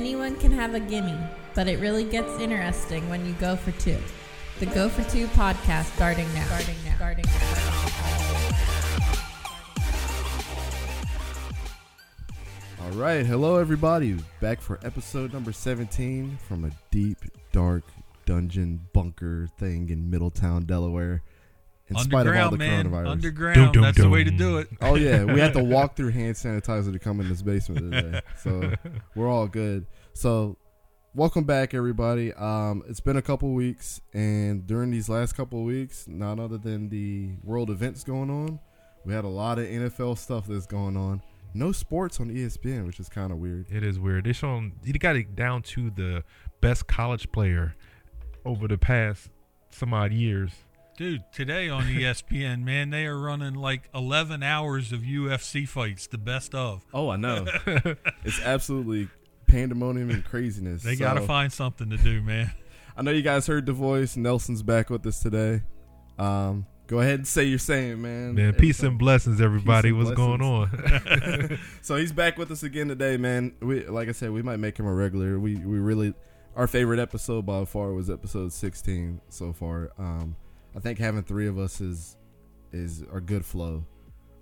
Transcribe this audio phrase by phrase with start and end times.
[0.00, 1.14] Anyone can have a gimme,
[1.54, 3.98] but it really gets interesting when you go for two.
[4.58, 6.46] The Go for Two podcast starting now.
[6.46, 6.94] Starting now.
[6.96, 7.24] Starting
[12.78, 12.82] now.
[12.82, 14.16] All right, hello everybody.
[14.40, 17.18] Back for episode number 17 from a deep,
[17.52, 17.84] dark
[18.24, 21.20] dungeon bunker thing in Middletown, Delaware.
[21.90, 22.86] In spite of all Underground, the man.
[22.90, 23.08] coronavirus.
[23.10, 23.54] Underground.
[23.56, 24.38] Dum, dum, That's the way to dum.
[24.38, 24.68] do it.
[24.80, 28.20] oh yeah, we had to walk through hand sanitizer to come in this basement today.
[28.42, 28.72] So
[29.14, 29.86] we're all good.
[30.14, 30.56] So
[31.14, 32.32] welcome back everybody.
[32.34, 36.88] Um it's been a couple weeks and during these last couple weeks, not other than
[36.88, 38.60] the world events going on,
[39.04, 41.22] we had a lot of NFL stuff that's going on.
[41.52, 43.66] No sports on ESPN, which is kind of weird.
[43.68, 44.24] It is weird.
[44.24, 46.22] They shown you got it down to the
[46.60, 47.74] best college player
[48.44, 49.28] over the past
[49.70, 50.52] some odd years.
[51.00, 56.18] Dude, today on ESPN, man, they are running like 11 hours of UFC fights, the
[56.18, 56.84] best of.
[56.92, 57.46] Oh, I know.
[58.22, 59.08] it's absolutely
[59.46, 60.82] pandemonium and craziness.
[60.82, 62.52] They got to find something to do, man.
[62.98, 64.18] I know you guys heard the voice.
[64.18, 65.62] Nelson's back with us today.
[66.18, 68.34] Um, go ahead and say you're saying, man.
[68.34, 69.88] Man, peace and blessings, everybody.
[69.88, 71.58] and What's going on?
[71.80, 73.54] so he's back with us again today, man.
[73.62, 75.38] We like I said, we might make him a regular.
[75.38, 76.12] We we really
[76.56, 79.92] our favorite episode by far was episode 16 so far.
[79.96, 80.36] Um,
[80.76, 82.16] I think having three of us is
[82.72, 83.84] is a good flow.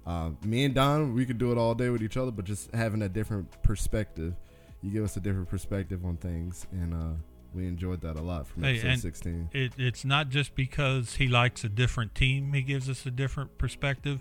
[0.06, 2.72] Uh, me and Don, we could do it all day with each other, but just
[2.74, 4.34] having a different perspective,
[4.82, 7.14] you give us a different perspective on things, and uh,
[7.54, 9.50] we enjoyed that a lot from Hey, episode 16.
[9.52, 13.58] It, it's not just because he likes a different team, he gives us a different
[13.58, 14.20] perspective,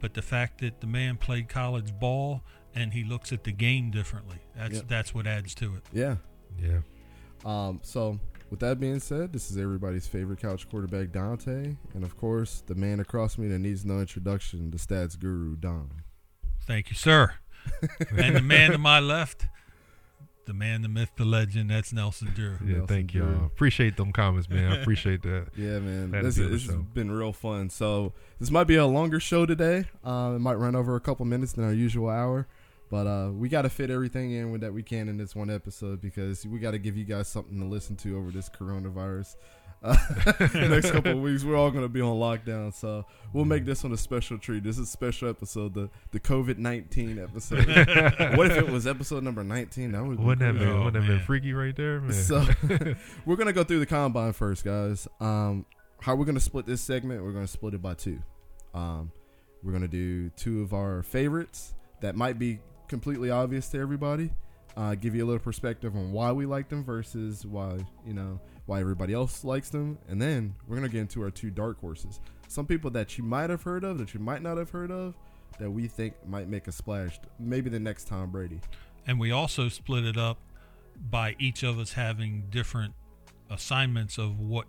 [0.00, 2.42] but the fact that the man played college ball
[2.74, 4.38] and he looks at the game differently.
[4.56, 4.88] That's Yep.
[4.88, 5.82] that's what adds to it.
[5.92, 6.16] Yeah.
[6.60, 6.80] yeah.
[7.44, 8.18] Um, so
[8.50, 12.74] with that being said, this is everybody's favorite couch quarterback, Dante, and of course, the
[12.74, 15.90] man across me that needs no introduction, the stats guru, Don.
[16.66, 17.34] Thank you, sir.
[18.16, 19.46] and the man to my left,
[20.46, 22.56] the man, the myth, the legend, that's Nelson Drew.
[22.64, 23.44] Yeah, Nelson thank y'all.
[23.44, 24.72] Appreciate them comments, man.
[24.72, 25.48] I appreciate that.
[25.56, 27.68] Yeah, man, Glad to this, be this has been real fun.
[27.68, 29.84] So this might be a longer show today.
[30.02, 32.48] Uh, it might run over a couple minutes than our usual hour,
[32.90, 35.50] but uh, we got to fit everything in with that we can in this one
[35.50, 39.36] episode because we got to give you guys something to listen to over this coronavirus.
[39.82, 39.96] Uh,
[40.38, 43.64] the next couple of weeks, we're all going to be on lockdown, so we'll make
[43.64, 44.64] this one a special treat.
[44.64, 47.66] This is a special episode, the the COVID nineteen episode.
[48.36, 49.92] what if it was episode number nineteen?
[49.92, 52.12] That would be Wouldn't that been, Oh, wouldn't that been freaky right there, man?
[52.12, 52.44] So
[53.24, 55.06] we're gonna go through the combine first, guys.
[55.20, 55.64] Um,
[56.00, 57.22] how we're gonna split this segment?
[57.22, 58.20] We're gonna split it by two.
[58.74, 59.12] Um,
[59.62, 64.30] we're gonna do two of our favorites that might be completely obvious to everybody.
[64.76, 68.40] Uh, give you a little perspective on why we like them versus why you know
[68.66, 72.20] why everybody else likes them, and then we're gonna get into our two dark horses.
[72.48, 75.14] Some people that you might have heard of, that you might not have heard of,
[75.58, 77.18] that we think might make a splash.
[77.38, 78.60] Maybe the next Tom Brady.
[79.06, 80.38] And we also split it up
[81.10, 82.94] by each of us having different
[83.50, 84.66] assignments of what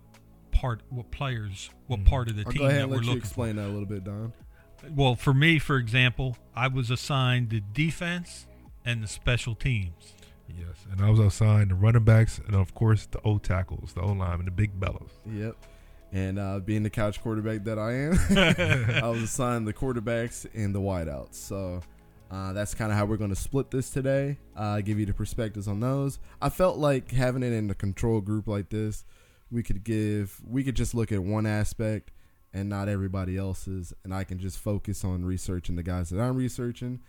[0.50, 2.06] part, what players, what Mhm.
[2.06, 3.66] part of the I'll team go ahead that and we're let you looking explain that
[3.66, 4.32] a little bit, Don.
[4.80, 4.92] For.
[4.92, 8.46] Well, for me, for example, I was assigned the defense
[8.84, 10.14] and the special teams.
[10.48, 10.86] yes.
[10.90, 14.12] And I was assigned the running backs and of course the O tackles, the O
[14.12, 15.10] line, and the big bellows.
[15.30, 15.56] Yep.
[16.12, 18.18] And uh, being the couch quarterback that I am,
[19.04, 21.34] I was assigned the quarterbacks and the wideouts.
[21.34, 21.80] So
[22.32, 24.36] uh, that's kind of how we're going to split this today.
[24.56, 26.18] Uh, give you the perspectives on those.
[26.42, 29.04] I felt like having it in a control group like this,
[29.52, 32.10] we could give, we could just look at one aspect
[32.52, 36.36] and not everybody else's, and I can just focus on researching the guys that I'm
[36.36, 37.00] researching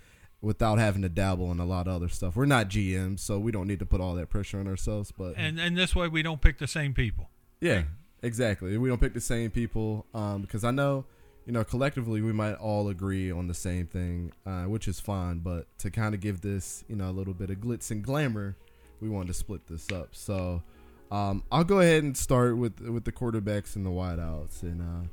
[0.42, 2.36] without having to dabble in a lot of other stuff.
[2.36, 5.12] We're not GMs, so we don't need to put all that pressure on ourselves.
[5.12, 7.30] But And and this way we don't pick the same people.
[7.60, 7.84] yeah,
[8.24, 8.78] exactly.
[8.78, 11.06] We don't pick the same people um, because I know,
[11.46, 15.40] you know, collectively we might all agree on the same thing, uh, which is fine.
[15.40, 18.56] But to kind of give this, you know, a little bit of glitz and glamour,
[19.00, 20.10] we wanted to split this up.
[20.12, 20.64] So
[21.12, 24.64] um, I'll go ahead and start with with the quarterbacks and the wideouts.
[24.64, 25.08] And uh,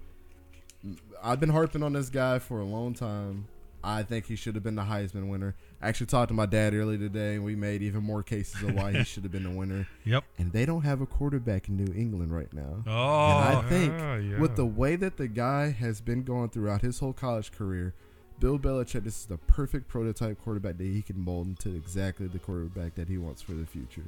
[1.23, 3.47] I've been harping on this guy for a long time.
[3.83, 5.55] I think he should have been the Heisman winner.
[5.81, 8.75] I actually talked to my dad earlier today, and we made even more cases of
[8.75, 9.87] why he should have been the winner.
[10.05, 10.25] Yep.
[10.39, 12.83] And they don't have a quarterback in New England right now.
[12.87, 14.41] Oh, And I think Ah, yeah.
[14.41, 17.95] with the way that the guy has been going throughout his whole college career,
[18.41, 22.39] Bill Belichick, this is the perfect prototype quarterback that he can mold into exactly the
[22.39, 24.05] quarterback that he wants for the future.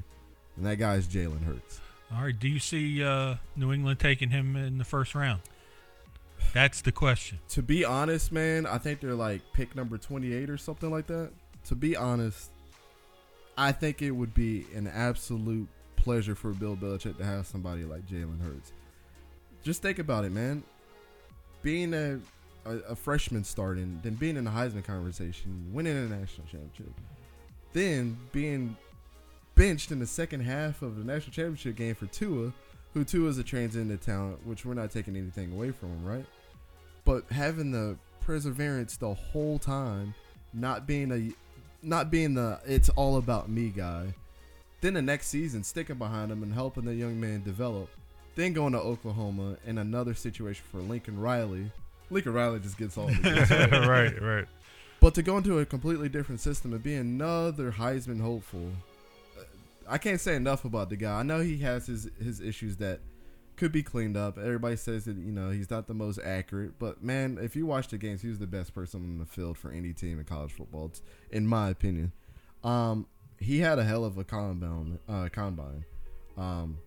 [0.56, 1.80] And that guy is Jalen Hurts.
[2.12, 2.38] all right.
[2.38, 5.42] Do you see uh, New England taking him in the first round?
[6.52, 7.38] That's the question.
[7.50, 11.30] To be honest, man, I think they're like pick number 28 or something like that.
[11.66, 12.50] To be honest,
[13.56, 18.06] I think it would be an absolute pleasure for Bill Belichick to have somebody like
[18.06, 18.72] Jalen Hurts.
[19.62, 20.62] Just think about it, man.
[21.62, 22.18] Being a,
[22.64, 26.92] a, a freshman starting, then being in the Heisman conversation, winning a national championship,
[27.72, 28.76] then being
[29.54, 32.52] benched in the second half of the national championship game for Tua,
[32.94, 36.26] who too is a transcendent talent, which we're not taking anything away from him, right?
[37.04, 40.14] But having the perseverance the whole time,
[40.52, 44.14] not being a, not being the it's all about me guy.
[44.80, 47.90] Then the next season, sticking behind him and helping the young man develop.
[48.34, 51.70] Then going to Oklahoma in another situation for Lincoln Riley.
[52.10, 54.46] Lincoln Riley just gets all the right, right.
[55.00, 58.70] But to go into a completely different system and be another Heisman hopeful,
[59.90, 61.18] I can't say enough about the guy.
[61.20, 63.00] I know he has his his issues that
[63.56, 64.38] could be cleaned up.
[64.38, 67.88] Everybody says that you know he's not the most accurate, but man, if you watch
[67.88, 70.52] the games, he was the best person on the field for any team in college
[70.52, 72.12] football, it's- in my opinion.
[72.64, 73.06] Um,
[73.38, 74.98] he had a hell of a combine.
[75.08, 75.84] Uh, combine.
[76.38, 76.78] Um,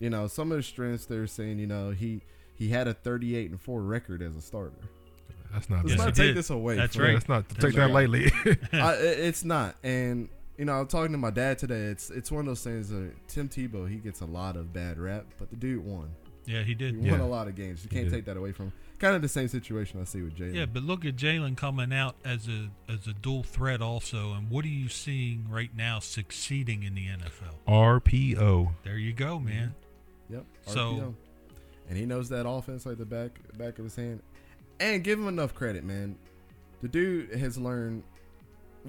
[0.00, 2.22] you know, some of the strengths they're saying, you know, he
[2.56, 4.78] he had a 38 and four record as a starter.
[5.52, 6.36] That's not Let's Yes, not take did.
[6.36, 6.76] this away.
[6.76, 7.12] That's from right.
[7.14, 8.30] That's not That's take that lightly.
[8.72, 9.76] I, it's not.
[9.82, 10.28] And
[10.58, 11.82] you know, I'm talking to my dad today.
[11.84, 12.88] It's it's one of those things.
[12.90, 16.10] That Tim Tebow, he gets a lot of bad rap, but the dude won.
[16.44, 16.94] Yeah, he did.
[16.96, 17.10] He did.
[17.10, 17.26] won Yeah.
[17.26, 17.84] a lot of games.
[17.84, 18.16] You He can't did.
[18.16, 18.66] take that away from.
[18.66, 18.72] him.
[18.98, 20.54] Kind of the same situation I see with Jalen.
[20.54, 24.50] Yeah, but look at Jalen coming out as a as a dual threat also, and
[24.50, 27.54] what are you seeing right now succeeding in the NFL?
[27.68, 28.72] RPO.
[28.84, 29.74] There you go, man.
[30.28, 30.34] Mm-hmm.
[30.34, 30.44] Yep.
[30.66, 31.14] So-
[31.88, 34.20] and he knows that offense like the back back of his hand.
[34.80, 36.16] And give him enough credit, man.
[36.82, 38.02] The dude has learned.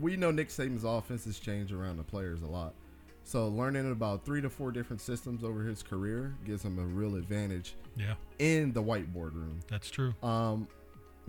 [0.01, 2.73] We know Nick Saban's offense has changed around the players a lot.
[3.23, 7.15] So learning about three to four different systems over his career gives him a real
[7.15, 9.59] advantage Yeah, in the whiteboard room.
[9.69, 10.13] that's true.
[10.23, 10.67] Um,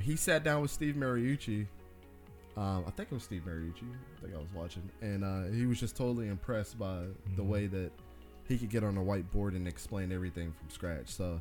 [0.00, 1.66] he sat down with Steve Mariucci.
[2.56, 3.82] Um, I think it was Steve Mariucci.
[4.16, 7.04] I think I was watching, and uh, he was just totally impressed by
[7.36, 7.46] the Mhm.
[7.46, 7.92] way that
[8.48, 11.08] he could get on a whiteboard and explain everything from scratch.
[11.08, 11.40] So,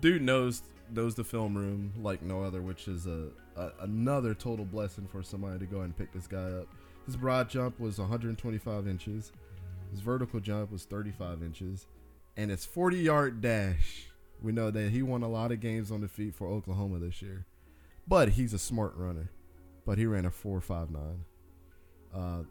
[0.00, 4.64] dude knows knows the film room like no other, which is a, a another total
[4.64, 6.68] blessing for somebody to go ahead and pick this guy up.
[7.06, 9.32] His broad jump was 125 inches.
[9.90, 11.86] His vertical jump was 35 inches,
[12.36, 14.06] and his 40 yard dash.
[14.40, 17.22] We know that he won a lot of games on the feet for Oklahoma this
[17.22, 17.46] year,
[18.08, 19.30] but he's a smart runner.
[19.84, 21.16] But he ran a 4.59.
[22.14, 22.44] Uh,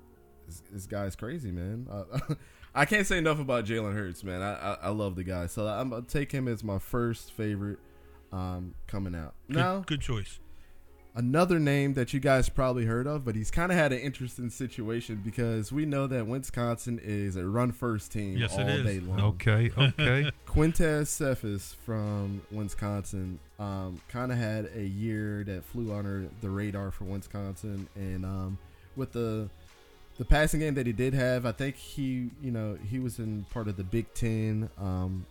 [0.45, 1.87] this, this guy's crazy, man.
[1.89, 2.35] Uh,
[2.75, 4.41] I can't say enough about Jalen Hurts, man.
[4.41, 7.79] I, I I love the guy, so I'm gonna take him as my first favorite
[8.31, 9.33] um, coming out.
[9.47, 10.39] Good, Now, good choice.
[11.13, 14.49] Another name that you guys probably heard of, but he's kind of had an interesting
[14.49, 18.85] situation because we know that Wisconsin is a run first team Yes, all is.
[18.85, 19.19] day long.
[19.19, 20.31] Okay, okay.
[20.47, 26.91] Quintez Cephus from Wisconsin um, kind of had a year that flew under the radar
[26.91, 28.57] for Wisconsin, and um,
[28.95, 29.49] with the
[30.17, 33.45] the passing game that he did have, I think he you know he was in
[33.51, 35.25] part of the Big Ten um,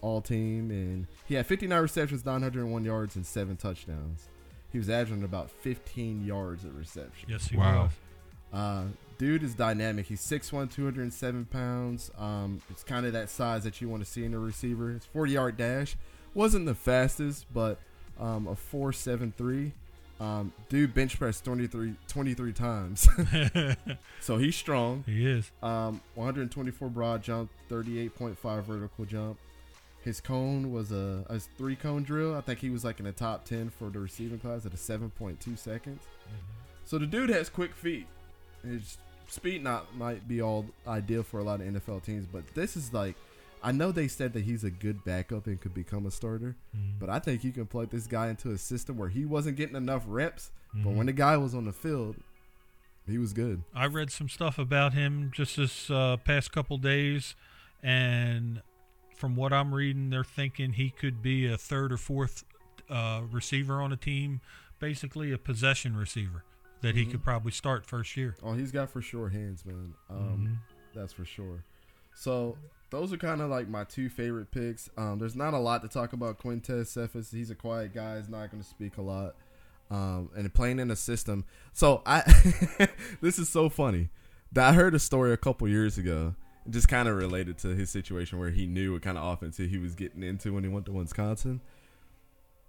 [0.00, 4.26] All Team, and he had 59 receptions, 901 yards, and seven touchdowns.
[4.72, 7.28] He was averaging about 15 yards a reception.
[7.30, 7.84] Yes, he Wow.
[7.84, 7.92] was.
[8.52, 8.84] Uh,
[9.18, 10.06] dude is dynamic.
[10.06, 12.10] He's 6'1", 207 pounds.
[12.18, 14.90] Um, it's kind of that size that you want to see in a receiver.
[14.90, 15.96] His 40 yard dash
[16.34, 17.78] wasn't the fastest, but
[18.20, 19.72] um, a 4.73.
[20.20, 23.08] Um, dude bench pressed 23, 23 times.
[24.20, 25.04] so he's strong.
[25.06, 25.50] he is.
[25.62, 29.38] Um, 124 broad jump, 38.5 vertical jump.
[30.08, 32.34] His cone was a, a three cone drill.
[32.34, 34.76] I think he was like in the top 10 for the receiving class at a
[34.76, 36.02] 7.2 seconds.
[36.86, 38.06] So the dude has quick feet.
[38.64, 38.96] His
[39.28, 42.94] speed not might be all ideal for a lot of NFL teams, but this is
[42.94, 43.16] like
[43.62, 46.98] I know they said that he's a good backup and could become a starter, Mhm.
[46.98, 49.76] but I think you can plug this guy into a system where he wasn't getting
[49.76, 50.96] enough reps, but Mhm.
[50.96, 52.16] when the guy was on the field,
[53.06, 53.62] he was good.
[53.74, 57.34] I read some stuff about him just this uh, past couple days,
[57.82, 58.62] and
[59.18, 62.44] from what I'm reading, they're thinking he could be a third or fourth
[62.88, 64.40] uh, receiver on a team,
[64.78, 66.44] basically a possession receiver
[66.80, 67.10] that he Mhm.
[67.10, 68.36] could probably start first year.
[68.42, 69.94] Oh, he's got for sure hands, man.
[70.08, 70.58] Um, Mhm.
[70.94, 71.64] That's for sure.
[72.14, 72.56] So
[72.90, 74.88] those are kind of like my two favorite picks.
[74.96, 77.30] Um, there's not a lot to talk about Quintez Cephus.
[77.32, 78.16] He's a quiet guy.
[78.18, 79.34] He's not going to speak a lot.
[79.90, 81.44] Um, and playing in a system.
[81.72, 82.20] So I,
[83.20, 84.10] this is so funny.
[84.52, 86.34] That I heard a story a couple years ago,
[86.70, 89.78] just kind of related to his situation where he knew what kind of offense he
[89.78, 91.60] was getting into when he went to Wisconsin.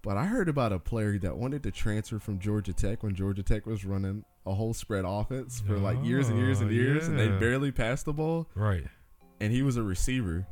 [0.01, 3.43] But I heard about a player that wanted to transfer from Georgia Tech when Georgia
[3.43, 7.19] Tech was running a whole spread offense for like years and years and years, and
[7.19, 8.47] they barely passed the ball.
[8.55, 8.85] Right.
[9.41, 10.47] And he was a receiver,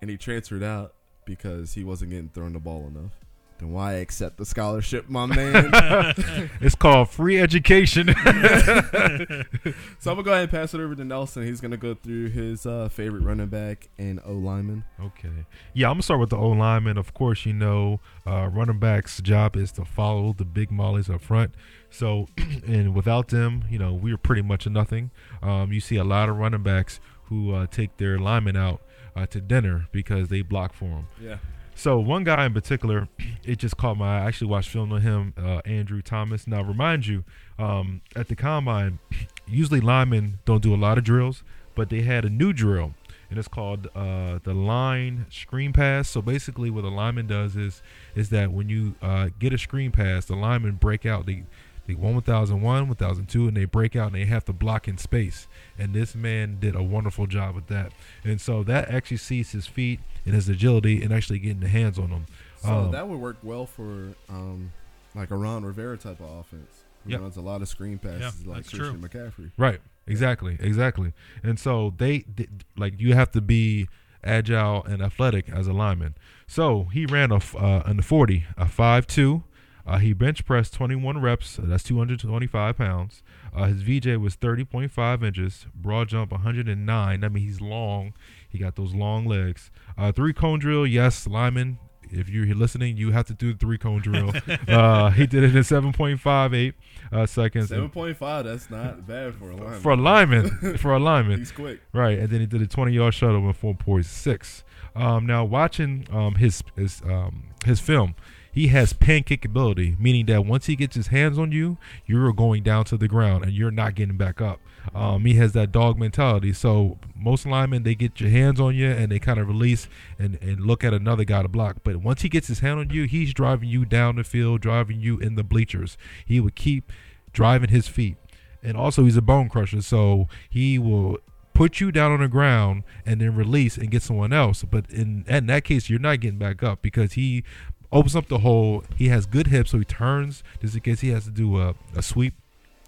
[0.00, 3.12] and he transferred out because he wasn't getting thrown the ball enough.
[3.60, 5.70] Then why accept the scholarship, my man?
[6.60, 8.08] It's called free education.
[8.18, 11.44] so I'm gonna go ahead and pass it over to Nelson.
[11.44, 14.84] He's gonna go through his uh, favorite running back and O lineman.
[15.00, 15.46] Okay.
[15.74, 16.96] Yeah, I'm gonna start with the O lineman.
[16.98, 21.20] Of course, you know, uh, running back's job is to follow the big mollies up
[21.22, 21.54] front.
[21.90, 22.28] So,
[22.66, 25.10] and without them, you know, we're pretty much nothing.
[25.42, 28.80] Um, you see a lot of running backs who uh, take their linemen out
[29.14, 31.06] uh, to dinner because they block for them.
[31.20, 31.36] Yeah.
[31.80, 33.08] So one guy in particular,
[33.42, 34.24] it just caught my eye.
[34.24, 36.46] I actually watched film on him, uh, Andrew Thomas.
[36.46, 37.24] Now, remind you,
[37.58, 38.98] um, at the combine,
[39.48, 41.42] usually linemen don't do a lot of drills,
[41.74, 42.92] but they had a new drill,
[43.30, 46.10] and it's called uh, the line screen pass.
[46.10, 47.80] So basically, what a lineman does is
[48.14, 51.24] is that when you uh, get a screen pass, the linemen break out.
[51.24, 51.44] They
[51.90, 55.46] they one 1001, 1002, and they break out and they have to block in space.
[55.78, 57.92] And this man did a wonderful job with that.
[58.24, 61.98] And so that actually sees his feet and his agility and actually getting the hands
[61.98, 62.26] on them.
[62.62, 64.72] So Um, that would work well for um,
[65.14, 66.82] like a Ron Rivera type of offense.
[67.04, 67.20] Who Yep.
[67.20, 68.90] runs a lot of screen passes Yeah, like that's true.
[68.92, 69.50] Christian McCaffrey.
[69.56, 69.80] Right.
[70.06, 70.56] Exactly.
[70.60, 71.12] Exactly.
[71.42, 73.88] And so they th- like you have to be
[74.22, 76.14] agile and athletic as a lineman.
[76.46, 79.44] So he ran a uh, in the forty a five two.
[79.90, 81.50] Uh, he bench pressed 21 reps.
[81.50, 83.24] so that's 225 pounds.
[83.52, 85.66] Uh, his VJ was 30.5 inches.
[85.74, 87.24] Broad jump 109.
[87.24, 88.14] I mean, he's long.
[88.48, 89.72] He got those long legs.
[89.98, 90.86] Uh, three cone drill.
[90.86, 91.78] Yes, lineman.
[92.12, 94.32] If you're listening, you have to do the three cone drill.
[94.68, 96.74] uh, he did it in 7.58
[97.12, 97.68] uh, seconds.
[97.68, 98.44] Seven point five.
[98.44, 99.80] That's not bad for a lineman.
[99.80, 101.80] For a lineman, for a lineman, He's quick.
[101.92, 102.18] right?
[102.18, 104.62] And then he did a 20 yard shuttle in 4.6.
[104.96, 108.14] Um, now watching um, his his um, his film,
[108.52, 112.62] he has pancake ability, meaning that once he gets his hands on you, you're going
[112.62, 114.60] down to the ground and you're not getting back up.
[114.94, 116.52] Um, he has that dog mentality.
[116.52, 119.88] So most linemen they get your hands on you and they kind of release
[120.18, 121.76] and, and look at another guy to block.
[121.84, 125.00] But once he gets his hand on you, he's driving you down the field, driving
[125.00, 125.96] you in the bleachers.
[126.24, 126.90] He would keep
[127.32, 128.16] driving his feet.
[128.62, 131.18] And also he's a bone crusher, so he will
[131.54, 134.64] put you down on the ground and then release and get someone else.
[134.64, 137.44] But in, in that case, you're not getting back up because he
[137.92, 138.84] opens up the hole.
[138.96, 141.74] He has good hips, so he turns just in case he has to do a,
[141.94, 142.34] a sweep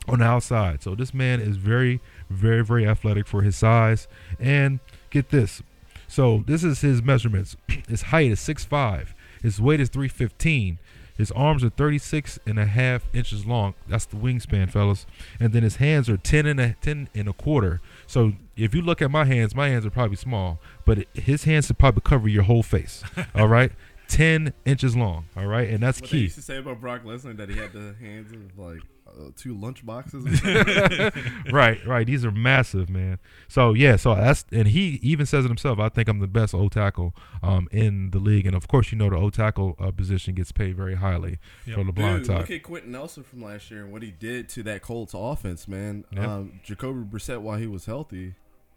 [0.08, 0.82] on the outside.
[0.82, 4.08] So this man is very, very, very athletic for his size.
[4.40, 4.80] And
[5.10, 5.62] get this.
[6.08, 7.56] So this is his measurements.
[7.88, 9.14] His height is 6'5.
[9.40, 10.78] His weight is 315.
[11.16, 13.74] His arms are 36 and a half inches long.
[13.88, 15.06] That's the wingspan, fellas.
[15.38, 17.80] And then his hands are 10 and a 10 and a quarter.
[18.06, 21.66] So if you look at my hands, my hands are probably small, but his hands
[21.66, 23.02] should probably cover your whole face.
[23.34, 23.72] all right,
[24.12, 25.24] 10 inches long.
[25.36, 26.22] All right, and that's What they key.
[26.24, 29.54] used to say about Brock Lesnar that he had the hands of like uh, two
[29.54, 30.24] lunch boxes.
[31.52, 32.06] Right, right.
[32.06, 33.18] These are massive, man.
[33.48, 35.78] So yeah, so that's and he even says it himself.
[35.78, 38.98] I think I'm the best O tackle um, in the league, and of course, you
[38.98, 41.76] know the O tackle uh, position gets paid very highly Yep.
[41.76, 42.38] for the blind Dude, side.
[42.38, 45.68] look at Quenton Nelson from last year and what he did to that Colts offense,
[45.68, 46.04] man.
[46.12, 46.26] Yep.
[46.28, 48.34] Um, Jacoby Brissett, while he was healthy,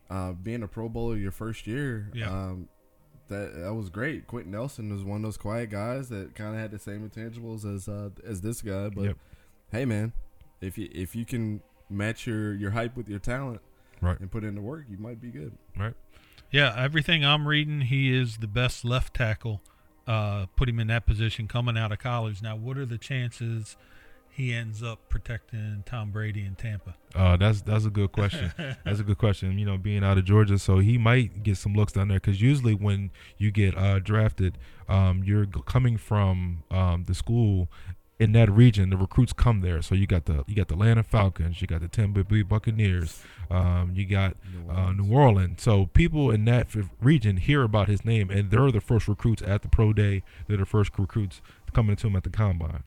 [0.10, 2.30] uh, being a Pro Bowler your first year, Yeah.
[2.30, 2.68] um,
[3.30, 4.28] that that was great.
[4.28, 7.66] Quenton Nelson was one of those quiet guys that kind of had the same intangibles
[7.66, 8.90] as uh, as this guy.
[8.90, 9.18] But Yep.
[9.72, 10.14] hey, man,
[10.62, 13.62] if you if you can match your your hype with your talent,
[14.02, 14.20] Right.
[14.20, 15.54] and put in the work, you might be good.
[15.78, 15.94] Right.
[16.52, 19.62] Yeah, everything I'm reading, he is the best left tackle.
[20.08, 22.42] Uh, put him in that position coming out of college.
[22.42, 23.76] Now, what are the chances
[24.36, 26.96] he ends up protecting Tom Brady in Tampa?
[27.16, 28.52] Uh, that's that's a good question.
[28.58, 29.58] that's a good question.
[29.58, 32.42] You know, being out of Georgia, so he might get some looks down there because
[32.42, 34.58] usually when you get uh, drafted,
[34.90, 37.70] um, you're coming from um, the school
[38.20, 38.90] in that region.
[38.90, 41.80] The recruits come there, so you got the you got the Atlanta Falcons, you got
[41.80, 44.98] the Tampa Bay Buccaneers, um, you got New uh, Orleans.
[44.98, 45.62] New Orleans.
[45.62, 46.68] So people in that
[47.02, 50.24] region hear about his name, and they're the first recruits at the pro day.
[50.48, 52.84] They're the first recruits coming to him at the combine.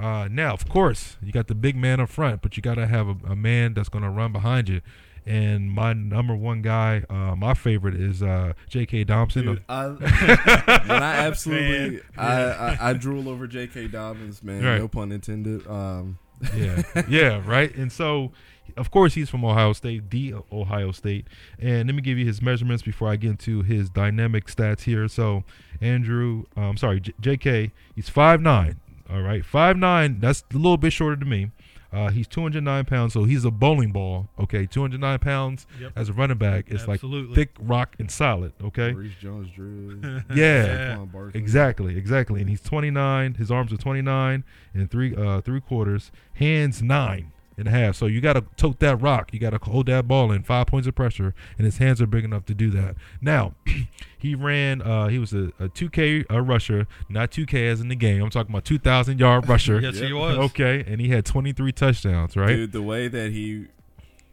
[0.00, 2.86] Uh, now, of course, you got the big man up front, but you got to
[2.86, 4.80] have a, a man that's going to run behind you.
[5.26, 9.04] And my number one guy, uh, my favorite is uh, J.K.
[9.04, 9.44] Thompson.
[9.44, 12.02] Dude, I, when I absolutely, Man.
[12.16, 13.88] I, I, I drool over J.K.
[13.88, 14.64] Dobbins, man.
[14.64, 14.78] Right.
[14.78, 15.66] No pun intended.
[15.66, 16.18] Um,
[16.56, 17.74] yeah, yeah, right.
[17.76, 18.32] And so,
[18.78, 21.26] of course, he's from Ohio State, the Ohio State.
[21.58, 25.06] And let me give you his measurements before I get into his dynamic stats here.
[25.06, 25.44] So,
[25.82, 27.72] Andrew, um, sorry, J- J.K.
[27.94, 28.80] He's five nine.
[29.12, 30.20] All right, five nine.
[30.20, 31.50] That's a little bit shorter than me.
[31.92, 34.28] Uh, he's 209 pounds, so he's a bowling ball.
[34.38, 35.92] Okay, 209 pounds Yep.
[35.96, 36.66] as a running back.
[36.68, 37.28] It's Absolutely.
[37.30, 38.52] like thick rock and solid.
[38.62, 40.00] Okay, Maurice Jones-Drew.
[40.34, 40.94] yeah.
[40.94, 41.40] Saquon Barkley.
[41.40, 42.40] Exactly, exactly.
[42.40, 43.34] And he's 29.
[43.34, 46.12] His arms are 29 and three uh three quarters.
[46.34, 47.94] Hands nine and a half.
[47.96, 49.32] So you got to tote that rock.
[49.32, 52.06] You got to hold that ball in five points of pressure, and his hands are
[52.06, 52.96] big enough to do that.
[53.20, 53.54] Now,
[54.18, 54.82] he ran.
[54.82, 58.22] Uh, he was a, a 2K uh, rusher, not 2K as in the game.
[58.22, 59.80] I'm talking about 2,000 yard rusher.
[59.80, 60.36] Yes, he was.
[60.36, 62.36] Okay, and he had 23 touchdowns.
[62.36, 62.48] Right.
[62.48, 63.66] Dude, the way that he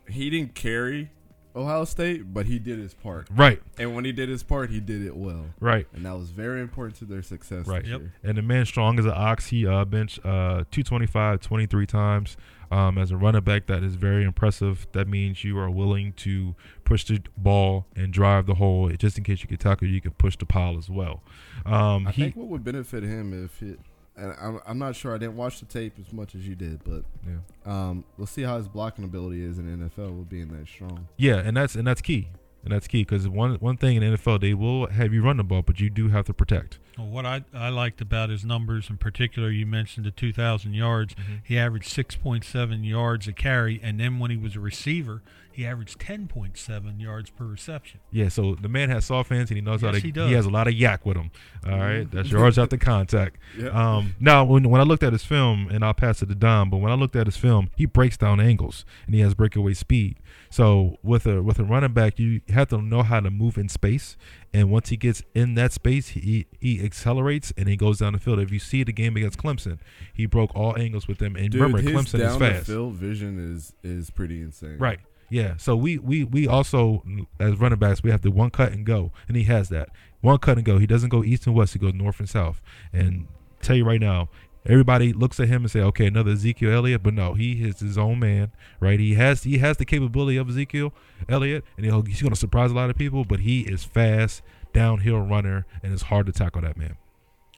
[0.09, 1.11] he didn't carry
[1.55, 3.27] Ohio State, but he did his part.
[3.35, 5.47] Right, And when he did his part, he did it well.
[5.59, 5.87] right.
[5.91, 7.83] And that was very important to their success Right.
[7.83, 7.99] Yep.
[7.99, 8.13] year.
[8.23, 9.47] And the man strong as an ox.
[9.47, 12.37] He uh, benched uh, 225 23 times.
[12.71, 14.87] Um, as a running back, that is very impressive.
[14.91, 18.89] That means you are willing to push the ball and drive the hole.
[18.89, 21.21] Just in case you get tackled, you can push the pile as well.
[21.65, 23.79] Um, I he, think what would benefit him if it,
[24.17, 25.13] and I'm, I'm not sure.
[25.13, 27.37] I didn't watch the tape as much as you did, but yeah.
[27.65, 31.07] um, we'll see how his blocking ability is in the NFL with being that strong.
[31.17, 32.29] yeah, and that's and that's key.
[32.63, 35.37] And that's key because one one thing in the NFL, they will have you run
[35.37, 36.79] the ball, but you do have to protect.
[36.97, 41.15] Well, what I, I liked about his numbers in particular, you mentioned the 2,000 yards.
[41.43, 45.21] He averaged 6.7 yards a carry, and then when he was a receiver,
[45.51, 47.99] he averaged 10.7 yards per reception.
[48.11, 50.01] Yeah, so the man has soft hands and he knows how Yes, to.
[50.01, 50.27] he does.
[50.29, 51.31] he has a lot of yak with him.
[51.65, 52.11] All right, Mhm.
[52.11, 53.37] that's yards after contact.
[53.57, 53.69] Yeah.
[53.69, 56.69] Um, now, when when I looked at his film, and I'll pass it to Don,
[56.69, 59.73] but when I looked at his film, he breaks down angles and he has breakaway
[59.73, 60.17] speed.
[60.49, 63.69] So with a with a running back, you have to know how to move in
[63.69, 64.17] space.
[64.53, 68.19] And once he gets in that space, he he accelerates and he goes down the
[68.19, 68.39] field.
[68.39, 69.79] If you see the game against Clemson,
[70.13, 71.35] he broke all angles with them.
[71.35, 72.67] And Dude, remember, Clemson is fast.
[72.67, 74.77] field vision is is pretty insane.
[74.77, 74.99] Right.
[75.29, 75.57] Yeah.
[75.57, 77.03] So we we we also
[77.39, 79.89] as running backs we have to one cut and go, and he has that
[80.21, 80.77] one cut and go.
[80.77, 82.61] He doesn't go east and west; he goes north and south.
[82.93, 83.27] And
[83.61, 84.29] tell you right now,
[84.67, 87.97] everybody looks at him and say, "Okay, another Ezekiel Elliott," but no, he is his
[87.97, 88.99] own man, right?
[88.99, 90.93] He has he has the capability of Ezekiel
[91.27, 93.25] Elliott, and he's going to surprise a lot of people.
[93.25, 94.41] But he is fast,
[94.73, 96.97] downhill runner, and it's hard to tackle that man.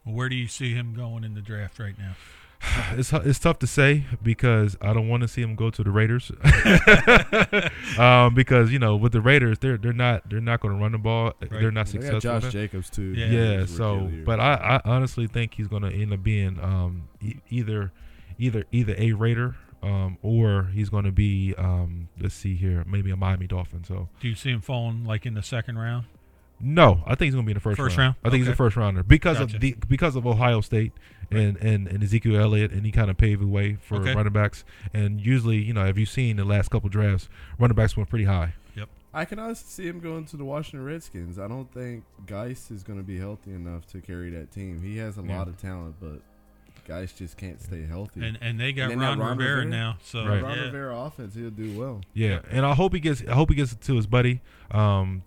[0.03, 2.15] Where do you see him going in the draft right now?
[2.97, 5.91] It's it's tough to say because I don't want to see him go to the
[5.91, 6.31] Raiders.
[7.99, 10.91] um, because you know with the Raiders they're they're not they're not going to run
[10.91, 11.33] the ball.
[11.39, 12.19] They're not They got successful.
[12.19, 12.51] Josh in.
[12.51, 13.13] Jacobs too.
[13.13, 13.25] Yeah.
[13.27, 14.25] Yeah, so of the year.
[14.25, 17.91] but I, I honestly think he's going to end up being um e- either
[18.37, 23.11] either either a Raider um or he's going to be um let's see here maybe
[23.11, 23.83] a Miami Dolphin.
[23.83, 26.05] So Do you see him falling like in the second round?
[26.61, 28.15] no, I think he's going to be in the first, First round.
[28.21, 28.25] round?
[28.25, 29.55] I think he's a first rounder because Gotcha.
[29.55, 30.91] of the because of Ohio State
[31.31, 34.13] and, and, and Ezekiel Elliott, and he kind of paved the way for Okay.
[34.15, 34.63] running backs.
[34.93, 38.25] And usually, you know, have you seen the last couple drafts, running backs went pretty
[38.25, 38.53] high.
[38.75, 38.89] Yep.
[39.13, 41.37] I can honestly see him going to the Washington Redskins.
[41.39, 44.81] I don't think Guice is going to be healthy enough to carry that team.
[44.81, 45.37] He has a Yeah.
[45.37, 46.21] lot of talent, but
[46.87, 48.25] Guice just can't stay healthy.
[48.25, 49.69] And and they got And then that Ron, Ron Rivera, Rivera?
[49.71, 50.41] now, so Right.
[50.41, 50.63] Ron yeah.
[50.65, 52.01] Rivera offense, he'll do well.
[52.13, 53.23] Yeah, and I hope he gets.
[53.27, 55.21] I hope he gets it to his buddy, um,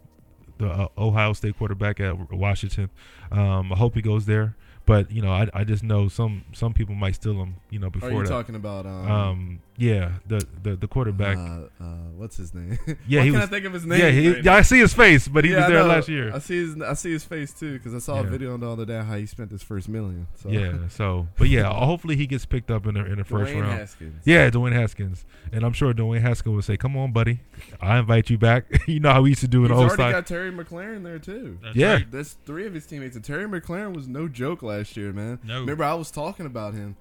[0.58, 2.90] the uh, Ohio State quarterback at Washington.
[3.30, 4.56] Um, I hope he goes there.
[4.84, 7.56] But you know, I, I just know some some people might steal them.
[7.70, 8.28] You know, before Are you that.
[8.28, 11.36] talking about um, um, yeah, the the the quarterback.
[11.36, 11.84] Uh, uh,
[12.16, 12.78] what's his name?
[13.08, 14.00] Yeah, Why he can't was- I think of his name?
[14.00, 16.32] yeah, he, right yeah, I see his face, but he Yeah, was there last year.
[16.34, 18.70] I see his I see his face too because I saw a video on the
[18.70, 20.28] other day how he spent his first million.
[20.36, 20.48] So.
[20.50, 23.62] Yeah, so but yeah, hopefully he gets picked up in the in the first Dwayne
[23.62, 23.78] round.
[23.78, 24.22] Haskins.
[24.24, 27.40] Yeah, Dwayne Haskins, and I'm sure Dwayne Haskins will say, "Come on, buddy,
[27.80, 30.12] I invite you back." you know how we used to do in He's already side.
[30.12, 31.58] got Terry McLaurin there too.
[31.62, 31.94] That's Yeah.
[31.94, 32.10] right.
[32.10, 35.40] That's three of his teammates, and Terry McLaurin was no joke last year, man.
[35.44, 35.60] No.
[35.60, 36.96] Remember, I was talking about him,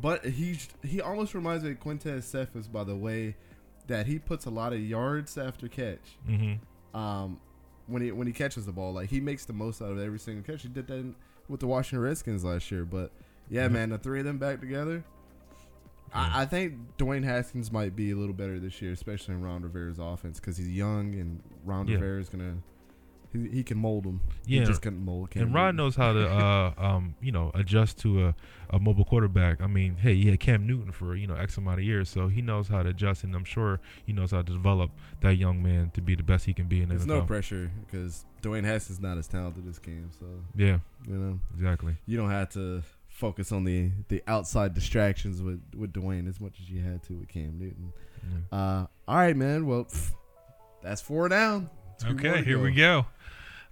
[0.00, 3.36] but he he almost reminds me of Quintez Cephus by the way
[3.86, 6.16] that he puts a lot of yards after catch.
[6.26, 6.54] hmm
[6.94, 7.40] Um,
[7.86, 10.18] when he when he catches the ball, like he makes the most out of every
[10.18, 10.62] single catch.
[10.62, 11.14] He did that in,
[11.48, 13.10] with the Washington Redskins last year, but
[13.48, 13.72] yeah, Mhm.
[13.72, 15.02] man, the three of them back together.
[16.12, 19.62] I, I think Dwayne Haskins might be a little better this year, especially in Ron
[19.62, 21.98] Rivera's offense because he's young and Ron Yeah.
[22.00, 22.56] is gonna
[23.32, 24.20] he, he can mold him.
[24.46, 24.60] Yeah.
[24.60, 25.30] he just couldn't mold.
[25.30, 25.76] Cam And Newton.
[25.76, 28.34] knows how to, uh, um, you know, adjust to a,
[28.70, 29.60] a mobile quarterback.
[29.60, 32.28] I mean, hey, he had Cam Newton for you know X amount of years, so
[32.28, 34.90] he knows how to adjust, and I'm sure he knows how to develop
[35.20, 37.08] that young man to be the best he can be in the There's NFL.
[37.08, 41.96] no pressure because Dwayne Haskins not as talented as Cam, so yeah, you know exactly.
[42.06, 46.58] you don't have to focus on the the outside distractions with with Dwayne as much
[46.60, 47.92] as you had to with Cam Newton.
[48.52, 48.58] Yeah.
[48.58, 49.66] Uh, all right, man.
[49.66, 50.12] Well, pff,
[50.82, 51.70] that's four down.
[51.98, 52.62] Two Okay, here go.
[52.62, 53.06] we go.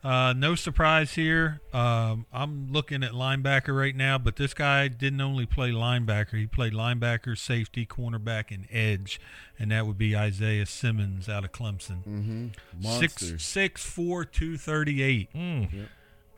[0.02, 1.60] Uh, no surprise here.
[1.72, 6.38] Um, I'm looking at linebacker right now, but this guy didn't only play linebacker.
[6.38, 9.20] He played linebacker, safety, cornerback, and edge,
[9.58, 12.04] and that would be Isaiah Simmons out of Clemson.
[12.04, 12.82] Mm-hmm.
[12.82, 15.32] Six six four two thirty eight.
[15.34, 15.88] Mm.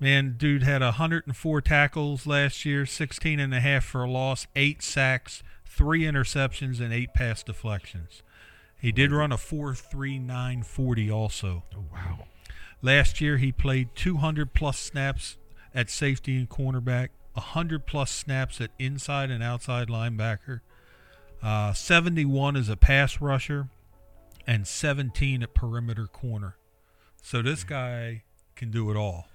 [0.01, 4.83] Man, dude had 104 tackles last year, 16 and a half for a loss, eight
[4.83, 8.23] sacks, three interceptions, and eight pass deflections.
[8.81, 11.65] He did run a 4.3940 also.
[11.77, 12.21] Oh, wow.
[12.83, 15.37] Last year, he played 200 plus snaps
[15.75, 20.61] at safety and cornerback, 100 plus snaps at inside and outside linebacker,
[21.43, 23.69] uh, 71 as a pass rusher,
[24.47, 26.57] and 17 at perimeter corner.
[27.23, 28.23] So this guy
[28.57, 29.27] can do it all.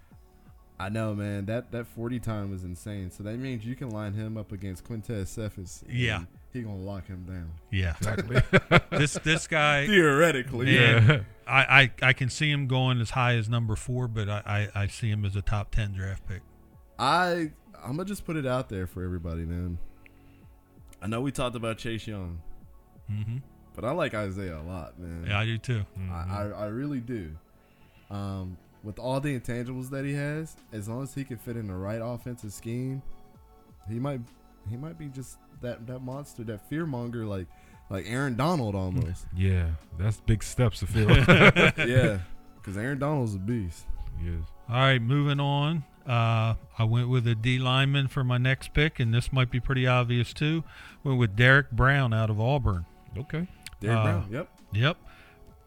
[0.80, 1.46] I know, man.
[1.46, 3.10] That that forty time was insane.
[3.10, 5.84] So that means you can line him up against Quintez Cephus.
[5.88, 6.24] Yeah.
[6.56, 7.52] He gonna lock him down.
[7.72, 8.42] Yeah, Exactly.
[8.98, 11.08] this this guy, Theoretically, Man.
[11.08, 11.20] yeah.
[11.48, 14.84] I, I I can see him going as high as number four, but I I,
[14.84, 16.42] I see him as a top ten draft pick.
[16.98, 17.52] I
[17.84, 19.78] I'm gonna just put it out there for everybody, man.
[21.02, 22.42] I know we talked about Chase Young,
[23.08, 23.38] hmm
[23.76, 25.26] but I like Isaiah a lot, man.
[25.28, 25.84] Yeah, I do too.
[26.10, 27.32] I, I, I really do.
[28.10, 31.68] Um, with all the intangibles that he has, as long as he can fit in
[31.68, 33.02] the right offensive scheme,
[33.90, 34.22] he might
[34.70, 37.48] he might be just that that monster, that fear monger, like
[37.90, 39.26] like Aaron Donald almost.
[39.36, 41.10] Yeah, that's big steps to fill.
[41.88, 42.20] yeah,
[42.56, 43.86] because Aaron Donald's a beast.
[44.24, 44.42] yes.
[44.70, 45.84] All right, moving on.
[46.08, 49.60] Uh, I went with a D lineman for my next pick, and this might be
[49.60, 50.64] pretty obvious too.
[51.04, 52.86] Went with Derrick Brown out of Auburn.
[53.18, 53.48] Okay.
[53.80, 54.28] Derrick Uh, Brown.
[54.32, 54.50] Yep.
[54.74, 54.98] Yep.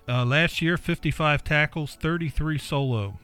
[0.08, 3.18] Uh, last year, 55 tackles, 33 solo,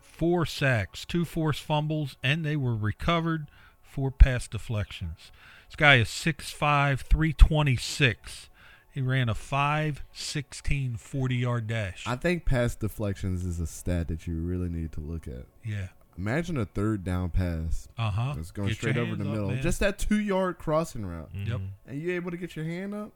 [0.00, 3.48] four sacks, two forced fumbles, and they were recovered
[3.82, 5.30] for pass deflections.
[5.68, 8.48] This guy is 6'5, 326.
[8.92, 12.04] He ran a 5 16 40 yard dash.
[12.06, 15.46] I think pass deflections is a stat that you really need to look at.
[15.64, 15.88] yeah.
[16.18, 18.32] Imagine a third down pass Uh huh.
[18.34, 21.60] that's going straight over the middle, just that two yard crossing route, Yep.
[21.60, 21.68] Mhm.
[21.86, 23.12] and you able to get your hand up,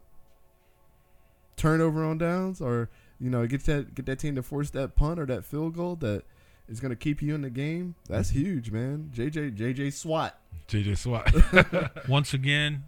[1.57, 5.19] turnover on downs, or you know get that get that team to force that punt
[5.19, 6.25] or that field goal that
[6.69, 7.95] is going to keep you in the game.
[8.07, 9.11] That's huge, man.
[9.15, 10.39] JJ JJ SWAT.
[10.69, 11.33] JJ Swat.
[12.09, 12.85] Once again,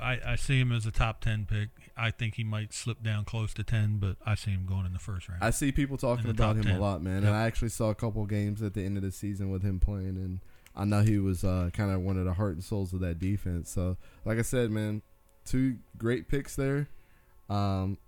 [0.00, 1.68] I, I see him as a top 10 pick.
[1.96, 4.92] I think he might slip down close to 10, but I see him going in
[4.92, 5.42] the first round.
[5.42, 6.76] I see people talking about him 10.
[6.76, 7.22] a lot, man.
[7.22, 7.24] Yep.
[7.24, 9.80] And I actually saw a couple games at the end of the season with him
[9.80, 10.40] playing, and
[10.76, 13.18] I know he was uh, kind of one of the heart and souls of that
[13.18, 13.70] defense.
[13.70, 15.02] So, like I said, man,
[15.44, 16.88] two great picks there,
[17.48, 17.98] um,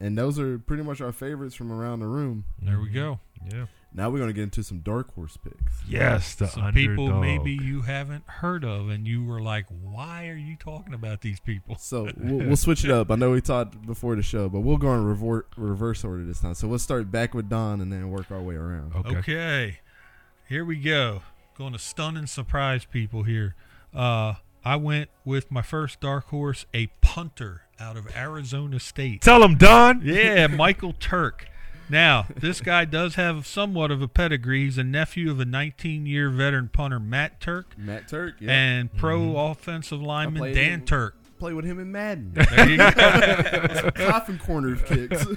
[0.00, 2.44] and those are pretty much our favorites from around the room.
[2.62, 3.20] there we go.
[3.52, 3.66] Yeah.
[3.92, 5.82] Now we're gonna get into some dark horse picks.
[5.88, 6.90] Yes, the Some underdog.
[6.90, 11.22] people maybe you haven't heard of, and you were like, why are you talking about
[11.22, 11.76] these people?
[11.78, 13.10] So we'll, we'll switch it up.
[13.10, 16.40] I know we talked before the show, but we'll go in revor- reverse order this
[16.40, 16.54] time.
[16.54, 18.94] So we'll start back with Don and then work our way around.
[18.94, 19.16] Okay.
[19.16, 19.78] Okay.
[20.48, 21.22] Here we go.
[21.56, 23.54] Going to stun and surprise people here.
[23.94, 29.22] Uh, I went with my first dark horse, a punter out of Arizona State.
[29.22, 30.02] Tell him, Don.
[30.04, 31.48] Yeah, Michael Turk.
[31.90, 34.64] Now, this guy does have somewhat of a pedigree.
[34.64, 38.94] He's a nephew of a 19 year veteran punter, Matt Turk, Matt Turk, yeah, and
[38.94, 40.84] pro offensive lineman, Dan him.
[40.84, 41.16] Turk.
[41.38, 42.32] play with him in Madden.
[42.34, 43.90] There you go.
[43.94, 45.26] Coffin corner kicks.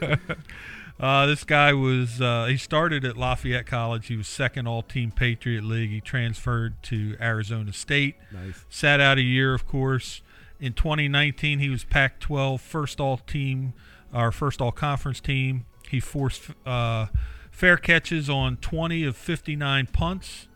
[0.99, 4.05] Uh, this guy was uh, he started at Lafayette College.
[4.05, 5.89] He was second all team Patriot League.
[5.89, 8.17] He transferred to Arizona State.
[8.31, 8.65] nice.
[8.69, 10.21] Sat out a year, of course.
[10.59, 13.73] In 2019, he was Pac-12 first all team,
[14.13, 15.65] our first all conference team.
[15.91, 17.07] He forced uh,
[17.51, 20.47] fair catches on 20 of 59 punts.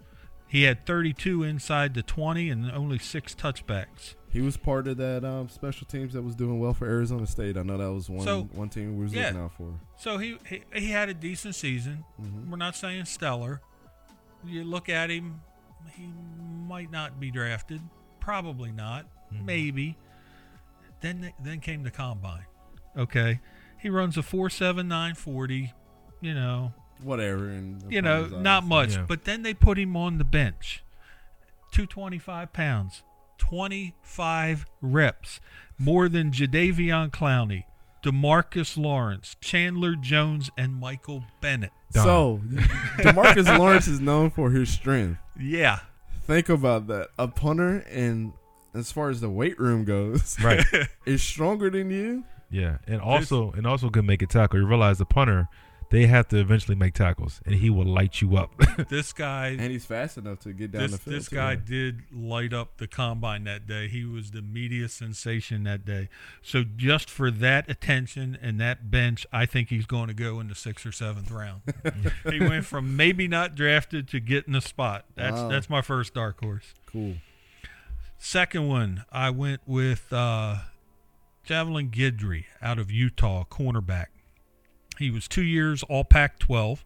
[0.48, 4.16] He had 32 inside the 20 and only six touchbacks.
[4.32, 7.58] He was part of that um, special teams that was doing well for Arizona State.
[7.58, 9.26] I know that was one So, one team we was yeah.
[9.28, 9.74] looking out for.
[9.98, 12.06] So he, he he had a decent season.
[12.22, 12.50] Mhm.
[12.50, 13.62] We're not saying stellar.
[14.46, 15.42] You look at him,
[15.94, 16.10] he
[16.68, 17.82] might not be drafted.
[18.20, 19.06] Probably not.
[19.32, 19.98] Maybe.
[21.02, 22.46] Then then came the combine.
[22.98, 23.40] Okay.
[23.86, 25.72] He runs a four seven nine forty.
[26.20, 27.50] You know, Whatever.
[27.50, 28.96] And you know, not much.
[28.96, 29.06] Yeah.
[29.08, 30.84] But then they put him on the bench.
[31.72, 33.04] Two twenty five pounds.
[33.38, 35.40] Twenty five reps.
[35.78, 37.66] More than Jadeveon Clowney,
[38.04, 41.70] Demarcus Lawrence, Chandler Jones, and Michael Bennett.
[41.92, 42.04] Done.
[42.06, 42.42] So,
[43.04, 45.20] Demarcus Lawrence is known for his strength.
[45.40, 45.82] Yeah.
[46.24, 47.10] Think about that.
[47.20, 48.34] A punter, and
[48.74, 50.66] as far as the weight room goes, Right.
[51.06, 52.24] is stronger than you.
[52.50, 54.60] Yeah, and also and also can make a tackle.
[54.60, 55.48] You realize the punter,
[55.90, 58.52] they have to eventually make tackles, and he will light you up.
[58.90, 61.16] This guy And he's fast enough to get down this the field.
[61.16, 61.36] this too.
[61.38, 63.88] guy did light up the combine that day.
[63.88, 66.10] He was the media sensation that day.
[66.42, 70.50] So just for that attention and that bench, I think he's going to go in
[70.50, 71.62] the sixth or seventh round.
[72.30, 75.06] he went from maybe not drafted to getting a spot.
[75.16, 75.48] That's Wow.
[75.50, 76.74] that's my first dark horse.
[76.86, 77.16] Cool.
[78.18, 80.58] Second one, I went with uh,
[81.46, 84.08] Javelin Guidry out of Utah, cornerback.
[84.98, 86.84] He was two years All Pac 12.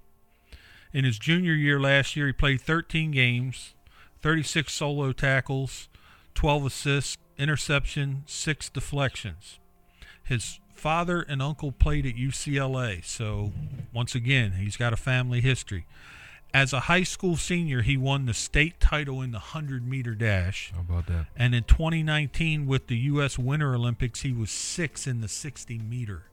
[0.91, 3.73] In his junior year last year, he played 13 games,
[4.21, 5.87] 36 solo tackles,
[6.33, 9.59] 12 assists, interception, six deflections.
[10.25, 13.53] His father and uncle played at UCLA, so
[13.93, 15.85] once again, he's got a family history.
[16.53, 20.71] As a high school senior, he won the state title in the 100 meter dash.
[20.73, 21.27] How about that?
[21.35, 23.37] And in 2019, with the U.S.
[23.37, 26.23] Winter Olympics, he was six in the 60 meter.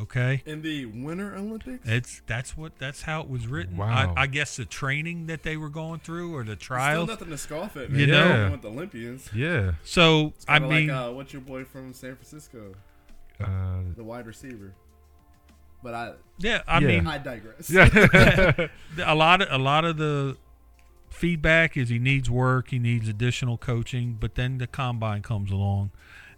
[0.00, 1.80] Okay, In the Winter Olympics?
[1.84, 3.76] it's that's what that's how it was written.
[3.78, 4.14] Wow.
[4.16, 7.04] I, I guess the training that they were going through or the trial.
[7.04, 7.08] Still trials.
[7.08, 8.08] nothing to scoff at, You man.
[8.10, 8.36] know?
[8.36, 9.28] You're with the Olympians.
[9.34, 9.72] Yeah.
[9.82, 12.74] So It's I mean, like, uh, what's your boy from San Francisco?
[13.40, 13.46] Uh,
[13.96, 14.72] The wide receiver.
[15.82, 16.86] But I, yeah, I Yeah.
[16.88, 17.70] mean, I digress.
[17.70, 17.88] yeah.
[19.04, 20.36] a lot of a lot of the
[21.10, 25.90] feedback is he needs work, he needs additional coaching, but then the combine comes along,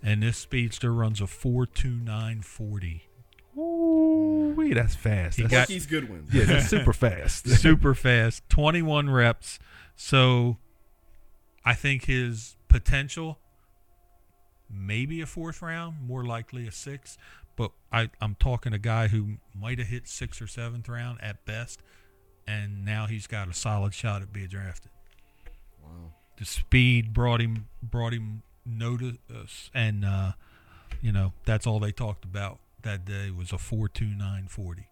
[0.02, 3.08] and this speedster runs a four two nine forty,
[3.56, 5.36] Ooh, wee, that's fast.
[5.36, 6.26] He That's, got- He's Goodwin.
[6.32, 7.48] yeah, that's super fast.
[7.48, 9.58] super fast, twenty one reps.
[9.96, 10.56] So,
[11.64, 13.38] I think his potential
[14.72, 17.18] maybe a fourth round, more likely a sixth.
[17.56, 21.44] But I, I'm talking a guy who might have hit sixth or seventh round at
[21.44, 21.80] best,
[22.46, 24.90] and now he's got a solid shot at being drafted.
[25.82, 26.12] Wow.
[26.38, 30.32] the speed brought him brought him notice and uh
[31.00, 34.86] you know that's all they talked about that day was a 42940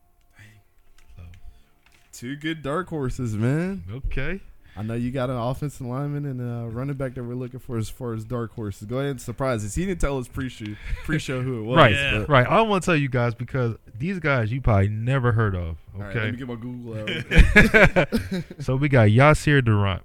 [2.11, 3.85] Two good dark horses, man.
[3.92, 4.40] okay.
[4.79, 7.79] I know you got an offensive lineman and a running back that we're looking for
[7.79, 8.87] as far as dark horses.
[8.87, 9.75] Go ahead and surprise us.
[9.75, 10.67] He didn't tell us pre-show,
[11.05, 11.77] pre-show who it was.
[11.77, 12.25] Right, Yeah.
[12.29, 12.47] right.
[12.47, 15.79] I want to tell you guys because these guys you probably never heard of.
[15.95, 16.21] All right, Okay.
[16.27, 18.45] let me get my Google out.
[18.62, 20.03] so we got Yasir Durant.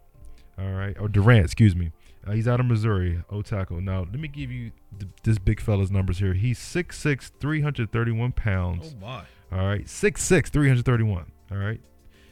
[0.57, 1.91] All right, or Durant, excuse me.
[2.25, 3.79] Uh, he's out of Missouri, O tackle.
[3.81, 6.33] Now let me give you th- this big fella's numbers here.
[6.33, 8.95] He's 6'6", 331 pounds.
[8.95, 11.25] Oh, my All right, 6'6", 331.
[11.51, 11.81] All right,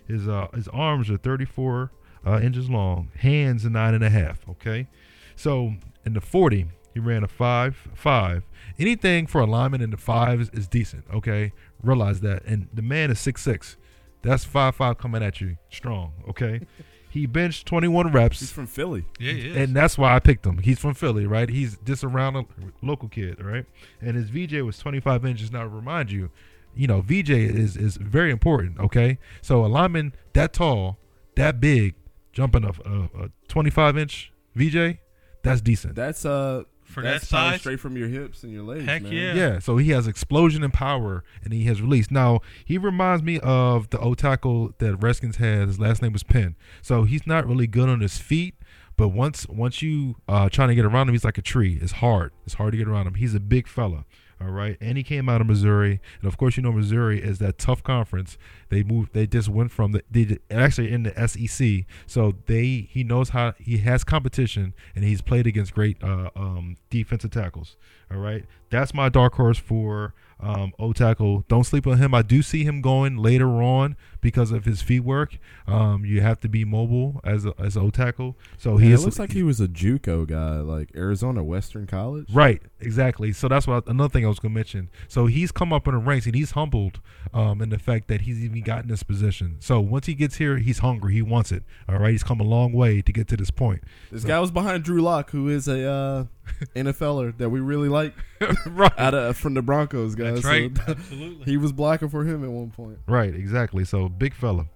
[0.07, 1.91] his uh his arms are 34
[2.25, 4.47] uh, inches long, hands are nine and a half.
[4.49, 4.87] Okay,
[5.35, 5.73] so
[6.05, 8.43] in the 40, he ran a five five.
[8.79, 11.05] Anything for a lineman in the fives is decent.
[11.13, 12.43] Okay, realize that.
[12.45, 13.77] And the man is six six.
[14.21, 16.13] That's five five coming at you strong.
[16.29, 16.61] Okay,
[17.09, 18.39] he benched 21 reps.
[18.39, 19.05] He's from Philly.
[19.19, 20.59] yeah yeah And that's why I picked him.
[20.59, 21.49] He's from Philly, right?
[21.49, 22.45] He's just around a
[22.81, 23.65] local kid, right?
[23.99, 25.51] And his VJ was 25 inches.
[25.51, 26.29] Now, to remind you,
[26.75, 28.79] you know, VJ is is very important.
[28.79, 30.97] Okay, so a lineman that tall,
[31.35, 31.95] that big,
[32.31, 34.97] jumping a, a, a 25 inch VJ,
[35.43, 35.95] that's decent.
[35.95, 37.59] That's uh, For that's that size?
[37.61, 38.85] straight from your hips and your legs.
[38.85, 39.11] Heck man.
[39.13, 39.33] yeah.
[39.33, 42.11] Yeah, so he has explosion and power, and he has release.
[42.11, 45.67] Now he reminds me of the O tackle that Redskins had.
[45.67, 46.55] His last name was Penn.
[46.81, 48.55] So he's not really good on his feet,
[48.97, 51.79] but once once you uh trying to get around him, he's like a tree.
[51.81, 52.33] It's hard.
[52.45, 53.15] It's hard to get around him.
[53.15, 54.05] He's a big fella.
[54.41, 57.37] All right, and he came out of Missouri, and of course you know Missouri is
[57.39, 58.39] that tough conference.
[58.69, 59.13] They moved.
[59.13, 63.53] They just went from the they actually in the SEC, so they he knows how
[63.59, 67.77] he has competition, and he's played against great uh, um, defensive tackles.
[68.09, 71.45] All right, that's my dark horse for um, O tackle.
[71.47, 72.15] Don't sleep on him.
[72.15, 75.37] I do see him going later on because of his feet work.
[75.67, 78.37] Um, you have to be mobile as a, as O tackle.
[78.57, 82.27] So He it is looks like he was a JUCO guy, like Arizona Western College.
[82.31, 83.31] Right, exactly.
[83.33, 84.89] So that's what another thing I was going to mention.
[85.07, 87.01] So he's come up in the ranks and he's humbled
[87.33, 89.57] um, in the fact that he's even gotten this position.
[89.59, 91.13] So once he gets here, he's hungry.
[91.13, 91.63] He wants it.
[91.89, 93.83] All right, he's come a long way to get to this point.
[94.11, 96.25] This guy was behind Drew Lock, who is a uh,
[96.75, 98.13] NFLer that we really like
[98.67, 100.41] right, out of from the Broncos guys.
[100.41, 102.99] that's So absolutely he was blocking for him at one point.
[103.07, 103.85] right, exactly.
[103.85, 104.67] So big fella.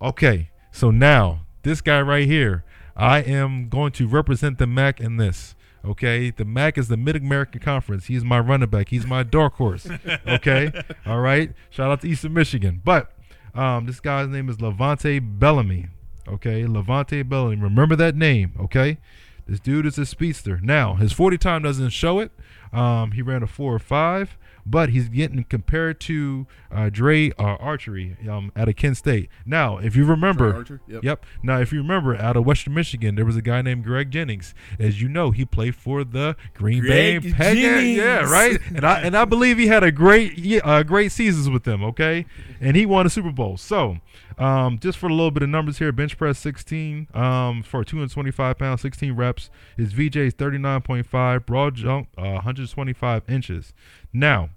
[0.00, 2.64] Okay, so now this guy right here,
[2.96, 5.54] I am going to represent the MAC in this.
[5.84, 8.06] Okay, the MAC is the Mid American Conference.
[8.06, 8.88] He's my running back.
[8.88, 9.88] He's my dark horse.
[10.26, 10.70] Okay,
[11.06, 11.52] all right.
[11.70, 12.82] Shout out to Eastern Michigan.
[12.84, 13.12] But
[13.54, 15.86] um, this guy's name is Levante Bellamy.
[16.26, 17.56] Okay, Levante Bellamy.
[17.56, 18.52] Remember that name.
[18.60, 18.98] Okay,
[19.46, 20.60] this dude is a speedster.
[20.62, 22.30] Now his 40 time doesn't show it.
[22.72, 27.56] Um, he ran a four or five, but he's getting compared to uh, Dre uh,
[27.60, 29.30] Archery um, out of Kent State.
[29.46, 31.02] Now, if you remember, Yep.
[31.02, 31.26] Yep.
[31.42, 34.54] Now, if you remember, out of Western Michigan, there was a guy named Greg Jennings.
[34.78, 37.58] As you know, he played for the Green Greg Bay Packers.
[37.58, 38.58] Yeah, right.
[38.74, 41.82] And I and I believe he had a great uh, great seasons with them.
[41.84, 42.26] Okay,
[42.60, 43.56] and he won a Super Bowl.
[43.56, 43.98] So,
[44.38, 48.58] um, just for a little bit of numbers here, bench press 16 um, for 225
[48.58, 49.50] pounds, 16 reps.
[49.76, 53.72] His VJ is 39.5, broad jump uh, 125 inches.
[54.12, 54.50] Now,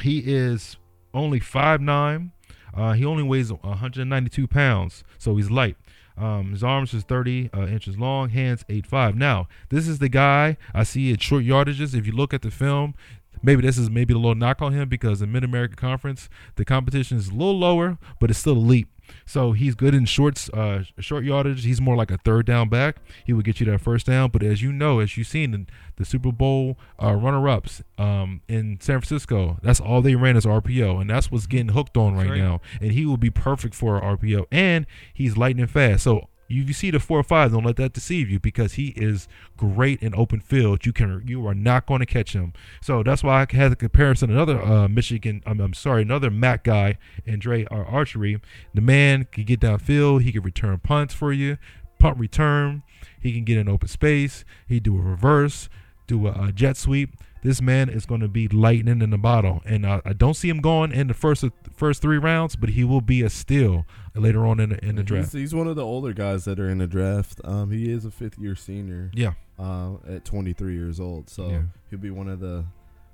[0.00, 0.76] he is
[1.12, 2.30] only 5'9".
[2.72, 5.76] Uh, he only weighs 192 pounds, so he's light.
[6.16, 9.14] Um, his arms is 30 uh, inches long, hands 8'5".
[9.16, 11.94] Now, this is the guy I see at short yardages.
[11.94, 12.94] If you look at the film,
[13.42, 16.64] maybe this is maybe a little knock on him because in Mid American Conference, the
[16.64, 18.88] competition is a little lower, but it's still elite.
[19.26, 21.64] So he's good in shorts, uh, short yardage.
[21.64, 22.96] He's more like a third down back.
[23.24, 24.30] He would get you that first down.
[24.30, 28.78] But as you know, as you've seen in the Super Bowl uh, runner-ups um, in
[28.80, 32.30] San Francisco, that's all they ran is RPO, and that's what's getting hooked on right,
[32.30, 32.38] right.
[32.38, 32.60] now.
[32.80, 36.04] And he will be perfect for RPO, and he's lightning fast.
[36.04, 38.88] So You, you see the four or five, don't let that deceive you because he
[38.88, 40.84] is great in open field.
[40.84, 42.52] You can you are not going to catch him.
[42.82, 44.30] So that's why I had the comparison.
[44.30, 48.40] Another uh, Michigan, I'm, I'm sorry, another Mac guy, Andre Archery.
[48.74, 50.22] The man can get downfield.
[50.22, 51.56] He can return punts for you,
[52.00, 52.82] punt return.
[53.20, 54.44] He can get in open space.
[54.66, 55.68] He do a reverse,
[56.08, 57.14] do a, a jet sweep.
[57.42, 60.50] This man is going to be lightning in the bottle, and uh, I don't see
[60.50, 64.46] him going in the first first three rounds, but he will be a steal later
[64.46, 65.32] on in the, in the draft.
[65.32, 67.40] He's, he's one of the older guys that are in the draft.
[67.44, 69.10] Um, he is a fifth year senior.
[69.14, 71.62] Yeah, uh, at 23 years old, so Yeah.
[71.90, 72.64] he'll be one of the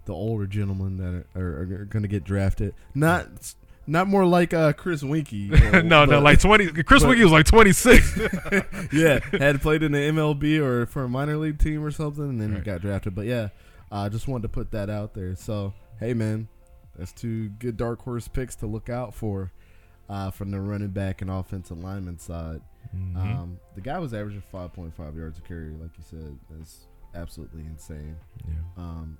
[0.07, 2.75] the older gentlemen that are, are, are going to get drafted.
[2.95, 3.27] Not
[3.89, 5.75] not more like uh, Chris Weinke.
[5.75, 6.67] uh, no, no, like twenty.
[6.85, 8.17] Chris but- Wiggy was like twenty six.
[8.93, 12.41] yeah, had played in the MLB or for a minor league team or something, and
[12.41, 12.65] then Right.
[12.65, 13.15] got drafted.
[13.15, 13.49] But yeah,
[13.91, 15.35] I just wanted to put that out there.
[15.35, 16.49] So hey, man,
[16.97, 19.51] that's two good dark horse picks to look out for
[20.09, 22.61] uh, from the running back and offensive lineman side.
[22.95, 23.17] Mm-hmm.
[23.17, 26.39] Um, the guy was averaging 5.5 yards a carry, like you said.
[26.51, 28.17] That's absolutely insane.
[28.47, 28.55] yeah.
[28.83, 29.19] Um,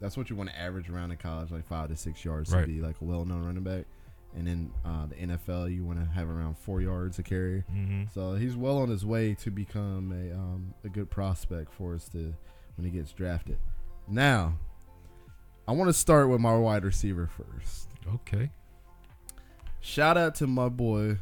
[0.00, 2.62] that's what you want to average around in college, like five to six yards Right.
[2.62, 3.84] to be like a well-known running back.
[4.34, 7.62] And then uh, the NFL, you want to have around four yards a carry.
[7.70, 8.04] Mm-hmm.
[8.14, 12.08] So he's well on his way to become a um, a good prospect for us
[12.10, 12.34] to
[12.76, 13.58] when he gets drafted.
[14.08, 14.54] Now,
[15.68, 17.88] I want to start with my wide receiver first.
[18.14, 18.50] Okay.
[19.84, 21.18] Shout out to my boy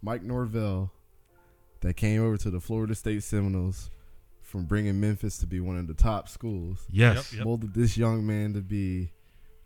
[0.00, 0.90] Mike Norvell
[1.80, 3.90] that came over to the Florida State Seminoles
[4.40, 6.86] from bringing Memphis to be one of the top schools.
[6.90, 7.34] Yes.
[7.34, 7.44] Yep.
[7.44, 9.10] Molded this young man to be,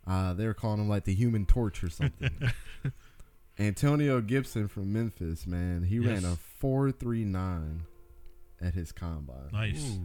[0.05, 2.31] uh, they were calling him like the Human Torch or something.
[3.59, 7.83] Antonio Gibson from Memphis, man, he ran a four three nine
[8.61, 9.51] at his combine.
[9.53, 9.97] Nice.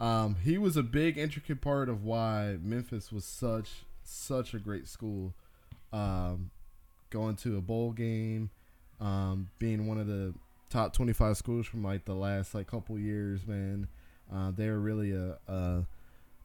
[0.00, 3.70] Um, he was a big intricate part of why Memphis was such
[4.02, 5.32] such a great school.
[5.94, 6.50] Um,
[7.14, 8.50] going to a bowl game,
[9.00, 10.34] um, being one of the
[10.68, 13.88] top twenty five schools from like the last like couple years, man.
[14.30, 15.86] Uh, they're really a, a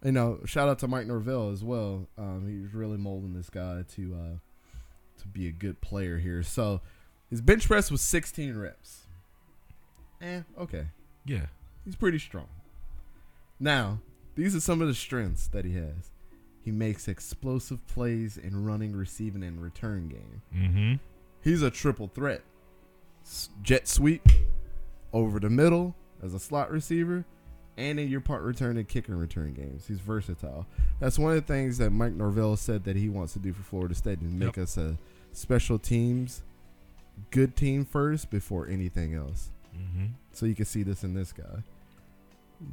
[0.06, 2.08] you know shout out to Mike Norvell as well.
[2.18, 4.38] Um, he's really molding this guy to uh,
[5.22, 6.44] to be a good player here.
[6.44, 6.82] So
[7.30, 9.08] his bench press was sixteen reps.
[10.22, 10.88] Eh, okay
[11.26, 11.46] Yeah.
[11.86, 12.48] he's pretty strong.
[13.60, 14.00] Now,
[14.36, 16.12] these are some of the strengths that he has.
[16.70, 20.42] He makes explosive plays in running, receiving, and return game.
[20.56, 20.94] Mm-hmm.
[21.44, 22.44] He's a triple threat.
[23.64, 24.22] Jet sweep
[25.12, 27.26] over the middle as a slot receiver,
[27.76, 29.88] and in your punt return and kick and return games.
[29.88, 30.68] He's versatile.
[31.00, 33.64] That's one of the things that Mike Norvell said that he wants to do for
[33.64, 34.64] Florida State and make Yep.
[34.64, 34.96] us a
[35.32, 36.44] special teams
[37.32, 39.50] good team first before anything else.
[39.76, 40.06] Mm-hmm.
[40.34, 41.64] So you can see this in this guy.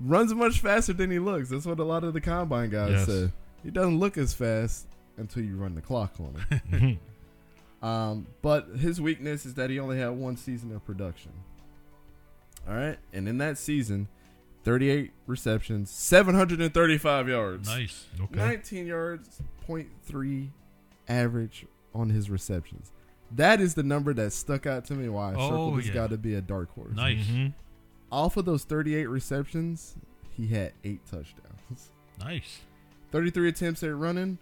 [0.04, 1.48] Runs much faster than he looks.
[1.48, 3.06] That's what a lot of the combine guys Yes.
[3.06, 3.32] say.
[3.66, 6.60] He doesn't look as fast until you run the clock on him.
[7.82, 7.84] mm-hmm.
[7.84, 11.32] um, but his weakness is that he only had one season of production.
[12.68, 14.06] All right, and in that season,
[14.62, 18.06] 38 receptions, 735 yards, Nice.
[18.20, 18.36] Okay.
[18.38, 20.48] 19 yards, 0.3
[21.08, 22.92] average on his receptions.
[23.32, 25.08] That is the number that stuck out to me.
[25.08, 25.94] Why I Oh, circled this yeah.
[25.94, 26.94] guy to be a dark horse.
[26.94, 27.26] Nice.
[27.26, 27.52] Mhm.
[28.12, 29.96] Off of those 38 receptions,
[30.30, 31.90] he had eight touchdowns.
[32.20, 32.60] Nice.
[33.16, 34.36] 33 attempts at running,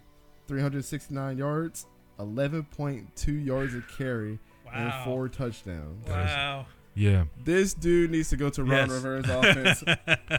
[0.48, 1.86] 369 yards,
[2.18, 4.40] 11.2 yards a carry,
[4.72, 6.04] and four touchdowns.
[6.08, 6.66] Wow.
[6.96, 7.26] Yeah.
[7.44, 8.90] This dude needs to go to Ron Yes.
[8.90, 9.84] Rivera's offense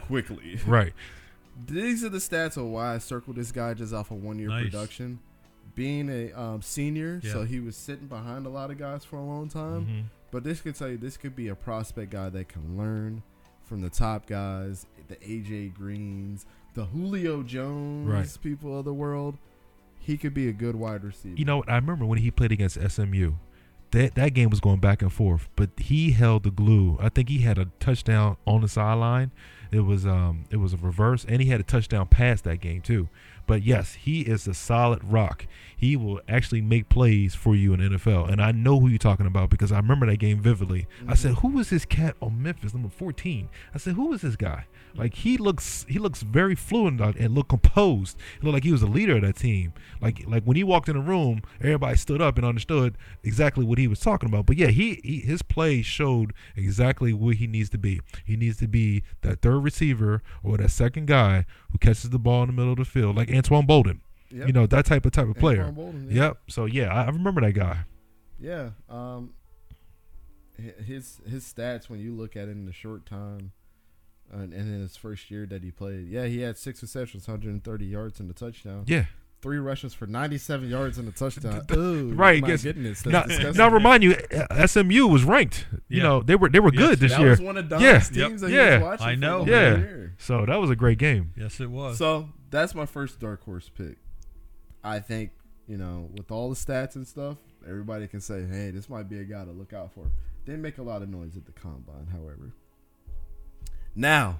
[0.06, 0.58] quickly.
[0.66, 0.92] Right.
[1.66, 4.48] These are the stats of why I circled this guy just off of one year
[4.48, 4.64] Nice.
[4.64, 5.18] production.
[5.74, 9.24] Being a um, senior, so he was sitting behind a lot of guys for a
[9.24, 9.86] long time.
[9.86, 10.02] Mhm.
[10.30, 13.22] But this could tell you this could be a prospect guy that can learn
[13.64, 16.44] from the top guys, the AJ Greens,
[16.76, 18.38] the Julio Jones Right.
[18.42, 19.36] people of the world.
[19.98, 21.34] He could be a good wide receiver.
[21.36, 21.68] You know, what?
[21.68, 23.32] I remember when he played against SMU.
[23.92, 26.98] That that game was going back and forth, but he held the glue.
[27.00, 29.30] I think he had a touchdown on the sideline.
[29.72, 32.82] It was um it was a reverse, and he had a touchdown pass that game
[32.82, 33.08] too.
[33.46, 35.46] But yes, he is a solid rock.
[35.76, 38.98] He will actually make plays for you in the NFL, and I know who you're
[38.98, 40.86] talking about because I remember that game vividly.
[41.06, 41.48] I said, mm-hmm.
[41.48, 45.00] "Who was this cat on Memphis, number 14?" I said, "Who was this guy?" Mm-hmm.
[45.00, 48.16] Like he looks, he looks very fluent uh, and look composed.
[48.40, 49.74] He looked like he was a leader of that team.
[50.00, 53.78] Like like when he walked in the room, everybody stood up and understood exactly what
[53.78, 54.46] he was talking about.
[54.46, 58.00] But yeah, he, he his play showed exactly where he needs to be.
[58.24, 62.44] He needs to be that third receiver or that second guy who catches the ball
[62.44, 64.00] in the middle of the field, like Anquan Boldin.
[64.30, 64.46] Yep.
[64.48, 65.64] You know that type of type of player.
[65.64, 66.22] Anquan Boldin, yeah.
[66.24, 66.36] Yep.
[66.48, 67.78] So yeah, I, I remember that guy.
[68.40, 68.70] Yeah.
[68.88, 69.32] Um,
[70.84, 73.52] his his stats when you look at it in the short time,
[74.32, 77.84] uh, and in his first year that he played, yeah, he had six receptions, 130
[77.84, 78.84] yards, and a touchdown.
[78.86, 79.04] Yeah.
[79.42, 81.62] three rushes for 97 yards and a touchdown.
[81.72, 83.02] Ooh, Right, my guess- goodness.
[83.02, 85.66] That's Now, now remind you, uh, SMU was ranked.
[85.88, 86.02] You Yeah.
[86.04, 87.30] know they were they were Yes, good this that year.
[87.30, 87.98] was one of Don's Yeah.
[88.00, 88.40] teams Yep.
[88.40, 88.74] that he Yeah.
[88.78, 89.46] was watching I know.
[89.46, 90.06] Yeah.
[90.18, 91.32] So that was a great game.
[91.36, 91.98] Yes, it was.
[91.98, 93.98] So that's my first dark horse pick.
[94.82, 95.30] I think
[95.66, 99.18] you know with all the stats and stuff, everybody can say, "Hey, this might be
[99.18, 100.10] a guy to look out for."
[100.44, 102.52] Didn't make a lot of noise at the combine, however.
[103.96, 104.38] Now,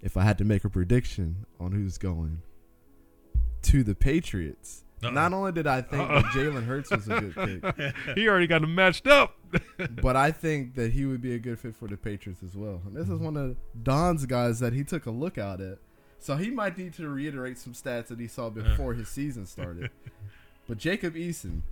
[0.00, 2.40] if I had to make a prediction on who's going
[3.62, 5.10] to the Patriots, Uh-oh.
[5.10, 8.62] not only did I think that Jalen Hurts was a good pick, He already got
[8.62, 9.36] them matched up.
[10.02, 12.80] but I think that he would be a good fit for the Patriots as well.
[12.86, 13.24] And this is mm-hmm.
[13.24, 15.78] one of Don's guys that he took a look out at.
[16.20, 19.90] So he might need to reiterate some stats that he saw before his season started.
[20.68, 21.62] But Jacob Eason,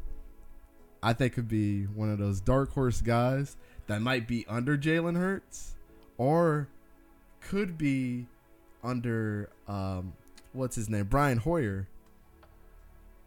[1.04, 5.16] I think could be one of those dark horse guys that might be under Jalen
[5.16, 5.76] Hurts
[6.16, 6.66] or
[7.40, 8.26] could be
[8.82, 10.14] under um,
[10.52, 11.04] what's his name?
[11.04, 11.86] Brian Hoyer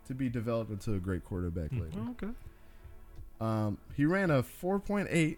[0.07, 1.99] to be developed into a great quarterback later.
[2.11, 2.34] okay.
[3.39, 5.38] Um, he ran a 4.8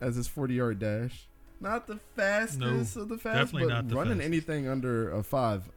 [0.00, 1.26] as his 40 yard dash.
[1.60, 2.58] Not the fastest
[2.96, 4.26] No, of the fast, definitely but not the running fastest.
[4.26, 5.68] anything under a five.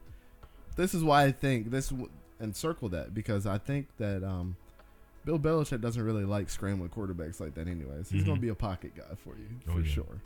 [0.76, 2.10] This is why I think this w-
[2.40, 4.56] and circle that because I think that um,
[5.26, 7.68] Bill Belichick doesn't really like scrambling quarterbacks like that.
[7.68, 8.26] Anyways, he's Mhm.
[8.26, 9.92] going to be a pocket guy for you Oh, for yeah.
[9.92, 10.22] sure.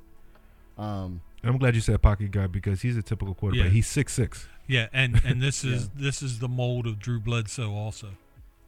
[0.78, 3.66] Um, I'm glad you said pocket guy because he's a typical quarterback.
[3.66, 3.72] Yeah.
[3.72, 4.48] He's six six.
[4.68, 6.04] yeah, and and this is Yeah.
[6.08, 8.10] this is the mold of Drew Bledsoe also.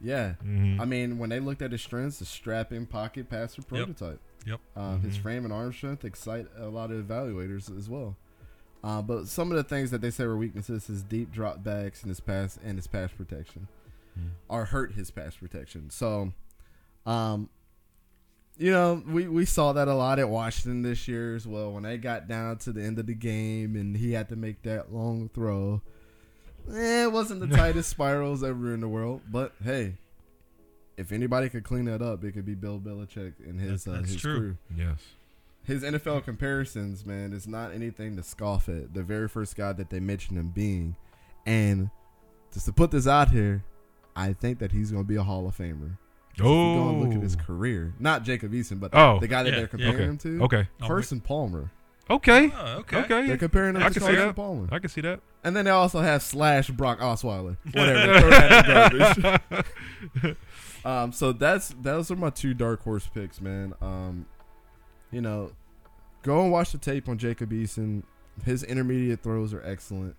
[0.01, 0.79] yeah, Mm-hmm.
[0.81, 4.19] I mean, when they looked at his strengths, the strapping pocket passer prototype.
[4.45, 4.59] Yep.
[4.75, 5.21] Uh, His Mhm.
[5.21, 8.15] frame and arm strength excite a lot of evaluators as well.
[8.83, 12.03] Uh, but some of the things that they say were weaknesses, his deep drop backs
[12.03, 13.67] and his pass and his pass protection,
[14.17, 14.29] Mhm.
[14.49, 15.89] are hurt his pass protection.
[15.89, 16.31] So,
[17.07, 17.49] um,
[18.57, 21.73] you know, we, we saw that a lot at Washington this year as well.
[21.73, 24.61] When they got down to the end of the game and he had to make
[24.61, 25.81] that long throw,
[26.71, 29.21] eh, it wasn't the tightest spirals ever in the world.
[29.29, 29.97] But hey,
[30.97, 33.95] if anybody could clean that up, it could be Bill Belichick and his That- uh,
[33.97, 34.37] that's his true.
[34.39, 34.99] crew Yes.
[35.63, 38.93] his NFL comparisons, man, is not anything to scoff at.
[38.93, 40.95] The very first guy that they mentioned him being,
[41.45, 41.89] and
[42.53, 43.63] just to put this out here,
[44.15, 45.97] I think that he's going to be a Hall of Famer.
[46.33, 46.89] If you go Oh.
[46.89, 49.19] and look at his career, not Jacob Eason, but Oh.
[49.19, 50.03] the guy that Yeah, they're comparing okay.
[50.05, 50.67] him to, Okay.
[50.81, 51.71] Oh, Carson Palmer.
[52.09, 52.51] Okay.
[52.55, 52.97] Oh, okay.
[52.99, 53.27] Okay.
[53.27, 54.35] They're comparing him I to can see Carson that.
[54.35, 55.21] Palmer, I can see that.
[55.43, 57.57] and then they also have slash Brock Osweiler.
[57.73, 59.39] Whatever, throw that in the
[60.21, 60.37] garbage.
[60.85, 63.73] Um, so that's those are my two dark horse picks, man.
[63.81, 64.27] Um,
[65.11, 65.51] you know,
[66.21, 68.03] go and watch the tape on Jacob Eason.
[68.43, 70.15] His intermediate throws are excellent.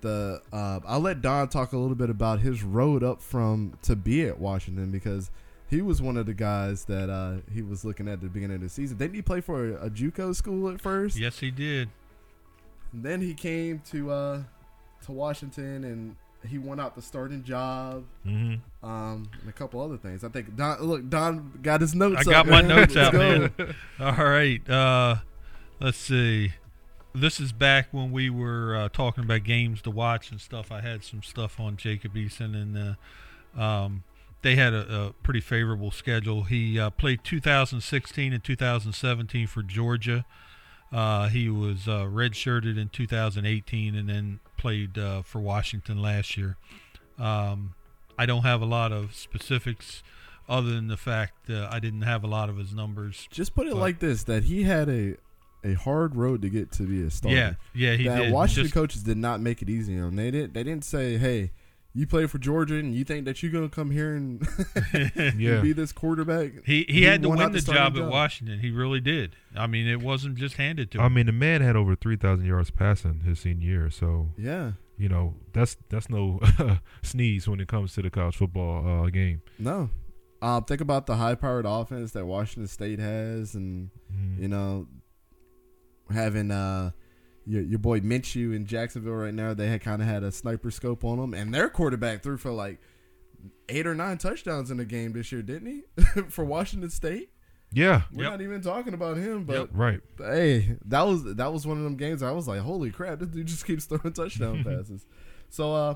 [0.00, 3.94] The uh, I'll let Don talk a little bit about his road up from to
[3.94, 5.30] be at Washington because
[5.70, 8.62] he was one of the guys that uh, he was looking at the beginning of
[8.62, 8.98] the season.
[8.98, 11.16] Didn't he play for a, a JUCO school at first?
[11.16, 11.88] Yes, he did.
[12.92, 14.42] And then he came to uh,
[15.06, 16.16] to Washington and
[16.48, 20.24] he won out the starting job hmm um, and a couple other things.
[20.24, 20.82] I think Don.
[20.82, 22.26] Look, Don got his notes.
[22.26, 22.68] I up, got my man.
[22.76, 23.18] notes Let's out, go.
[23.18, 23.74] man.
[24.00, 24.70] All right.
[24.70, 25.16] Uh,
[25.80, 26.54] let's see.
[27.14, 30.72] This is back when we were uh, talking about games to watch and stuff.
[30.72, 32.96] I had some stuff on Jacob Eason, and
[33.58, 34.04] uh, um,
[34.42, 36.44] they had a, a pretty favorable schedule.
[36.44, 40.24] He uh, played 2016 and 2017 for Georgia.
[40.92, 46.56] Uh, he was uh, redshirted in 2018 and then played uh, for Washington last year.
[47.18, 47.74] Um,
[48.18, 50.02] I don't have a lot of specifics
[50.48, 53.28] other than the fact that I didn't have a lot of his numbers.
[53.30, 55.16] Just put it like this: that he had a
[55.62, 57.36] a hard road to get to be a starter.
[57.36, 58.32] Yeah, yeah, he that did.
[58.32, 60.16] Washington Just- coaches did not make it easy on him.
[60.16, 60.54] They didn't.
[60.54, 61.52] They didn't say, "Hey,
[61.92, 64.46] you play for Georgia and you think that you're gonna come here and,
[65.38, 65.60] Yeah.
[65.60, 68.60] be this quarterback." he he had to won win out the job at Washington.
[68.60, 69.34] He really did.
[69.56, 71.04] I mean, it wasn't just handed to him.
[71.04, 74.72] I mean, the man had over three thousand yards passing his senior year, so Yeah.
[74.96, 76.40] you know that's that's no
[77.02, 79.42] sneeze when it comes to the college football uh, game.
[79.58, 79.90] No.
[80.42, 84.40] Um, think about the high-powered offense that Washington State has, and Mhm.
[84.40, 84.86] you know,
[86.10, 86.90] having uh
[87.46, 90.70] your, your boy Minshew in Jacksonville right now, they had kind of had a sniper
[90.70, 92.78] scope on them, and their quarterback threw for like
[93.68, 96.20] eight or nine touchdowns in the game this year, didn't he?
[96.28, 97.30] for Washington State,
[97.72, 98.32] Yeah, we're Yep.
[98.32, 99.68] not even talking about him, but Yep.
[99.72, 100.00] right.
[100.18, 102.22] hey, that was that was one of them games.
[102.22, 105.06] I was like, holy crap, this dude just keeps throwing touchdown passes.
[105.48, 105.94] So uh,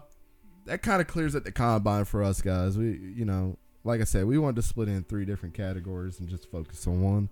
[0.67, 2.79] that kind of clears up the combine for us guys.
[2.79, 6.29] We, you know, like I said, we wanted to split in three different categories and
[6.29, 7.29] just focus on one.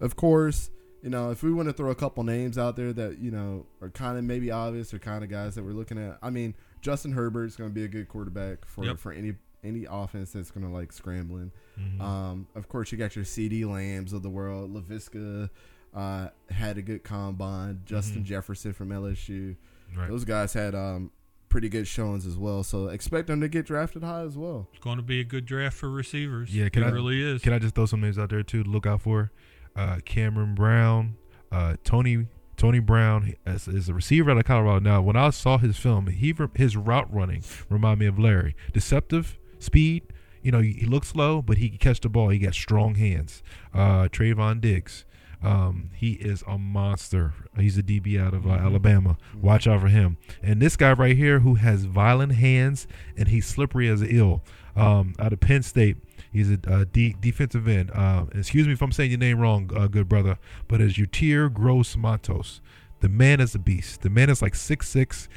[0.00, 0.70] Of course,
[1.02, 3.66] you know, if we want to throw a couple names out there that you know
[3.80, 6.18] are kind of maybe obvious or kind of guys that we're looking at.
[6.22, 8.98] I mean, Justin Herbert's going to be a good quarterback for Yep.
[8.98, 11.52] for any any offense that's going to like scrambling.
[11.78, 12.00] Mhm.
[12.00, 14.72] Um, of course, you got your CeeDee Lambs of the world.
[14.74, 15.50] Laviska
[15.94, 17.80] uh, had a good combine.
[17.84, 18.26] Justin Mhm.
[18.26, 19.56] Jefferson from LSU.
[19.96, 20.08] right.
[20.08, 21.10] Those guys had um,
[21.48, 22.62] pretty good showings as well.
[22.62, 24.68] So expect them to get drafted high as well.
[24.72, 26.54] It's going to be a good draft for receivers.
[26.54, 27.42] Yeah, can it I- really is.
[27.42, 29.30] Can I just throw some names out there too to look out for?
[29.76, 31.16] Uh, Cameron Brown,
[31.52, 34.80] uh, Tony Tony Brown is, is a receiver out of Colorado.
[34.80, 38.54] Now, when I saw his film, he his route running reminded me of Larry.
[38.72, 40.12] Deceptive speed.
[40.42, 42.28] You know, he, he looks slow, but he can catch the ball.
[42.28, 43.42] He got strong hands.
[43.72, 45.06] Uh, Trevon Diggs.
[45.42, 47.32] Um, he is a monster.
[47.58, 49.16] He's a DB out of uh, Alabama.
[49.34, 50.18] Watch out for him.
[50.42, 54.44] And this guy right here, who has violent hands and he's slippery as an eel,
[54.76, 55.96] um, out of Penn State.
[56.32, 57.90] He's a uh, defensive end.
[57.90, 61.52] Uh, excuse me if I'm saying your name wrong, uh, good brother, but it's Yetur
[61.52, 62.60] Gross-Matos.
[63.00, 64.02] The man is a beast.
[64.02, 65.28] The man is like six six,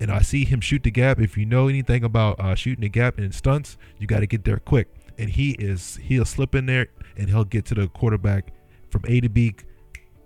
[0.00, 1.20] and I see him shoot the gap.
[1.20, 4.44] If you know anything about uh, shooting the gap and stunts, you got to get
[4.44, 4.88] there quick.
[5.18, 8.52] And he is he'll slip in there and he'll get to the quarterback
[8.90, 9.54] from A to B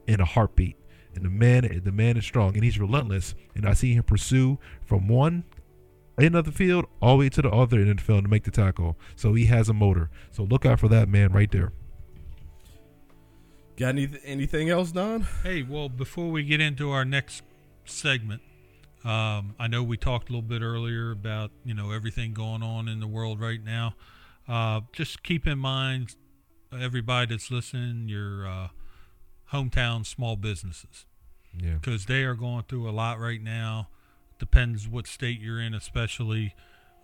[0.06, 0.76] in a heartbeat.
[1.14, 3.34] And the man, the man is strong and he's relentless.
[3.54, 5.44] And I see him pursue from one
[6.18, 8.30] end of the field all the way to the other end of the field to
[8.30, 8.96] make the tackle.
[9.16, 10.10] So he has a motor.
[10.30, 11.72] So look out for that man right there.
[13.76, 15.26] Got any, anything else, Don?
[15.42, 17.42] Hey, well, before we get into our next
[17.84, 18.40] segment,
[19.04, 22.88] um, I know we talked a little bit earlier about you know everything going on
[22.88, 23.94] in the world right now.
[24.48, 26.16] Uh, just keep in mind,
[26.72, 28.68] everybody that's listening, your uh,
[29.52, 31.04] hometown small businesses,
[31.56, 31.74] Yeah.
[31.74, 33.88] because they are going through a lot right now.
[34.38, 36.54] Depends what state you're in, especially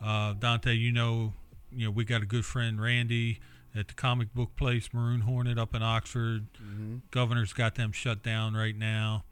[0.05, 0.74] uh, Dante.
[0.74, 1.33] You know,
[1.70, 3.41] you know we got a good friend Randy
[3.74, 6.47] at the comic book place Maroon Hornet up in Oxford
[7.11, 9.24] governor's got them shut down right now.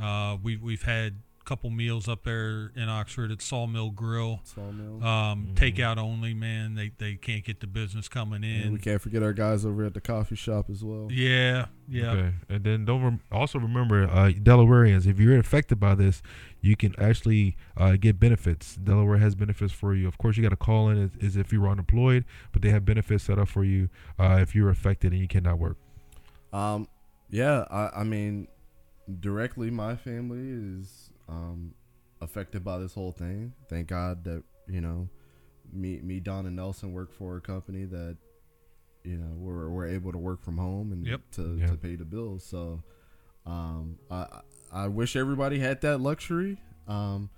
[0.00, 1.16] Uh, we we've had
[1.48, 4.40] couple meals up there in Oxford at Sawmill Grill.
[4.44, 5.02] Sawmill.
[5.02, 6.74] Um, Takeout only, man.
[6.74, 8.72] They they can't get the business coming and in.
[8.72, 11.08] we can't forget our guys over at the coffee shop as well.
[11.10, 12.10] Yeah, yeah.
[12.10, 12.34] Okay.
[12.50, 16.20] And then don't rem- also remember, uh, Delawareans, if you're affected by this,
[16.60, 18.76] you can actually uh, get benefits.
[18.76, 20.06] Delaware has benefits for you.
[20.06, 22.68] Of course, you got to call in as, as if you were unemployed, but they
[22.68, 23.88] have benefits set up for you
[24.18, 25.78] uh, if you're affected and you cannot work.
[26.52, 26.88] Um,
[27.30, 28.48] yeah, I, I mean,
[29.20, 31.74] directly, my family is um,
[32.20, 33.52] affected by this whole thing.
[33.68, 35.08] Thank God that you know,
[35.72, 38.16] me, me, Don, and Nelson work for a company that
[39.04, 41.20] you know we're we're able to work from home and Yep.
[41.32, 41.66] to Yeah.
[41.68, 42.44] to pay the bills.
[42.44, 42.82] So,
[43.46, 44.40] um, I
[44.72, 46.60] I wish everybody had that luxury.
[46.86, 47.30] Um,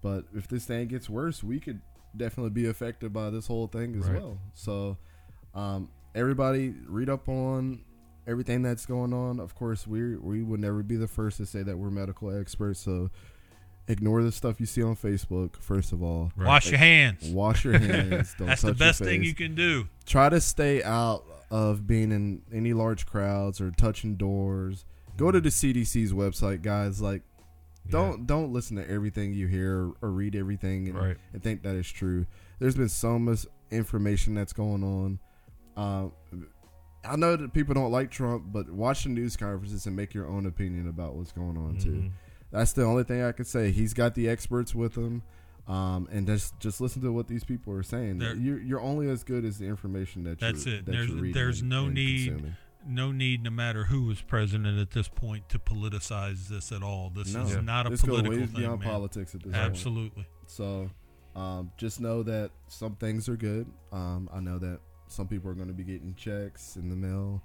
[0.00, 1.80] but if this thing gets worse, we could
[2.16, 4.20] definitely be affected by this whole thing as Right.
[4.22, 4.38] well.
[4.54, 4.96] So,
[5.54, 7.84] um, everybody read up on
[8.26, 9.40] everything that's going on.
[9.40, 12.80] Of course, we we would never be the first to say that we're medical experts.
[12.80, 13.10] So,
[13.88, 15.56] ignore the stuff you see on Facebook.
[15.56, 17.28] First of all, Wash your hands.
[17.30, 18.34] wash your hands.
[18.38, 19.88] Don't That's the best thing you can do.
[20.06, 24.84] Try to stay out of being in any large crowds or touching doors.
[25.16, 27.00] Go to the CDC's website, guys.
[27.00, 27.22] Like,
[27.90, 31.16] don't don't listen to everything you hear or, read everything and, Right.
[31.32, 32.26] and think that is true.
[32.58, 35.18] There's been so much information that's going on.
[35.76, 36.12] Um,
[37.04, 40.26] I know that people don't like Trump, but watch the news conferences and make your
[40.28, 42.10] own opinion about what's going on too.
[42.50, 43.70] That's the only thing I could say.
[43.72, 45.22] He's got the experts with him,
[45.66, 48.18] um, and just just listen to what these people are saying.
[48.18, 50.86] There- you're you're only as good as the information that That's you're, it.
[50.86, 52.54] That There's- you're there's no and need.
[52.86, 57.10] No need, no matter who is president at this point, to politicize this at all.
[57.10, 57.42] This No.
[57.42, 57.60] is Yeah.
[57.60, 58.88] not a This political way thing, beyond man.
[58.88, 59.64] politics at this point.
[59.64, 60.26] Absolutely.
[60.46, 60.88] So,
[61.34, 63.66] um, just know that some things are good.
[63.92, 67.42] Um, I know that some people are going to be getting checks in the mail,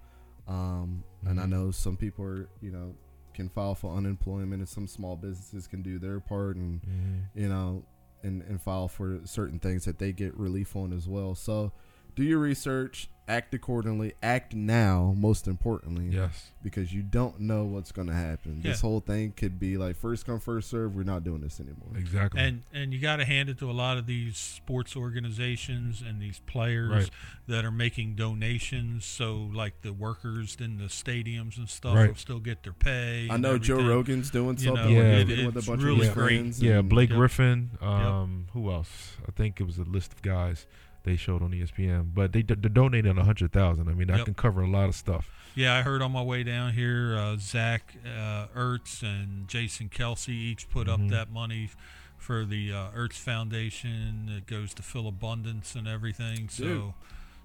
[0.48, 1.50] um, and I Mhm.
[1.50, 2.96] know some people are, you know,
[3.34, 7.22] can file for unemployment, and some small businesses can do their part, and Mhm.
[7.36, 7.84] you know,
[8.24, 11.36] and and file for certain things that they get relief on as well.
[11.36, 11.72] So,
[12.16, 15.14] do your research, act accordingly, act now.
[15.18, 16.52] Most importantly, Yes.
[16.62, 18.62] because you don't know what's going to happen.
[18.62, 20.94] This whole thing could be like first come first serve.
[20.94, 21.88] We're not doing this anymore.
[21.98, 22.42] Exactly.
[22.42, 26.22] And and you got to hand it to a lot of these sports organizations and
[26.22, 27.10] these players Right.
[27.48, 29.06] that are making donations.
[29.06, 32.10] So like the workers in the stadiums and stuff Right.
[32.10, 33.28] will still get their pay.
[33.32, 33.82] I know Joe.
[33.88, 34.96] Rogan's doing You know, something.
[34.96, 35.18] Yeah.
[35.20, 36.26] with, it- it, with a it's bunch really of his great.
[36.40, 36.62] friends.
[36.62, 37.18] yeah, Blake Yep.
[37.18, 37.72] Griffin.
[37.82, 39.16] Um, who else?
[39.28, 40.66] I think it was a list of guys
[41.04, 42.14] they showed on ESPN.
[42.14, 43.90] But they d- they donated a hundred thousand.
[43.90, 44.26] I mean, that Yep.
[44.26, 45.30] can cover a lot of stuff.
[45.56, 50.30] Yeah, I heard on my way down here, uh, Zach uh, Ertz and Jason Kelce
[50.30, 50.94] each put Mhm.
[51.06, 51.70] up that money
[52.18, 54.30] for the uh, Ertz Foundation.
[54.36, 56.50] It goes to Philabundance and everything.
[56.50, 56.96] So,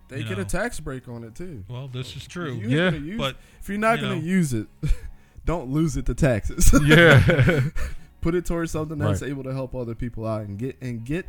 [0.09, 0.43] They you get know.
[0.43, 1.65] a tax break on it too.
[1.69, 2.59] well, this is true.
[2.63, 2.91] If Yeah.
[2.93, 4.69] gonna use- But if you're not you going to use it,
[5.45, 6.73] don't lose it to taxes.
[6.85, 7.61] Yeah.
[8.21, 9.31] Put it towards something that's Right.
[9.31, 11.27] able to help other people out and get and get.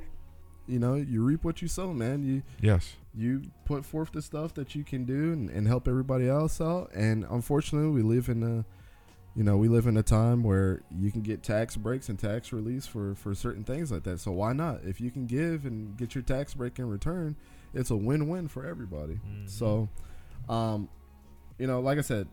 [0.70, 2.24] You know, you reap what you sow, man.
[2.24, 2.94] You yes.
[3.16, 6.92] you put forth the stuff that you can do and, and help everybody else out.
[6.94, 8.66] And unfortunately, we live in a,
[9.36, 12.54] you know, we live in a time where you can get tax breaks and tax
[12.54, 14.20] release for for certain things like that.
[14.20, 14.84] So why not?
[14.84, 17.36] If you can give and get your tax break in return,
[17.74, 19.16] it's a win-win for everybody.
[19.16, 19.50] Mhm.
[19.50, 19.90] So,
[20.48, 20.88] um,
[21.58, 22.28] you know, like I said,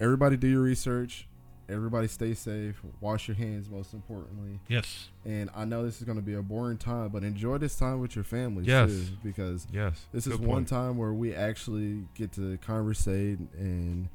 [0.00, 1.28] everybody do your research.
[1.68, 2.80] Everybody stay safe.
[3.00, 4.58] Wash your hands, most importantly.
[4.68, 5.08] Yes.
[5.26, 8.00] And I know this is going to be a boring time, but enjoy this time
[8.00, 8.64] with your family.
[8.64, 8.88] Yes.
[8.90, 10.06] too, because Yes.
[10.12, 14.08] this is Good one time where we actually get to conversate and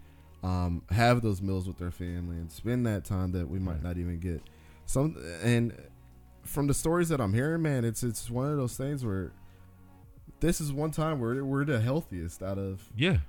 [0.43, 3.97] um, have those meals with their family and spend that time that we might not
[3.97, 4.41] even get.
[4.85, 5.73] Some and
[6.43, 9.31] from the stories that I'm hearing, man, it's it's one of those things where
[10.41, 13.19] this is one time where we're the healthiest out of Yeah.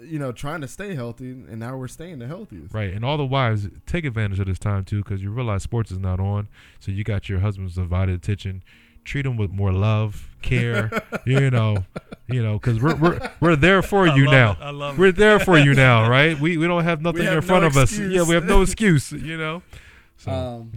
[0.00, 2.72] You know trying to stay healthy, and now we're staying the healthiest.
[2.74, 5.90] Right, and all the wives take advantage of this time too, because you realize sports
[5.90, 8.62] is not on, so you got your husband's divided attention.
[9.04, 10.90] Treat them with more love, care,
[11.26, 11.84] you know,
[12.28, 14.50] you know, because we're we're we're there for I you love now.
[14.52, 14.58] it.
[14.60, 15.16] I love We're it.
[15.16, 16.38] there for you now, right?
[16.40, 17.96] We we don't have nothing have in front no of us.
[17.96, 19.62] Yeah, we have no excuse, you know.
[20.18, 20.72] So Um,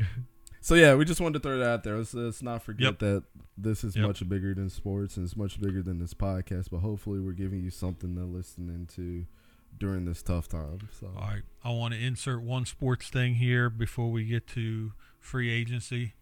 [0.69, 1.97] so yeah, we just wanted to throw that out there.
[1.97, 2.99] Let's, let's not forget Yep.
[2.99, 3.23] that
[3.57, 4.05] this is Yep.
[4.05, 6.69] much bigger than sports and it's much bigger than this podcast.
[6.69, 9.25] But hopefully, we're giving you something to listen into
[9.79, 10.87] during this tough time.
[10.99, 11.41] So All right.
[11.63, 16.13] I want to insert one sports thing here before we get to free agency.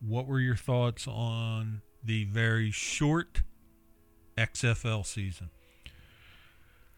[0.00, 3.42] What were your thoughts on the very short
[4.36, 5.50] XFL season?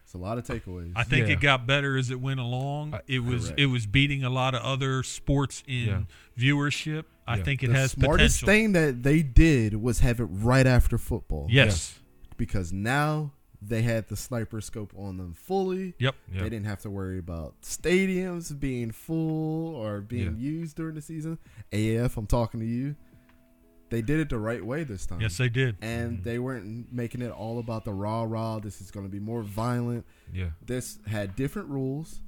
[0.09, 0.91] It's a lot of takeaways.
[0.95, 1.33] I think Yeah.
[1.33, 2.95] it got better as it went along.
[2.95, 3.59] I- it was Correct.
[3.59, 6.01] it was beating a lot of other sports in Yeah.
[6.35, 7.03] viewership.
[7.27, 7.43] I Yeah.
[7.43, 8.47] think it the has smartest potential.
[8.47, 11.45] thing that they did was have it right after football.
[11.51, 11.99] yes.
[12.37, 15.93] because now they had the sniper scope on them fully.
[15.99, 16.15] Yep.
[16.33, 21.01] yeah, They didn't have to worry about stadiums being full or being used during the
[21.01, 21.37] season.
[21.73, 22.95] AAF, I'm talking to you.
[23.89, 25.19] They did it the right way this time.
[25.21, 25.77] Yes, they did.
[25.81, 26.23] and Mhm.
[26.23, 28.59] they weren't making it all about the rah rah.
[28.59, 30.05] This is going to be more violent.
[30.31, 32.21] yeah, This had different rules,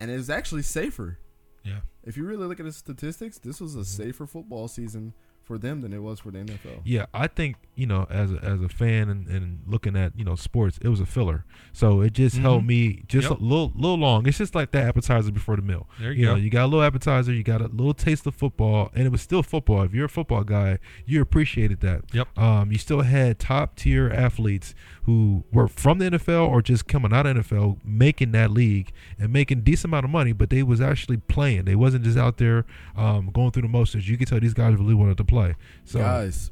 [0.00, 1.18] and it was actually safer.
[1.64, 1.80] Yeah.
[2.02, 5.12] If you really look at the statistics, this was a safer football season
[5.50, 6.80] for them than it was for the NFL.
[6.84, 7.06] yeah.
[7.12, 10.36] I think you know, as a, as a fan and, and looking at you know
[10.36, 11.44] sports, it was a filler.
[11.72, 12.68] So it just helped Mhm.
[12.68, 13.40] me just Yep.
[13.40, 14.26] a little little long.
[14.28, 15.88] It's just like that appetizer before the meal.
[15.98, 16.32] There you, You go.
[16.32, 19.10] know, you got a little appetizer, you got a little taste of football, and it
[19.10, 19.82] was still football.
[19.82, 22.02] If you're a football guy, you appreciated that.
[22.12, 22.38] Yep.
[22.38, 24.74] Um, you still had top tier athletes
[25.04, 29.32] who were from the NFL or just coming out of NFL, making that league and
[29.32, 31.64] making decent amount of money, but they was actually playing.
[31.64, 34.08] They wasn't just out there um, going through the motions.
[34.08, 35.56] You could tell these guys really wanted to play.
[35.84, 36.50] So Guys,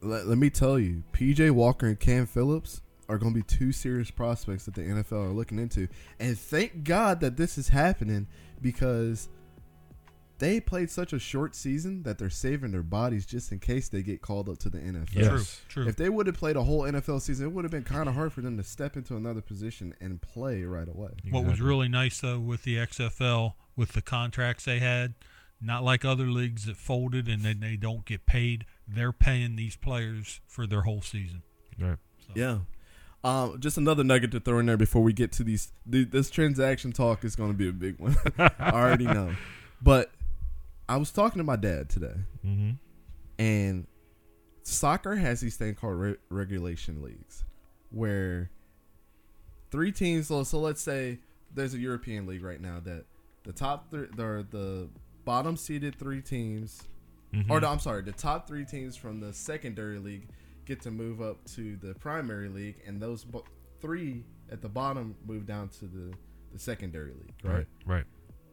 [0.00, 3.72] let, let me tell you, PJ Walker and Cam Phillips are going to be two
[3.72, 5.88] serious prospects that the NFL are looking into.
[6.18, 8.26] And thank God that this is happening
[8.60, 9.28] because
[10.38, 14.02] they played such a short season that they're saving their bodies just in case they
[14.02, 15.14] get called up to the NFL.
[15.14, 15.28] Yes.
[15.68, 15.82] True.
[15.84, 15.88] True.
[15.88, 18.14] If they would have played a whole NFL season, it would have been kind of
[18.14, 21.10] hard for them to step into another position and play right away.
[21.30, 25.14] What was really nice though with the XFL with the contracts they had,
[25.60, 28.66] not like other leagues that folded and then they don't get paid.
[28.88, 31.42] They're paying these players for their whole season.
[31.78, 31.96] Right.
[32.26, 32.58] So, Yeah.
[33.22, 35.72] Um, just another nugget to throw in there before we get to these.
[35.90, 38.16] th- This transaction talk is going to be a big one.
[38.38, 39.34] I already know.
[39.80, 40.12] But
[40.88, 42.14] I was talking to my dad today,
[42.46, 42.70] Mm-hmm.
[43.38, 43.86] and
[44.62, 47.44] soccer has these thing called re- regulation leagues,
[47.90, 48.50] where
[49.70, 50.28] three teams.
[50.28, 51.20] So, so let's say
[51.54, 53.04] there's a European league right now that
[53.44, 54.88] the top three, the the
[55.24, 56.82] bottom seeded three teams
[57.34, 57.50] Mm-hmm.
[57.50, 60.28] or no, I'm sorry, the top three teams from the secondary league
[60.66, 63.42] get to move up to the primary league, and those bo-
[63.80, 64.22] three
[64.52, 66.14] at the bottom move down to the,
[66.52, 67.52] the secondary league, right?
[67.54, 67.66] Right.
[67.86, 68.04] Right.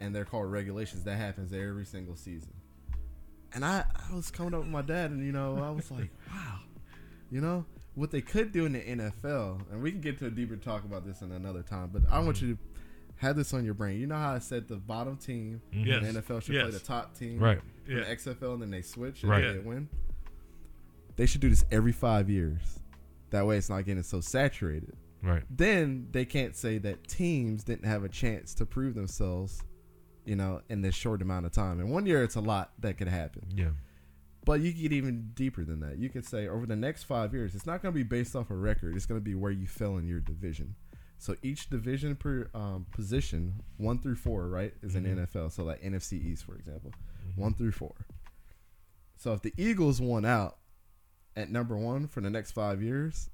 [0.02, 1.04] And they're called regulations.
[1.06, 2.54] That happens every single season.
[3.54, 6.10] And I, I was coming up with my dad, and you know, I was like,
[6.32, 6.60] wow,
[7.30, 10.32] you know, what they could do in the NFL, and we can get to a
[10.32, 11.90] deeper talk about this in another time.
[11.94, 12.48] But I want mm-hmm.
[12.48, 12.62] you to
[13.22, 14.00] have this on your brain.
[14.00, 15.62] You know how I said the bottom team.
[15.72, 16.04] Yes.
[16.04, 16.34] in the mm-hmm.
[16.34, 17.60] NFL should play the top team, Right.
[17.88, 18.00] Yeah.
[18.00, 19.54] the XFL and then they switch and Right.
[19.54, 19.90] they win.
[21.18, 22.80] They should do this every five years.
[23.30, 24.96] That way, it's not getting so saturated.
[25.22, 25.44] Right.
[25.50, 29.64] Then they can't say that teams didn't have a chance to prove themselves,
[30.26, 31.80] you know, in this short amount of time.
[31.80, 33.44] In one year, it's a lot that could happen.
[33.56, 33.70] Yeah.
[34.44, 35.98] But you get even deeper than that.
[36.00, 38.50] You could say over the next five years, it's not going to be based off
[38.50, 38.96] a record.
[38.96, 40.76] It's going to be where you fell in your division.
[41.20, 45.06] So each division per um, position, one through four, right, is Mhm.
[45.06, 45.52] in NFL.
[45.52, 46.92] So like NFC East, for example,
[47.28, 47.38] Mhm.
[47.38, 47.94] one through four.
[49.18, 50.58] So if the Eagles won out
[51.36, 53.30] at number one for the next five years,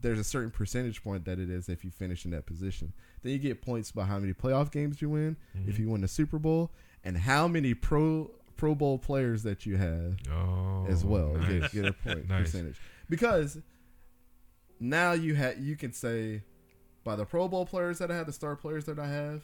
[0.00, 2.92] there's a certain percentage point that it is if you finish in that position.
[3.22, 5.78] Then you get points by how many playoff games you win, if Mhm.
[5.78, 6.72] you win the Super Bowl,
[7.04, 11.34] and how many pro Pro Bowl players that you have Oh, as well.
[11.34, 11.62] nice.
[11.62, 12.42] Get, get a point Nice.
[12.52, 13.58] percentage because
[14.78, 16.42] now you had you can say
[17.04, 19.42] by the Pro Bowl players that I have, the star players that I have,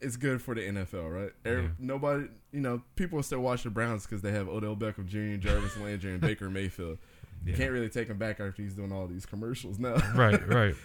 [0.00, 1.32] it's good for the NFL, right?
[1.44, 1.68] Every- Yeah.
[1.78, 5.76] Nobody, you know, people still watch the Browns because they have Odell Beckham Jr., Jarvis
[5.78, 6.98] Landry, and Baker Mayfield.
[7.46, 9.94] You can't really take him back after he's doing all these commercials now.
[10.14, 10.74] Right, right.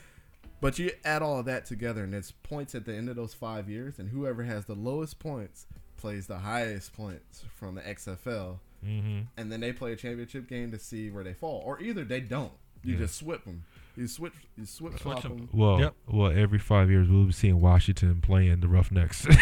[0.61, 3.33] But you add all of that together, and it's points at the end of those
[3.33, 5.65] five years, and whoever has the lowest points
[5.97, 9.21] plays the highest points from the XFL, Mm-hmm.
[9.37, 12.19] and then they play a championship game to see where they fall, or either they
[12.19, 12.51] don't.
[12.83, 12.99] You Yeah.
[12.99, 13.63] just swip them.
[13.95, 14.33] You switch.
[14.57, 15.37] You switch flop Switch 'em.
[15.37, 15.49] them.
[15.53, 15.93] Well, Yep.
[16.07, 19.27] well, every five years we'll be seeing Washington playing the Roughnecks.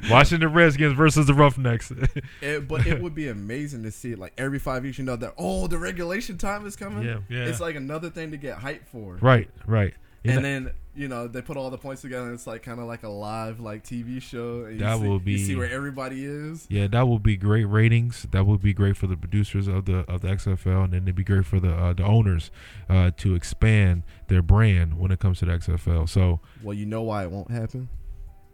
[0.10, 1.92] Washington Redskins versus the Roughnecks.
[2.40, 4.98] It, but it would be amazing to see it like every five years.
[4.98, 7.04] You know that oh the regulation time is coming.
[7.04, 7.18] yeah.
[7.28, 7.44] Yeah.
[7.46, 9.16] It's like another thing to get hyped for.
[9.20, 9.94] Right, right.
[10.24, 12.24] And And then you know they put all the points together.
[12.26, 14.64] and It's like kind of like a live like TV show.
[14.64, 16.66] And you That see, will You be- see where everybody is.
[16.70, 18.26] yeah, that would be great ratings.
[18.30, 21.14] That would be great for the producers of the of the XFL, and then it'd
[21.14, 22.50] be great for the uh, the owners
[22.88, 26.08] uh, to expand their brand when it comes to the XFL.
[26.08, 27.88] So Well, you know why it won't happen.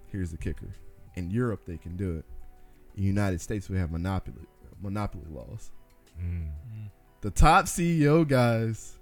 [0.09, 0.75] Here's the kicker:
[1.15, 2.25] in Europe they can do it.
[2.97, 4.45] In the United States we have monopoly
[4.83, 5.71] monopoly laws.
[6.21, 6.49] mm,
[7.21, 8.97] The top CEO guys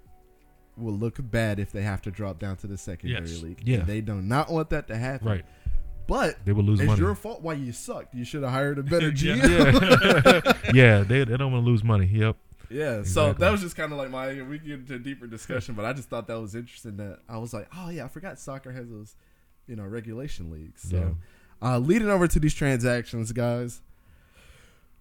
[0.79, 3.41] will look bad if they have to drop down to the secondary Yes.
[3.41, 3.61] league.
[3.63, 3.79] Yeah.
[3.79, 5.27] And they do not want that to happen.
[5.27, 5.45] right,
[6.07, 6.99] But they will lose it's money.
[7.01, 8.15] your fault why you sucked.
[8.15, 9.35] You should have hired a better Yeah.
[9.35, 10.43] GM.
[10.65, 12.05] yeah, yeah, they they don't want to lose money.
[12.07, 12.35] Yep.
[12.71, 14.27] Yeah, so that was just kind of like my.
[14.43, 16.97] We can get into a deeper discussion, but I just thought that was interesting.
[16.97, 19.15] That I was like, oh yeah, I forgot soccer has those,
[19.65, 20.87] you know, regulation leagues.
[20.87, 21.17] So,
[21.63, 23.81] uh, leading over to these transactions, guys.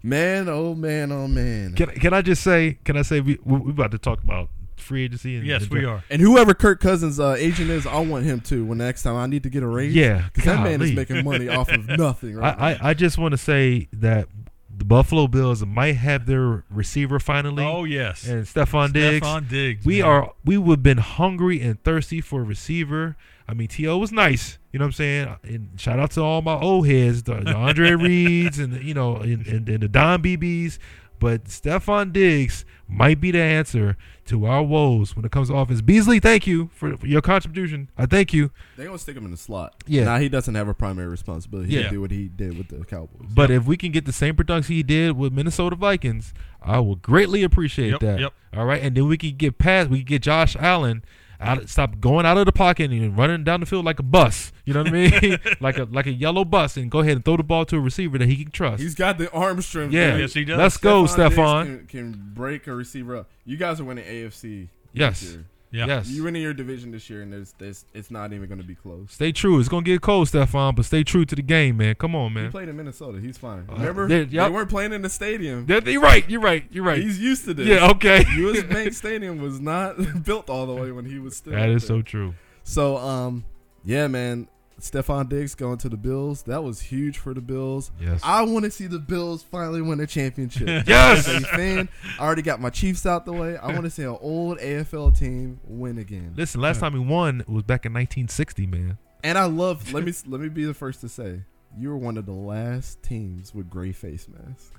[0.03, 1.75] Man, oh man, oh man.
[1.75, 2.79] Can can I just say?
[2.85, 4.49] Can I say we we we about to talk about
[4.81, 5.37] free agency?
[5.37, 6.03] And, yes, and we are.
[6.11, 8.65] and whoever Kirk Cousins' uh, agent is, I want him too.
[8.65, 11.25] When next time I need to get a raise, Yeah, because that man is making
[11.25, 12.37] money off of nothing.
[12.37, 12.55] Right?
[12.59, 14.29] I, I, I just want to say that
[14.77, 19.27] the Buffalo Bills might have their receiver finally, Oh yes, and Stefon Diggs.
[19.27, 19.85] Stefon Diggs.
[19.85, 20.09] we man.
[20.09, 23.17] are we would have been hungry and thirsty for a receiver.
[23.49, 25.37] I mean, To was nice, you know what I'm saying.
[25.43, 29.17] And shout out to all my old heads, the, the Andre Reeds, and you know,
[29.17, 30.79] and, and, and the Don Beebes.
[31.19, 35.81] But Stefon Diggs might be the answer to our woes when it comes to offense.
[35.83, 37.91] Beasley, thank you for, for your contribution.
[37.99, 38.51] I thank you.
[38.77, 39.75] They're gonna stick him in the slot.
[39.87, 40.05] Yeah.
[40.05, 41.71] Now he doesn't have a primary responsibility.
[41.71, 41.91] He Yeah.
[41.91, 43.29] do what he did with the Cowboys.
[43.35, 46.33] But if we can get the same production he did with Minnesota Vikings,
[46.63, 48.21] I will greatly appreciate Yep, that.
[48.21, 48.33] yep.
[48.57, 49.91] All right, and then we can get past.
[49.91, 51.05] We can get Josh Allen
[51.41, 51.69] out.
[51.69, 54.53] Stop going out of the pocket and running down the field like a bus.
[54.65, 55.39] You know what I mean?
[55.61, 57.81] like a like a yellow bus, and go ahead and throw the ball to a
[57.81, 58.83] receiver that he can trust.
[58.83, 59.93] He's got the arm strength.
[59.93, 60.17] yeah.
[60.17, 60.59] Yes, he does.
[60.59, 61.65] Let's go, Diggs Stefon.
[61.65, 63.31] Can, can break a receiver up.
[63.45, 64.69] You guys are winning AFC.
[64.93, 65.21] Yes.
[65.21, 65.45] This year.
[65.71, 65.87] Yeah.
[65.87, 66.09] Yes.
[66.09, 68.75] You winning your division this year, and there's, there's it's not even going to be
[68.75, 69.13] close.
[69.13, 69.59] Stay true.
[69.61, 71.95] It's gonna get cold, Stefon, but stay true to the game, man.
[71.97, 72.45] Come on, man.
[72.47, 73.21] He played in Minnesota.
[73.21, 73.67] He's fine.
[73.69, 75.67] Uh, Remember, they- they, weren't playing in the stadium.
[75.69, 76.29] Yeah, You're right.
[76.29, 76.65] You're right.
[76.71, 77.03] You're right.
[77.03, 77.67] He's used to this.
[77.67, 77.91] Yeah.
[77.91, 78.25] Okay.
[78.37, 78.63] U.S.
[78.65, 81.53] Bank Stadium was not built all the way when he was still.
[81.53, 81.99] That is there.
[81.99, 82.35] so true.
[82.65, 83.45] So, um,
[83.85, 84.49] yeah, man.
[84.81, 86.43] Stefon Diggs going to the Bills.
[86.43, 87.91] That was huge for the Bills.
[88.01, 88.21] Yes.
[88.23, 90.69] I want to see the Bills finally win a championship.
[90.89, 91.27] Yes!
[91.47, 93.57] Fan, I already got my Chiefs out the way.
[93.57, 96.35] I want to see an old AFL team win again.
[96.37, 98.99] Listen, last time he won was back in 1960, man.
[99.25, 99.93] And I love.
[99.93, 101.43] Let me let me be the first to say,
[101.77, 104.71] you were one of the last teams with gray face masks.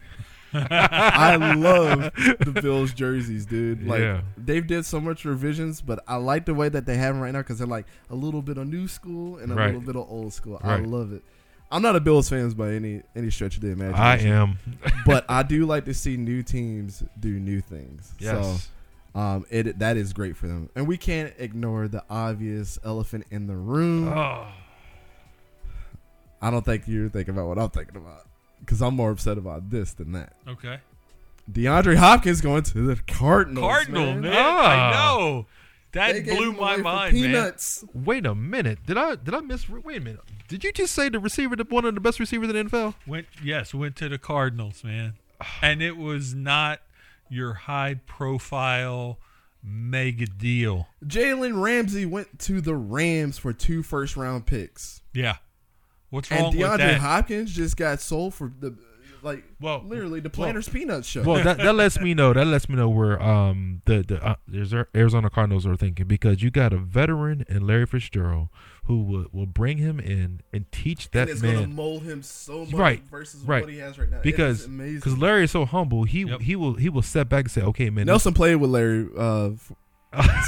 [0.53, 3.85] I love the Bills jerseys, dude.
[3.85, 4.21] Like Yeah.
[4.37, 7.31] they've did so much revisions, but I like the way that they have them right
[7.33, 9.67] now because they're like a little bit of new school and a Right.
[9.67, 10.59] little bit of old school.
[10.63, 11.23] I love it.
[11.71, 14.31] I'm not a Bills fan by any any stretch of the imagination.
[14.31, 14.57] I am.
[15.05, 18.11] but I do like to see new teams do new things.
[18.19, 18.69] Yes.
[19.13, 23.25] So um, it that is great for them, and we can't ignore the obvious elephant
[23.29, 24.07] in the room.
[24.07, 24.47] oh.
[26.41, 28.25] I don't think you're thinking about what I'm thinking about
[28.59, 30.33] because I'm more upset about this than that.
[30.47, 30.79] Okay.
[31.51, 33.65] DeAndre Hopkins going to the Cardinals.
[33.65, 34.21] Cardinal man.
[34.21, 34.33] man.
[34.35, 34.89] Ah.
[34.89, 35.47] I know.
[35.93, 37.53] That They blew my away for mind, man.
[37.93, 38.85] Wait a minute.
[38.85, 39.67] Did I did I miss?
[39.67, 40.19] Wait a minute.
[40.47, 42.93] Did you just say the receiver, the one of the best receivers in the NFL?
[43.07, 45.13] Went yes, went to the Cardinals, man.
[45.61, 46.81] And it was not
[47.29, 49.19] your high profile
[49.63, 50.87] mega deal.
[51.05, 55.37] Jalen Ramsey went to the Rams for two first round picks, Yeah.
[56.09, 56.99] What's and wrong with DeAndre that?
[57.01, 58.75] Hopkins just got sold for the
[59.21, 61.23] like Well, literally the Planters Peanuts show.
[61.23, 62.31] well, that, that lets me know.
[62.31, 66.41] That lets me know where um the the uh, there's Arizona Cardinals are thinking because
[66.41, 68.47] you got a veteran in Larry Fitzgerald
[68.85, 72.23] who will will bring him in and teach that and it's gonna man mold him
[72.23, 73.61] so much Right, versus right.
[73.61, 74.21] what he has right now.
[74.23, 76.05] because because Larry is so humble.
[76.05, 76.39] He Yep.
[76.41, 79.49] he will he will step back and say, okay, man, Nelson played with Larry, uh,
[79.49, 79.73] f-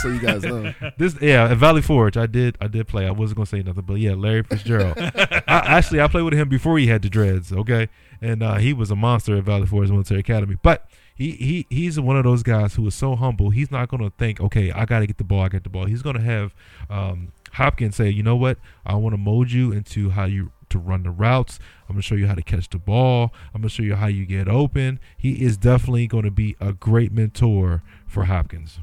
[0.01, 0.73] so you guys know.
[0.97, 3.05] This yeah, at Valley Forge, I did I did play.
[3.05, 4.97] I wasn't gonna say nothing, but yeah, Larry Fitzgerald.
[4.99, 7.51] I, actually, I played with him before he had the dreads.
[7.51, 7.89] Okay,
[8.21, 10.57] and uh, he was a monster at Valley Forge Military Academy.
[10.61, 13.51] But he he he's one of those guys who is so humble.
[13.51, 15.41] He's not gonna think, okay, I gotta get the ball.
[15.41, 15.85] I get the ball.
[15.85, 16.55] He's gonna have
[16.89, 20.79] um, Hopkins say, you know what, I want to mold you into how you to
[20.79, 21.59] run the routes.
[21.87, 23.33] I'm gonna show you how to catch the ball.
[23.53, 24.99] I'm gonna show you how you get open.
[25.17, 28.79] He is definitely going to be a great mentor for Hopkins.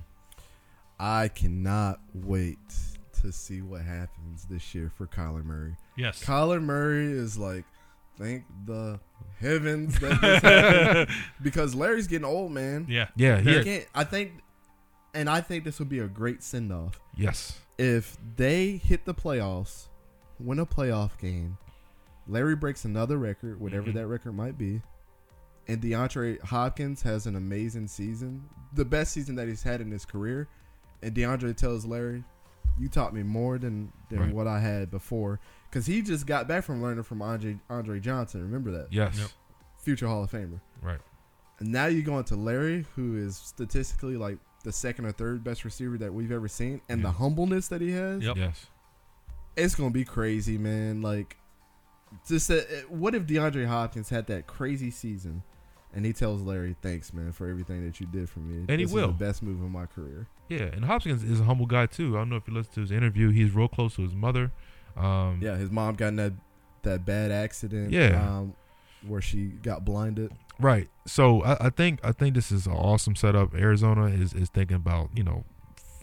[1.01, 2.59] I cannot wait
[3.23, 5.77] to see what happens this year for Kyler Murray.
[5.97, 6.23] Yes.
[6.25, 7.65] Kyler Murray is like,
[8.19, 8.99] thank the
[9.41, 11.11] heavens that this happened
[11.43, 12.87] because Larry's getting old, man.
[12.89, 13.09] yeah.
[13.17, 13.87] Yeah, He yeah, can't.
[13.95, 14.33] I think,
[15.15, 19.15] and I think this would be a great send off yes, if they hit the
[19.15, 19.87] playoffs,
[20.41, 21.59] win a playoff game.
[22.27, 23.95] Larry breaks another record, whatever Mhm.
[23.95, 24.83] that record might be,
[25.67, 28.45] and DeAndre Hopkins has an amazing season,
[28.75, 30.47] the best season that he's had in his career.
[31.03, 32.25] And DeAndre tells Larry,
[32.79, 34.35] "You taught me more than than Right.
[34.35, 35.41] what I had before."
[35.71, 38.43] Because he just got back from learning from Andre Andre Johnson.
[38.43, 39.31] Remember that yes, Yep.
[39.79, 40.61] future Hall of Famer.
[40.83, 41.01] right.
[41.61, 45.65] And now you go into Larry, who is statistically like the second or third best
[45.65, 48.37] receiver that we've ever seen, and the humbleness that he has, Yep.
[48.37, 48.67] Yes,
[49.57, 51.01] it's gonna be crazy, man.
[51.03, 51.37] Like,
[52.27, 55.43] just uh, what if DeAndre Hopkins had that crazy season,
[55.93, 58.65] and he tells Larry, "Thanks, man, for everything that you did for me.
[58.69, 59.11] And he this will.
[59.11, 60.63] is the best move of my career." Yeah.
[60.73, 62.17] And Hopkins is a humble guy too.
[62.17, 63.31] I don't know if you listen to his interview.
[63.31, 64.51] He's real close to his mother.
[64.97, 66.33] Um, Yeah, his mom got in that
[66.83, 67.91] that bad accident.
[67.93, 68.21] Yeah.
[68.39, 68.55] um,
[69.07, 70.33] where she got blinded.
[70.59, 70.89] Right.
[71.07, 73.55] So I, I think I think this is an awesome setup.
[73.55, 75.45] Arizona is, is thinking about you know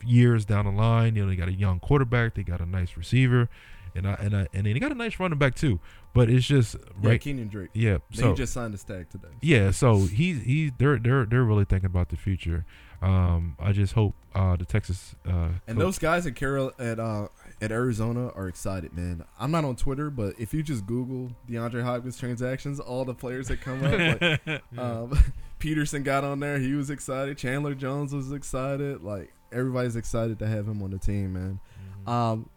[0.05, 1.15] years down the line.
[1.15, 3.49] You know they got a young quarterback, they got a nice receiver,
[3.95, 5.79] and I and I and they got a nice running back too.
[6.13, 7.21] But it's just Yeah, right.
[7.21, 7.71] Kenyan Drake.
[7.73, 7.97] Yeah.
[8.13, 9.27] So, he just signed a stag today.
[9.41, 9.71] yeah.
[9.71, 12.65] So he's he's they're they're they're really thinking about the future.
[13.01, 17.27] Um, I just hope uh, the Texas uh, And those guys at Carol at uh,
[17.61, 19.23] at Arizona are excited, man.
[19.39, 23.47] I'm not on Twitter, but if you just Google DeAndre Hopkins transactions, all the players
[23.47, 25.17] that come up, like, um,
[25.59, 27.37] Peterson got on there, he was excited.
[27.37, 29.03] Chandler Jones was excited.
[29.03, 31.59] Like everybody's excited to have him on the team, man.
[32.03, 32.09] Mm-hmm.
[32.09, 32.49] Um,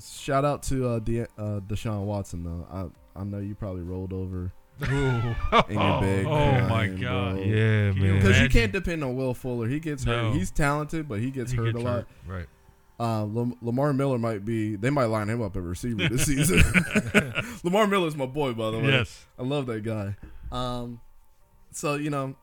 [0.00, 2.66] shout out to uh, De- uh, Deshaun Watson though.
[2.70, 4.52] I I know you probably rolled over.
[4.80, 5.36] In your
[6.00, 6.26] bed.
[6.26, 7.34] Oh, my crying, God.
[7.36, 7.42] bro.
[7.44, 8.14] yeah, Can you man.
[8.20, 9.68] Because you can't depend on Will Fuller.
[9.68, 10.34] He gets hurt.
[10.34, 11.94] He's talented, but he gets He hurt gets a lot.
[11.94, 12.06] hurt.
[12.26, 12.46] right.
[12.98, 14.76] Uh, Lam- Lamar Miller might be.
[14.76, 16.62] They might line him up at receiver this season.
[17.64, 18.88] Lamar Miller's my boy, by the way.
[18.88, 19.26] Yes.
[19.38, 20.16] I love that guy.
[20.50, 21.00] Um,
[21.72, 22.36] so you know,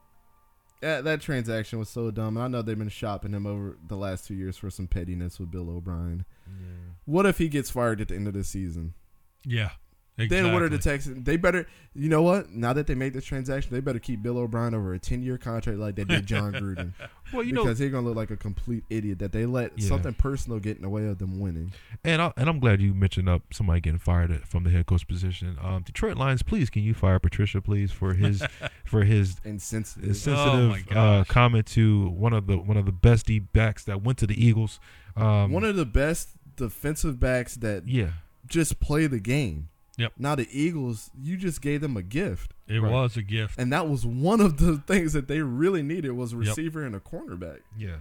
[0.81, 2.37] that, that transaction was so dumb.
[2.37, 5.39] And I know they've been shopping him over the last two years for some pettiness
[5.39, 6.23] with Bill O'Brien.
[7.05, 8.93] What if he gets fired at the end of the season?
[9.45, 9.71] Yeah.
[10.15, 10.43] Exactly.
[10.43, 11.23] Then what are the Texans?
[11.25, 12.51] They better, you know what?
[12.51, 15.79] Now that they made this transaction, they better keep Bill O'Brien over a ten-year contract
[15.79, 16.91] like they did Jon Gruden,
[17.33, 19.87] Well, you know, because he's gonna look like a complete idiot that they let Yeah.
[19.87, 21.73] something personal get in the way of them winning.
[22.03, 25.07] And I, and I'm glad you mentioned up somebody getting fired from the head coach
[25.07, 25.57] position.
[25.59, 28.43] Um, Detroit Lions, please can you fire Patricia, please, for his
[28.85, 30.09] for his Insensitive.
[30.09, 33.83] his Oh, sensitive uh, comment to one of the one of the best D backs
[33.85, 34.79] that went to the Eagles.
[35.15, 38.09] Um, one of the best defensive backs that yeah,
[38.45, 39.69] just play the game.
[39.97, 40.13] Yep.
[40.17, 42.91] Now the Eagles, you just gave them a gift, It Right.
[42.91, 43.59] was a gift.
[43.59, 46.45] and that was one of the things that they really needed was a Yep.
[46.47, 47.59] receiver and a cornerback.
[47.77, 47.97] yeah,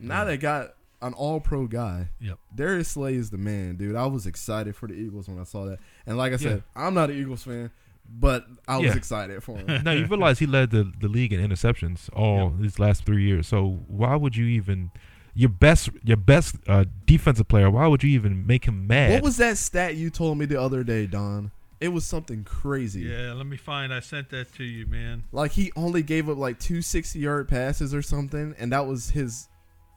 [0.00, 0.24] Now Yeah.
[0.24, 2.08] they got an All-Pro guy.
[2.20, 2.38] Yep.
[2.54, 3.94] Darius Slay is the man, dude.
[3.94, 6.94] I was excited for the Eagles when I saw that, and like I said, I'm
[6.94, 7.70] not an Eagles fan,
[8.10, 8.96] but I was Yeah.
[8.96, 9.84] excited for him.
[9.84, 13.46] now you realize he led the, the league in interceptions all these last three years.
[13.46, 14.90] So why would you even
[15.34, 17.70] your best your best uh, defensive player?
[17.70, 19.12] Why would you even make him mad?
[19.12, 21.50] what was that stat you told me the other day, Don?
[21.80, 23.02] It was something crazy.
[23.02, 23.94] Yeah, let me find.
[23.94, 25.22] I sent that to you, man.
[25.30, 29.10] Like he only gave up like two 60 yard passes or something, and that was
[29.10, 29.48] his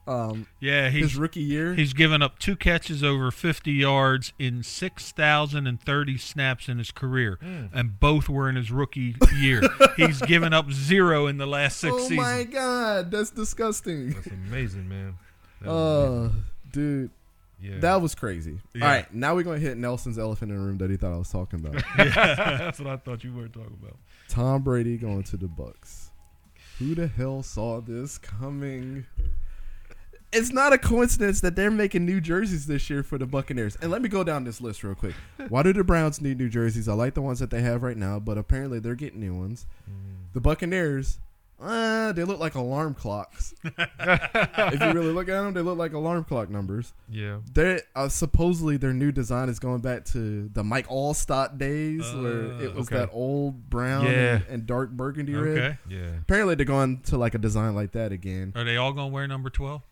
[0.06, 1.74] um Yeah, his he's rookie year.
[1.74, 7.68] he's given up two catches over 50 yards in 6,030 snaps in his career, Mm.
[7.72, 9.62] and both were in his rookie year.
[9.96, 12.18] he's given up zero in the last six oh seasons.
[12.18, 14.10] Oh my god, that's disgusting.
[14.10, 15.14] That's amazing, man.
[15.60, 15.76] That was
[16.08, 16.44] Uh, amazing.
[16.72, 17.10] dude,
[17.60, 18.58] yeah, that was crazy.
[18.74, 18.84] Yeah.
[18.84, 21.18] All right, now we're gonna hit Nelson's elephant in the room that he thought I
[21.18, 21.74] was talking about.
[21.98, 23.96] yeah, that's what I thought you were talking about.
[24.28, 26.10] Tom Brady going to the Bucks.
[26.80, 29.06] Who the hell saw this coming?
[30.32, 33.76] It's not a coincidence that they're making new jerseys this year for the Buccaneers.
[33.82, 35.14] And let me go down this list real quick.
[35.48, 36.88] Why do the Browns need new jerseys?
[36.88, 39.66] I like the ones that they have right now, but apparently they're getting new ones.
[40.32, 41.18] The Buccaneers,
[41.60, 43.54] uh, they look like alarm clocks.
[43.64, 46.94] if you really look at them, they look like alarm clock numbers.
[47.10, 52.00] Yeah, They uh, supposedly their new design is going back to the Mike Alstott days,
[52.14, 52.96] where Uh, it was okay.
[52.96, 54.36] that old brown Yeah.
[54.36, 55.58] and, and dark burgundy red.
[55.58, 55.78] Okay.
[55.90, 56.10] yeah.
[56.22, 58.54] Apparently, they're going to like a design like that again.
[58.56, 59.82] Are they all going to wear number 12?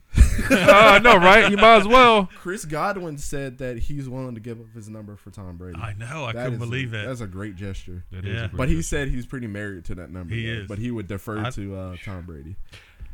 [0.51, 1.51] uh, no, right?
[1.51, 2.27] You might as well.
[2.37, 5.79] Chris Godwin said that he's willing to give up his number for Tom Brady.
[5.79, 6.25] I know.
[6.25, 7.07] I That couldn't is a- believe that.
[7.07, 8.05] That's a great gesture.
[8.13, 8.33] That Yeah.
[8.33, 8.89] a great But he gesture.
[8.89, 10.35] said he's pretty married to that number.
[10.35, 10.69] He though, is.
[10.69, 12.57] But he would defer I- to uh, Tom Brady.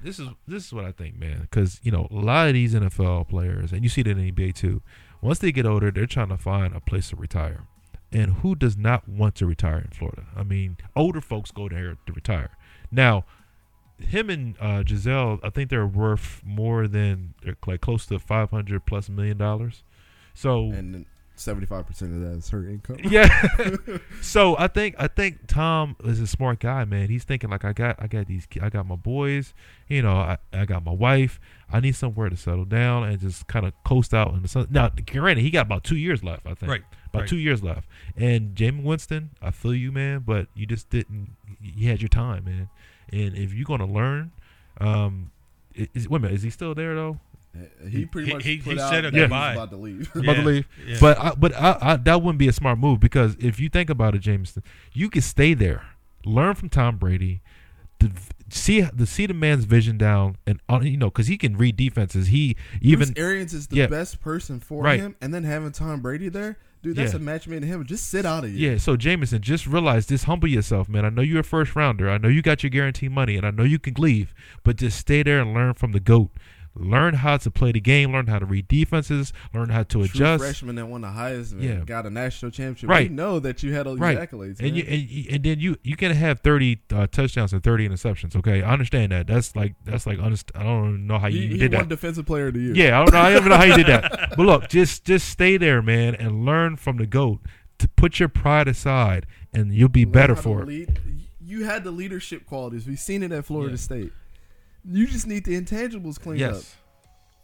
[0.02, 1.40] this is this is what I think, man.
[1.42, 4.30] Because you know a lot of these NFL players, and you see that in the
[4.32, 4.82] NBA too.
[5.22, 7.62] Once they get older, they're trying to find a place to retire,
[8.12, 10.26] And who does not want to retire in Florida?
[10.36, 12.50] I mean, older folks go there to retire.
[12.92, 13.24] Now,
[13.98, 18.50] him and uh, Gisele, I think they're worth more than they're like close to five
[18.50, 19.82] hundred plus million dollars.
[20.34, 22.98] So and seventy five percent of that is her income.
[23.04, 23.46] yeah.
[24.20, 27.08] so I think I think Tom is a smart guy, man.
[27.08, 29.54] He's thinking like I got I got these I got my boys,
[29.88, 31.40] you know, I, I got my wife.
[31.70, 34.68] I need somewhere to settle down and just kind of coast out in the sun.
[34.70, 36.70] Now, granted, he got about two years left, I think.
[36.70, 36.82] Right.
[37.08, 37.28] About right.
[37.28, 37.88] two years left.
[38.16, 41.34] And Jameis Winston, I feel you, man, but you just didn't.
[41.60, 42.68] You had your time, man.
[43.12, 44.32] And if you're gonna learn,
[44.80, 45.30] um,
[45.74, 47.18] is, wait a minute, is he still there though?
[47.88, 49.52] He pretty He- much he- put he out said that a he was goodbye.
[49.54, 50.10] about to leave.
[50.14, 50.68] about to leave.
[50.86, 50.96] yeah.
[51.00, 53.88] But I, but I, I, that wouldn't be a smart move because if you think
[53.88, 55.86] about it, Jameson, you could stay there,
[56.26, 57.40] learn from Tom Brady,
[58.00, 58.10] to
[58.50, 61.76] see the see the man's vision down, and uh, you know because he can read
[61.76, 62.26] defenses.
[62.26, 63.86] He even Bruce Arians is the yeah.
[63.86, 65.00] best person for Right.
[65.00, 67.18] him, and then having Tom Brady there, dude, that's Yeah.
[67.18, 67.86] a match made in heaven.
[67.86, 68.72] Just sit out of here.
[68.72, 68.78] yeah.
[68.78, 70.24] So Jameson, just realize this.
[70.24, 71.04] Humble yourself, man.
[71.04, 72.08] I know you're a first rounder.
[72.10, 74.98] I know you got your guaranteed money, and I know you can leave, but just
[74.98, 76.30] stay there and learn from the goat.
[76.78, 78.12] Learn how to play the game.
[78.12, 79.32] Learn how to read defenses.
[79.54, 80.42] Learn how to True adjust.
[80.44, 81.80] freshman that won the Heisman, Yeah.
[81.86, 82.90] got a national championship.
[82.90, 83.08] Right.
[83.08, 84.18] We know that you had all these Right.
[84.18, 84.84] accolades, and man.
[84.86, 88.62] and, you- and then you you can have 30 uh, touchdowns and 30 interceptions okay
[88.62, 91.56] i understand that that's like that's like honest i don't know how you he, he
[91.58, 92.74] did won that defensive player of the year.
[92.74, 95.04] yeah i don't know i don't even know how you did that but look just
[95.04, 97.40] just stay there man and learn from the goat
[97.78, 101.00] to put your pride aside and you'll be Learn better for it lead.
[101.40, 102.86] You had the leadership qualities.
[102.88, 103.76] We've seen it at Florida Yeah.
[103.76, 104.12] State.
[104.88, 106.54] You just need the intangibles cleaned up.
[106.54, 106.76] yes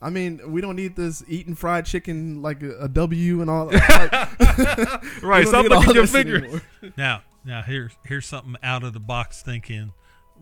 [0.03, 3.66] I mean, we don't need this eating fried chicken like a, a W and all.
[3.66, 3.80] Like,
[5.22, 6.62] right we stop don't need looking at your this finger anymore.
[6.97, 9.93] Now, now here's here's something out of the box thinking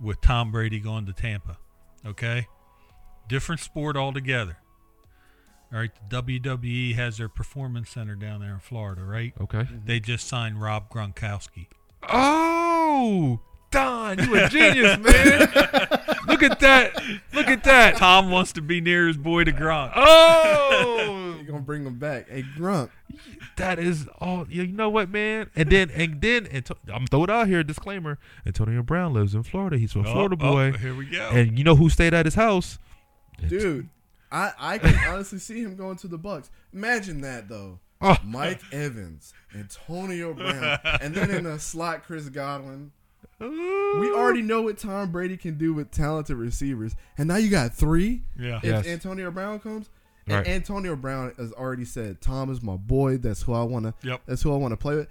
[0.00, 1.58] with Tom Brady going to Tampa.
[2.06, 2.48] Okay,
[3.28, 4.56] different sport altogether.
[5.72, 9.34] All right, the WWE has their performance center down there in Florida, right?
[9.40, 11.66] okay They just signed Rob Gronkowski.
[12.08, 13.40] oh
[13.70, 15.40] Don, you a genius, man.
[16.26, 17.00] Look at that.
[17.32, 17.96] Look at that.
[17.96, 19.92] Tom wants to be near his boy to Gronk.
[19.94, 22.28] Oh, You're gonna bring him back.
[22.28, 22.90] Hey, Gronk.
[23.56, 24.46] That is all.
[24.48, 25.50] You know what, man?
[25.54, 27.62] And then and then and I'm throw it out here.
[27.62, 29.78] Disclaimer: Antonio Brown lives in Florida.
[29.78, 30.72] He's a Oh, Florida oh, boy.
[30.72, 31.28] here we go.
[31.30, 32.78] And you know who stayed at his house?
[33.48, 33.88] Dude,
[34.32, 36.50] I I can honestly see him going to the Bucs.
[36.72, 37.78] Imagine that though.
[38.00, 38.16] Oh.
[38.24, 42.92] Mike Evans, Antonio Brown, and then in a slot, Chris Godwin.
[43.40, 47.74] We already know what Tom Brady can do with talented receivers, and now you got
[47.74, 48.22] three.
[48.38, 48.58] yeah.
[48.58, 48.86] If Yes.
[48.86, 49.88] Antonio Brown comes,
[50.26, 50.46] and Right.
[50.48, 53.16] Antonio Brown has already said, "Tom is my boy.
[53.16, 53.94] That's who I want to.
[54.06, 54.22] Yep.
[54.26, 55.08] That's who I want to play with."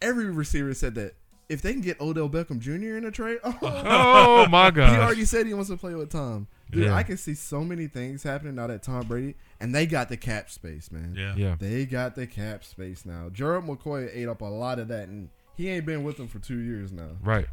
[0.00, 1.14] Every receiver said that.
[1.48, 2.96] If they can get Odell Beckham Jr.
[2.96, 4.98] in a trade, oh, Oh my he gosh!
[4.98, 6.46] already said he wants to play with Tom.
[6.70, 6.94] Dude, Yeah.
[6.94, 10.16] I can see so many things happening now that Tom Brady and they got the
[10.16, 11.14] cap space, man.
[11.14, 11.34] Yeah.
[11.36, 13.28] yeah, They got the cap space now.
[13.30, 16.38] Gerald McCoy ate up a lot of that, and he ain't been with them for
[16.38, 17.10] two years now.
[17.22, 17.48] right.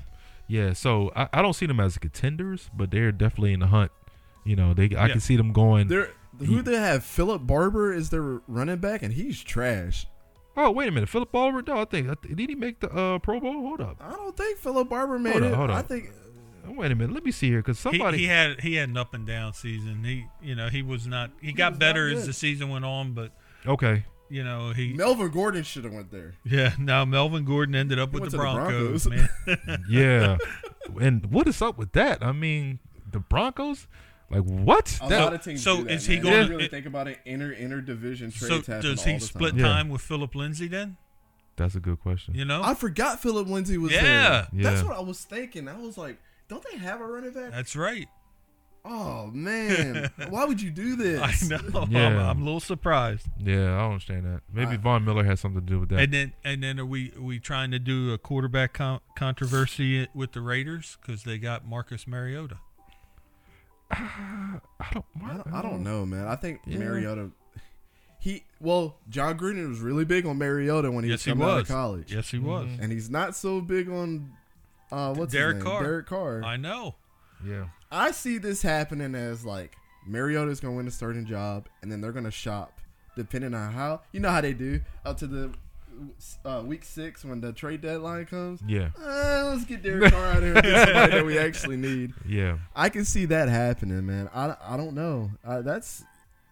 [0.49, 0.73] Yeah.
[0.73, 3.91] So I, I don't see them as contenders, but they're definitely in the hunt.
[4.43, 5.09] You know, they I Yeah.
[5.13, 5.87] can see them going.
[5.87, 7.03] They're who they have?
[7.05, 10.07] Philip Barber is their running back, and he's trash.
[10.57, 11.63] Oh wait a minute, Philip Barber?
[11.65, 13.53] No, I think I did he make the uh, Pro Bowl?
[13.61, 13.97] Hold up.
[14.01, 15.55] I don't think Philip Barber made Hold on, it.
[15.55, 16.11] hold I think
[16.67, 17.13] Oh, wait a minute.
[17.15, 18.17] Let me see here, because somebody.
[18.19, 20.03] he had he had an up and down season.
[20.03, 23.31] He you know he was not he got better as the season went on, but
[23.65, 24.05] okay.
[24.29, 26.35] You know he Melvin Gordon should have went there.
[26.43, 26.73] yeah.
[26.79, 29.29] Now Melvin Gordon ended up He with the to the Broncos, Broncos.
[29.67, 29.83] man.
[29.89, 30.37] Yeah.
[30.99, 32.23] and what is up with that?
[32.23, 32.79] I mean,
[33.11, 33.87] the Broncos.
[34.31, 34.99] Like what?
[35.01, 35.63] A That- lot of teams.
[35.63, 37.19] so do that, is he going If to- really it- think about it?
[37.25, 38.47] Inter inter division trade?
[38.47, 39.87] so trades happen does all he split time.
[39.87, 39.91] Yeah.
[39.93, 40.97] with Philip Lindsay then?
[41.55, 42.35] that's a good question.
[42.35, 44.45] You know, I forgot Philip Lindsay was Yeah.
[44.53, 44.63] there.
[44.71, 45.67] That's what I was thinking.
[45.67, 46.17] I was like,
[46.47, 47.51] don't they have a running back?
[47.51, 48.07] that's right.
[48.85, 51.21] Oh man, why would you do this?
[51.43, 51.81] I know.
[51.81, 52.29] I'm, Yeah.
[52.29, 53.27] I'm a little surprised.
[53.37, 54.41] Yeah, I don't understand that.
[54.53, 55.99] Maybe I- Von Miller has something to do with that.
[55.99, 60.07] And then and then are we are we trying to do a quarterback con- controversy
[60.13, 62.57] with the Raiders because they got Marcus Mariota?
[63.91, 64.59] I
[64.93, 65.05] don't.
[65.23, 66.27] I don't, I don't know, man.
[66.27, 66.77] I think Yeah.
[66.79, 67.31] Mariota.
[68.21, 71.47] He well, Jon Gruden was really big on Mariota when he yes, was he coming
[71.47, 72.65] out of college, Yes, he was.
[72.67, 72.81] Mhm.
[72.81, 74.31] and he's not so big on
[74.91, 75.71] uh, what's Derek his name?
[75.73, 75.83] Carr.
[75.83, 76.43] Derek Carr.
[76.43, 76.95] I know.
[77.45, 77.65] Yeah.
[77.91, 79.75] I see this happening as like
[80.05, 82.79] Mariota's gonna win a starting job, and then they're gonna shop
[83.15, 85.51] depending on how you know how they do up to the
[86.45, 88.61] uh, week six when the trade deadline comes.
[88.65, 88.89] Yeah.
[88.97, 92.13] Uh, let's get Derek Carr out here and get somebody that we actually need.
[92.27, 92.59] Yeah.
[92.75, 94.29] I can see that happening, man.
[94.33, 95.31] I, I don't know.
[95.43, 96.03] Uh, that's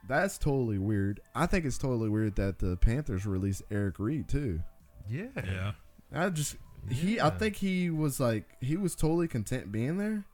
[0.08, 1.20] that's totally weird.
[1.36, 4.62] I think it's totally weird that the Panthers released Eric Reid too.
[5.10, 5.28] Yeah.
[5.36, 5.72] Yeah.
[6.14, 6.56] I just
[6.90, 10.26] he I think he was like he was totally content being there.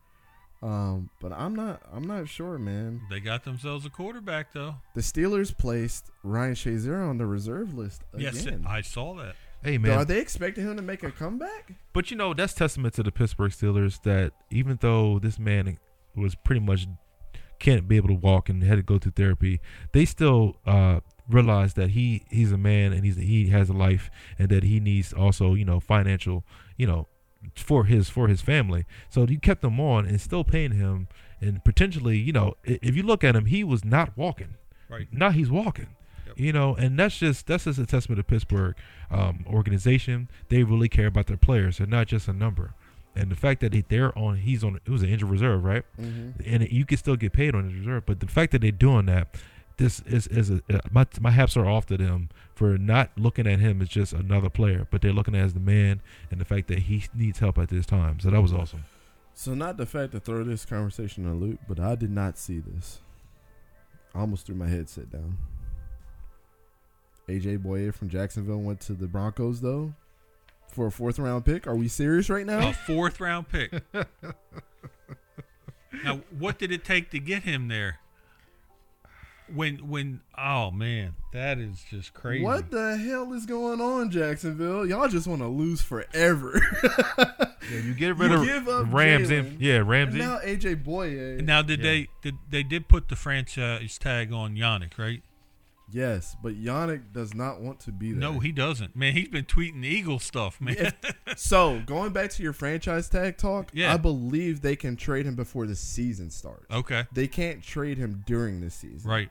[0.64, 3.02] Um, but I'm not I'm not sure, man.
[3.10, 4.76] They got themselves a quarterback though.
[4.96, 8.64] The Steelers placed Ryan Shazier on the reserve list Yes, again.
[8.68, 9.36] I saw that.
[9.62, 11.74] Hey man Are they expecting him to make a comeback?
[11.94, 15.78] but you know that's testament to the Pittsburgh Steelers that even though this man
[16.16, 16.88] was pretty much
[17.60, 19.62] can't be able to walk and had to go through therapy,
[19.94, 21.00] they still uh,
[21.30, 24.80] realize that he he's a man and he's he has a life and that he
[24.80, 26.44] needs also you know financial
[26.78, 27.08] you know
[27.56, 28.86] for his for his family.
[29.10, 31.08] So you kept him on and still paying him
[31.42, 34.56] and potentially you know if you look at him, he was not walking.
[34.90, 35.08] Right.
[35.12, 35.88] Now he's walking.
[36.28, 36.40] Yep.
[36.40, 38.76] You know, and that's just that's just a testament to Pittsburgh
[39.12, 40.30] um, organization.
[40.50, 41.78] They really care about their players.
[41.78, 42.74] They're not just a number.
[43.16, 44.80] And the fact that they- they're on, he's on.
[44.86, 45.84] It was an injured reserve, right?
[46.02, 46.42] Mm-hmm.
[46.48, 48.06] And you can still get paid on injured reserve.
[48.08, 49.36] But the fact that they're doing that,
[49.78, 53.48] this is is a, uh, my my hats are off to them for not looking
[53.48, 56.46] at him as just another player, but they're looking at as the man and the
[56.46, 58.20] fact that he needs help at this time.
[58.20, 58.86] So that was awesome.
[59.34, 62.38] So not the fact to throw this conversation in a loop, but I did not
[62.38, 63.02] see this.
[64.14, 65.38] I almost threw my headset down.
[67.28, 69.94] AJ Bouye from Jacksonville went to the Broncos though
[70.74, 71.68] for a fourth round pick.
[71.68, 72.70] Are we serious right now?
[72.70, 73.72] A fourth round pick.
[76.04, 78.00] now, what did it take to get him there?
[79.54, 82.44] When when oh man, that is just crazy.
[82.44, 84.86] What the hell is going on, Jacksonville?
[84.86, 86.62] Y'all just want to lose forever.
[87.72, 89.36] Yeah, you get rid You of give up Ramsey.
[89.38, 90.18] Jalen, Yeah, and Ramsey.
[90.20, 91.42] now AJ Bouye.
[91.46, 91.84] Now did Yeah.
[91.92, 95.24] they did they did put the franchise tag on Yannick, right?
[95.94, 98.20] Yes, but Yannick does not want to be there.
[98.20, 98.96] No, he doesn't.
[98.96, 100.76] Man, he's been tweeting Eagle stuff, man.
[100.78, 103.94] If- so going back to your franchise tag talk, Yeah.
[103.94, 106.66] I believe they can trade him before the season starts.
[106.72, 107.06] okay.
[107.14, 109.30] They can't trade him during the season, Right.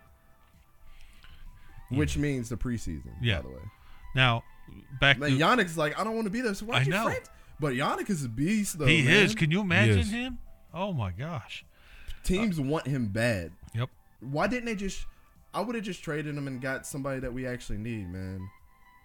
[1.91, 3.13] Which means the preseason.
[3.21, 3.37] Yeah.
[3.39, 3.61] By the way,
[4.15, 4.43] Now
[5.01, 6.55] back man, to Yannick's like, I don't want to be there.
[6.55, 7.05] So why I you know.
[7.05, 7.21] friend?
[7.61, 8.87] But Yannick is a beast, though.
[8.87, 9.13] he man.
[9.25, 9.35] is.
[9.35, 10.11] Can you imagine is.
[10.11, 10.39] him?
[10.73, 11.65] Oh my gosh.
[12.25, 13.53] Teams uh, want him bad.
[13.75, 13.91] Yep.
[14.21, 15.05] Why didn't they just?
[15.55, 18.48] I would have just traded him and got somebody that we actually need, man.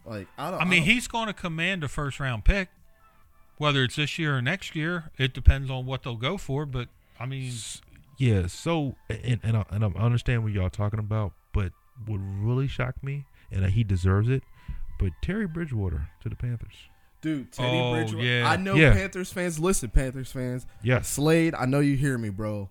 [0.06, 0.62] Like I don't.
[0.62, 2.70] I mean, don't- he's going to command a first round pick,
[3.58, 5.12] whether it's this year or next year.
[5.18, 6.66] It depends on what they'll go for.
[6.66, 6.88] But
[7.20, 7.52] I mean,
[8.18, 11.74] Yeah, so and and I, and I understand what y'all talking about, but
[12.06, 14.44] what really shocked me, and he deserves it,
[15.00, 16.76] but Terry Bridgewater to the Panthers.
[17.22, 17.52] dude.
[17.52, 18.24] Teddy Oh, Bridgewater.
[18.26, 18.50] yeah.
[18.50, 18.94] I know Yeah.
[18.94, 19.60] Panthers fans.
[19.60, 20.66] Listen, Panthers fans.
[20.84, 21.02] Yeah.
[21.02, 22.70] Slade, I know you hear me, bro.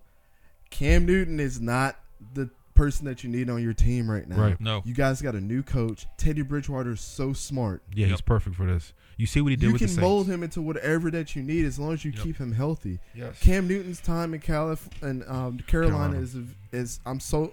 [0.69, 1.99] Cam Newton is not
[2.33, 4.37] the person that you need on your team right now.
[4.41, 4.61] Right.
[4.61, 4.81] No.
[4.85, 6.05] You guys got a new coach.
[6.17, 7.81] Teddy Bridgewater is so smart.
[7.93, 8.93] yeah, he's perfect for this.
[9.17, 10.01] You see what he did You with can the Saints.
[10.01, 12.23] mold him into whatever that you need as long as you Yep.
[12.23, 12.99] keep him healthy.
[13.15, 13.39] Yes.
[13.41, 16.19] Cam Newton's time in Calif and um, Carolina, Carolina.
[16.19, 16.35] is
[16.71, 17.51] is I'm so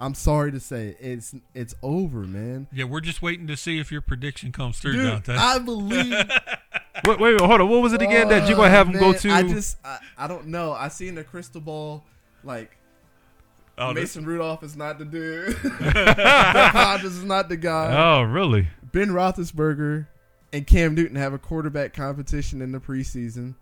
[0.00, 2.66] I'm sorry to say it's it's over, man.
[2.72, 5.34] yeah, we're just waiting to see if your prediction comes through, Dude, Dante.
[5.36, 6.12] I believe.
[7.06, 7.68] Wait, wait, wait, hold on.
[7.70, 9.30] What was it again that you're gonna have him go to?
[9.30, 10.72] I just I, I don't know.
[10.72, 12.04] I see in the crystal ball
[12.44, 12.76] like
[13.80, 15.54] oh, this- Mason Rudolph is not the dude.
[15.62, 17.92] Hodges is not the guy.
[17.96, 18.68] oh, really?
[18.92, 20.06] Ben Roethlisberger
[20.52, 23.54] and Cam Newton have a quarterback competition in the preseason.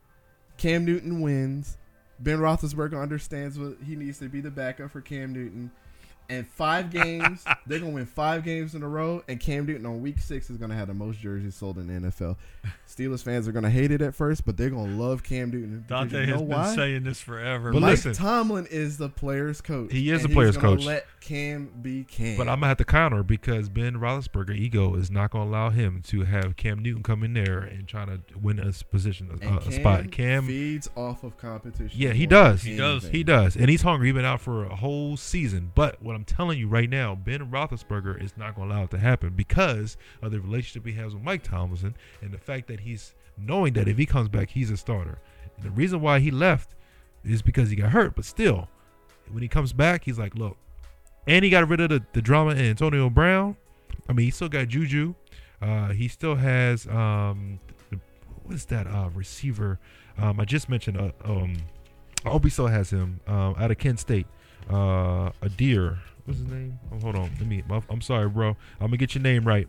[0.56, 1.76] Cam Newton wins.
[2.20, 5.70] Ben Roethlisberger understands what he needs to be the backup for Cam Newton.
[6.30, 9.22] And five games, they're gonna win five games in a row.
[9.28, 12.08] And Cam Newton on week six is gonna have the most jerseys sold in the
[12.08, 12.36] NFL.
[12.86, 15.84] Steelers fans are gonna hate it at first, but they're gonna love Cam Newton.
[15.86, 17.72] because Dante you know has been saying this forever.
[17.72, 18.12] But Mike listen.
[18.12, 19.90] Tomlin is the player's coach.
[19.90, 20.84] He is and the player's he's coach.
[20.84, 22.36] Let Cam be Cam.
[22.36, 26.02] But I'm gonna have to counter because Ben Roethlisberger ego is not gonna allow him
[26.08, 29.58] to have Cam Newton come in there and try to win a position, a, and
[29.58, 30.10] a spot.
[30.10, 31.90] Cam, feeds off of competition.
[31.94, 32.62] Yeah, he does.
[32.62, 33.08] He does.
[33.08, 34.08] he does, and he's hungry.
[34.08, 35.72] He's been out for a whole season.
[35.74, 38.98] But what I'm telling you right now, Ben Roethlisberger is not gonna allow it to
[38.98, 43.14] happen because of the relationship he has with Mike Tomlinson and the fact that he's
[43.36, 45.20] knowing that if he comes back, he's a starter.
[45.56, 46.74] And the reason why he left
[47.22, 48.16] is because he got hurt.
[48.16, 48.68] But still,
[49.30, 50.56] when he comes back, he's like, look,
[51.28, 53.56] and he got rid of the, the drama in Antonio Brown.
[54.08, 55.14] I mean, he still got Juju.
[55.62, 57.60] Uh, he still has um,
[57.90, 58.00] the,
[58.42, 59.78] what is that uh, receiver?
[60.20, 60.98] Um, I just mentioned.
[60.98, 61.58] Uh, um,
[62.24, 64.26] I hope he still has him um, out of Kent State.
[64.68, 65.98] Uh, Adir.
[66.24, 66.78] What's his name?
[66.92, 67.30] Oh, hold on.
[67.38, 67.62] Let me.
[67.88, 68.50] I'm sorry, bro.
[68.80, 69.66] I'm gonna get your name right.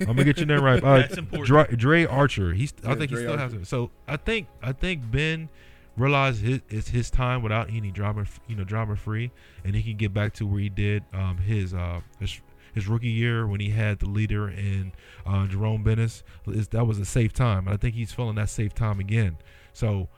[0.00, 0.82] I'm gonna get your name right.
[0.84, 1.46] Uh, That's important.
[1.46, 2.52] Dre, Dre Archer.
[2.52, 2.74] He's.
[2.84, 3.66] I Yeah, think he Dre still has it.
[3.66, 4.48] So I think.
[4.62, 5.48] I think Ben
[5.96, 8.26] realized his, it's his time without any drama.
[8.46, 9.30] You know, drama free,
[9.64, 12.38] and he can get back to where he did um, his uh his,
[12.74, 14.92] his rookie year when he had the leader in
[15.24, 16.22] uh, Jerome Bettis.
[16.46, 19.38] Is that was a safe time, and I think he's feeling that safe time again.
[19.72, 20.08] So.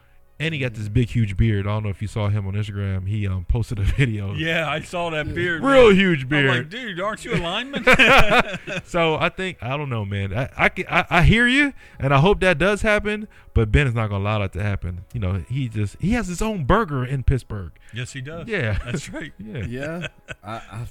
[0.41, 1.65] And he got this big, huge beard.
[1.65, 3.07] I don't know if you saw him on Instagram.
[3.07, 4.35] He um, posted a video.
[4.35, 5.63] yeah, I saw that beard.
[5.63, 5.97] Real man.
[5.97, 6.49] huge I'm beard.
[6.51, 7.85] like, dude, aren't you a lineman?
[8.85, 10.37] so I think I don't know, man.
[10.37, 13.29] I, I can- I I hear you, and I hope that does happen.
[13.55, 15.05] But Ben is not gonna allow that to happen.
[15.13, 17.71] You know, he just he has his own burger in Pittsburgh.
[17.95, 18.49] yes, he does.
[18.49, 19.33] Yeah, That's right.
[19.39, 20.07] yeah, Yeah,
[20.43, 20.87] I, I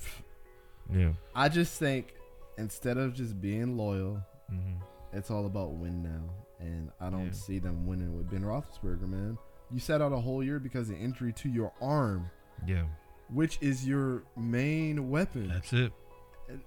[0.93, 1.09] yeah.
[1.35, 2.13] I just think
[2.57, 4.73] instead of just being loyal hmm
[5.11, 6.29] it's all about win now,
[6.63, 7.31] and I don't Yeah.
[7.31, 9.37] see them winning with Ben Roethlisberger, man.
[9.71, 12.29] You sat out a whole year because of injury to your arm,
[12.65, 12.85] Yeah.
[13.29, 15.47] which is your main weapon.
[15.49, 15.91] That's it.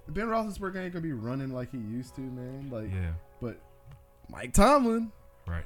[0.09, 2.69] Ben Roethlisberger ain't gonna be running like he used to, man.
[2.69, 3.13] Like, Yeah.
[3.41, 3.59] but
[4.29, 5.11] Mike Tomlin,
[5.47, 5.63] Right.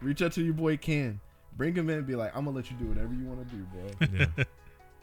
[0.00, 1.20] reach out to your boy Ken,
[1.56, 3.54] bring him in, and be like, I'm gonna let you do whatever you want to
[3.56, 4.08] do, bro.
[4.38, 4.44] Yeah.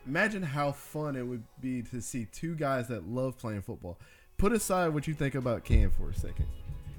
[0.07, 3.97] Imagine how fun it would be to see two guys that love playing football.
[4.37, 6.45] Put aside what you think about Cam for a second.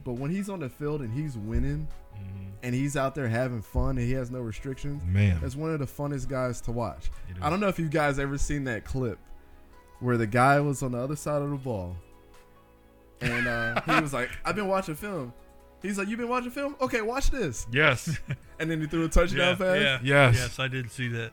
[0.06, 2.52] But when he's on the field and he's winning Mhm.
[2.62, 5.38] and he's out there having fun and he has no restrictions, Man.
[5.42, 7.10] that's one of the funnest guys to watch.
[7.42, 9.18] I don't know if you guys ever seen that clip
[10.00, 11.96] where the guy was on the other side of the ball
[13.20, 15.32] and uh, he was like, I've been watching film.
[15.82, 16.76] He's like, You've been watching film?
[16.80, 17.66] Okay, watch this.
[17.72, 18.18] Yes.
[18.58, 19.82] And then he threw a touchdown Yeah, pass.
[19.82, 19.98] yeah.
[20.02, 20.34] Yes.
[20.36, 21.32] Yes, I did see that.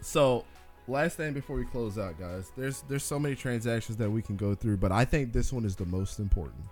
[0.00, 0.44] So,
[0.88, 2.50] last thing before we close out, guys.
[2.56, 5.64] There's there's so many transactions that we can go through, but I think this one
[5.64, 6.64] is the most important.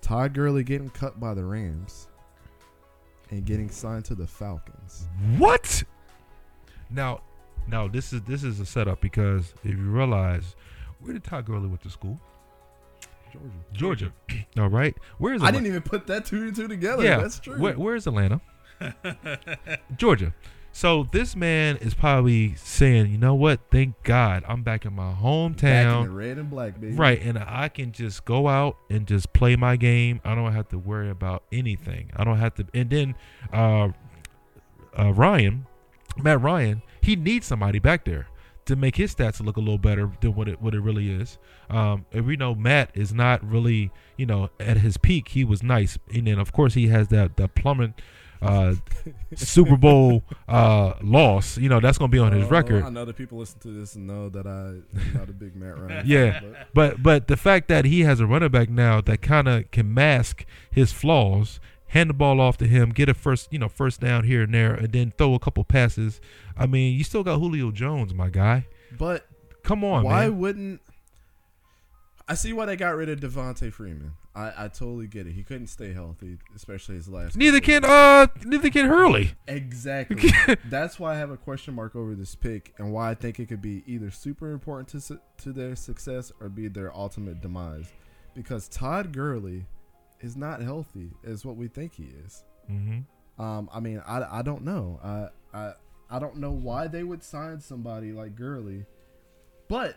[0.00, 2.08] Todd Gurley getting cut by the Rams
[3.30, 5.08] and getting signed to the Falcons.
[5.36, 5.82] What?
[6.90, 7.22] Now,
[7.66, 10.54] now this is this is a setup because if you realize
[11.00, 12.20] where did Todd Gurley went to school?
[13.32, 13.50] Georgia.
[13.72, 14.12] Georgia.
[14.58, 14.96] All right.
[15.18, 17.04] Where is I didn't even put that two and two together.
[17.04, 17.58] yeah, That's true.
[17.58, 18.40] Where, where is Atlanta?
[19.96, 20.32] Georgia.
[20.76, 23.60] So this man is probably saying, you know what?
[23.70, 26.02] Thank God I'm back in my Back hometown.
[26.02, 26.92] in the red and black, baby.
[26.92, 30.20] Right, and I can just go out and just play my game.
[30.22, 32.10] I don't have to worry about anything.
[32.14, 32.66] I don't have to.
[32.74, 33.14] And then,
[33.54, 33.88] uh,
[34.98, 35.66] uh, Ryan,
[36.18, 38.26] Matt Ryan, he needs somebody back there
[38.66, 41.38] to make his stats look a little better than what it what it really is.
[41.70, 45.28] Um, and we know Matt is not really, you know, at his peak.
[45.28, 47.94] He was nice, and then of course he has that that plummet.
[48.42, 48.74] Uh,
[49.34, 52.84] Super Bowl uh, loss, you know that's gonna be on his Oh, record.
[52.84, 54.50] I know that people listen to this and know that I,
[55.00, 56.02] I'm not a big Matt Ryan.
[56.06, 56.40] Yeah.
[56.40, 59.70] but- But but the fact that he has a running back now that kind of
[59.70, 63.68] can mask his flaws, hand the ball off to him, get a first you know
[63.68, 66.20] first down here and there, and then throw a couple passes.
[66.56, 68.66] I mean, you still got Julio Jones, my guy.
[68.98, 69.26] but
[69.62, 70.38] Come on, why man.
[70.38, 70.80] wouldn't
[72.28, 74.12] I see why they got rid of Devonta Freeman?
[74.36, 75.32] I, I totally get it.
[75.32, 77.36] He couldn't stay healthy, especially his last.
[77.36, 79.32] Neither can uh neither can Gurley.
[79.48, 80.30] Exactly.
[80.66, 83.46] That's why I have a question mark over this pick, and why I think it
[83.46, 87.86] could be either super important to su- to their success or be their ultimate demise.
[88.34, 89.64] Because Todd Gurley
[90.20, 92.44] is not healthy, as what we think he is.
[92.70, 93.42] Mm-hmm.
[93.42, 95.00] Um, I mean, I, I don't know.
[95.02, 95.72] I, I
[96.10, 98.84] I don't know why they would sign somebody like Gurley,
[99.68, 99.96] but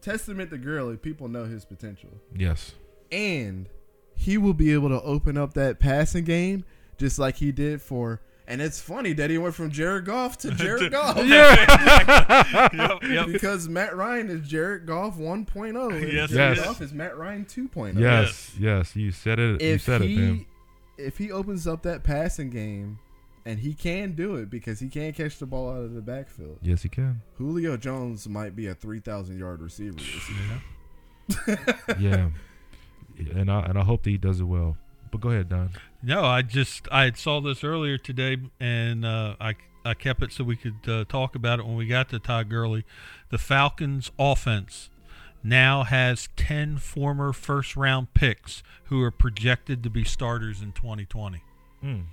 [0.00, 2.72] testament to Gurley, people know his potential, Yes.
[3.12, 3.68] and
[4.20, 6.64] he will be able to open up that passing game
[6.98, 8.20] just like he did for.
[8.46, 12.68] And it's funny that he went from Jared Goff to Jared Goff Yeah.
[12.74, 13.26] Yep, yep.
[13.28, 16.66] because Matt Ryan is Jared Goff 1.0 and Yes, Jared yes.
[16.66, 17.98] Goff is Matt Ryan 2.0.
[17.98, 18.54] yes.
[18.58, 18.94] Yes.
[18.96, 19.62] You said it.
[19.62, 20.46] You if said he it, man.
[20.98, 22.98] if he opens up that passing game,
[23.46, 26.58] and he can do it because he can catch the ball out of the backfield.
[26.60, 27.22] Yes, he can.
[27.38, 29.96] Julio Jones might be a three thousand yard receiver.
[29.96, 30.30] This
[31.48, 31.58] year.
[31.98, 32.28] Yeah.
[33.34, 34.76] And I and I hope that he does it well.
[35.10, 35.70] But go ahead, Don.
[36.02, 40.44] No, I just I saw this earlier today, and uh, I I kept it so
[40.44, 42.84] we could uh, talk about it when we got to Todd Gurley.
[43.30, 44.90] The Falcons' offense
[45.42, 51.42] now has ten former first round picks who are projected to be starters in 2020.
[51.84, 52.04] Mm.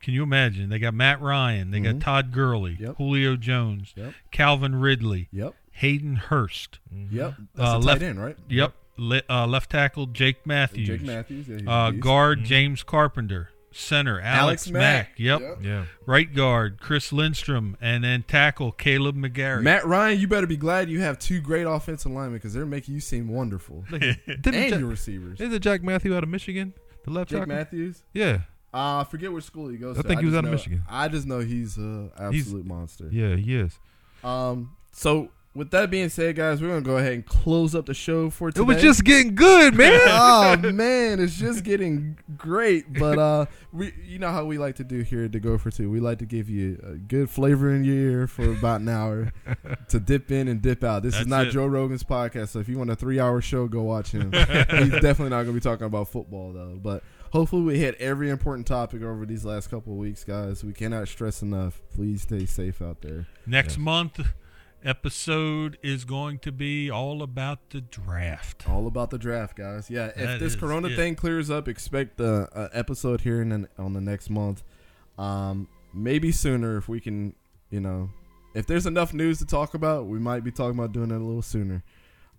[0.00, 0.68] Can you imagine?
[0.68, 1.84] They got Matt Ryan, they Mhm.
[1.94, 2.96] got Todd Gurley, Yep.
[2.98, 4.12] Julio Jones, Yep.
[4.30, 5.54] Calvin Ridley, Yep.
[5.72, 6.78] Hayden Hurst.
[7.10, 7.34] Yep.
[7.54, 8.36] That's Uh, a tight left- end, right?
[8.48, 8.74] Yep.
[8.98, 10.86] Le- uh, left tackle Jake Matthews.
[10.88, 11.48] Jake Matthews.
[11.48, 12.02] Yeah, he's Uh, beast.
[12.02, 12.44] guard Mhm.
[12.44, 13.50] James Carpenter.
[13.72, 15.18] Center Alex, Mack.
[15.18, 15.58] Yep.
[15.62, 15.84] Yeah.
[16.06, 19.62] Right guard Chris Lindstrom, and then tackle Kaleb McGary.
[19.62, 22.94] Matt Ryan, you better be glad you have two great offensive linemen because they're making
[22.94, 23.84] you seem wonderful.
[23.90, 25.42] Didn't and Ja- your receivers.
[25.42, 26.72] Is it Jack Matthew out of Michigan?
[27.04, 27.54] The left Jake tackle?
[27.54, 28.02] Matthews.
[28.14, 28.38] Yeah.
[28.72, 30.00] Uh, I forget which school he goes to.
[30.00, 30.08] I to.
[30.08, 30.82] think he was just out of Michigan.
[30.88, 33.08] I just know he's an absolute monster.
[33.12, 33.78] Yeah, he is.
[34.24, 34.70] Um.
[34.92, 38.28] So with that being said, guys, we're gonna go ahead and close up the show
[38.28, 38.62] for today.
[38.62, 40.00] It was just getting good, man.
[40.06, 42.92] oh man, it's just getting great.
[42.92, 45.70] But uh, we, you know how we like to do here at the Go for
[45.70, 45.90] Two.
[45.90, 49.32] We like to give you a good flavor in your ear for about an hour
[49.88, 51.02] to dip in and dip out.
[51.02, 51.50] This is not it.
[51.50, 54.32] Joe Rogan's podcast, so if you want a three-hour show, go watch him.
[54.32, 56.78] He's definitely not going to be talking about football though.
[56.80, 60.62] But hopefully, we hit every important topic over these last couple of weeks, guys.
[60.62, 61.80] We cannot stress enough.
[61.94, 63.26] Please stay safe out there.
[63.46, 63.78] Next Yes.
[63.78, 64.20] month
[64.86, 68.68] episode is going to be all about the draft.
[68.68, 69.90] All about the draft, guys.
[69.90, 70.96] Yeah, if That this Corona it.
[70.96, 74.62] thing clears up, expect the a episode here in the, on the next month.
[75.18, 77.34] Um, maybe sooner if we can.
[77.70, 78.10] You know,
[78.54, 81.24] if there's enough news to talk about, we might be talking about doing it a
[81.24, 81.82] little sooner.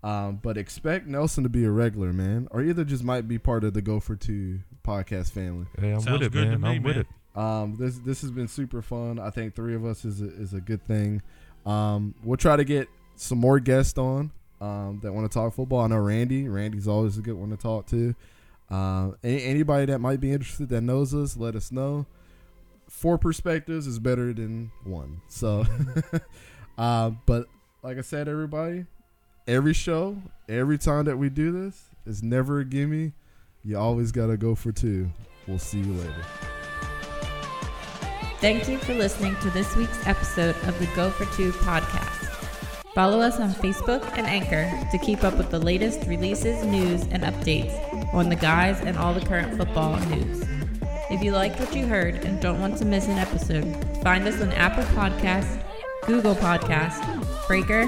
[0.04, 3.64] Um, but expect Nelson to be a regular, man, or either just might be part
[3.66, 5.66] of the Go for Two podcast family.
[5.78, 6.62] Hey, I'm Sounds with it, good to man.
[6.62, 7.08] me, I'm with it.
[7.36, 9.20] Um, this this has been super fun.
[9.20, 11.22] I think three of us is a, is a good thing.
[11.68, 12.88] Um, we'll try to get
[13.18, 14.32] some more guests on
[14.62, 15.82] um, that want to talk football.
[15.82, 16.48] I know Randy.
[16.48, 18.16] Randy's always a good one to talk to.
[18.72, 22.06] Uh, any, anybody that might be interested that knows us, let us know.
[22.90, 25.22] Four perspectives is better than one.
[25.28, 25.66] So,
[26.78, 27.48] uh, but
[27.84, 28.86] like I said, everybody,
[29.46, 33.12] every show, every time that we do this, is never a gimme.
[33.64, 35.12] You always gotta go for two.
[35.48, 36.26] We'll see you later.
[38.40, 42.28] Thank you for listening to this week's episode of the Go for Two podcast.
[42.94, 47.24] Follow us on Facebook and Anchor to keep up with the latest releases, news, and
[47.24, 47.74] updates
[48.14, 50.44] on the guys and all the current football news.
[51.10, 54.40] If you liked what you heard and don't want to miss an episode, find us
[54.40, 55.60] on Apple Podcasts,
[56.06, 57.88] Google Podcasts, Breaker,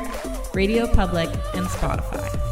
[0.54, 2.49] RadioPublic, and Spotify.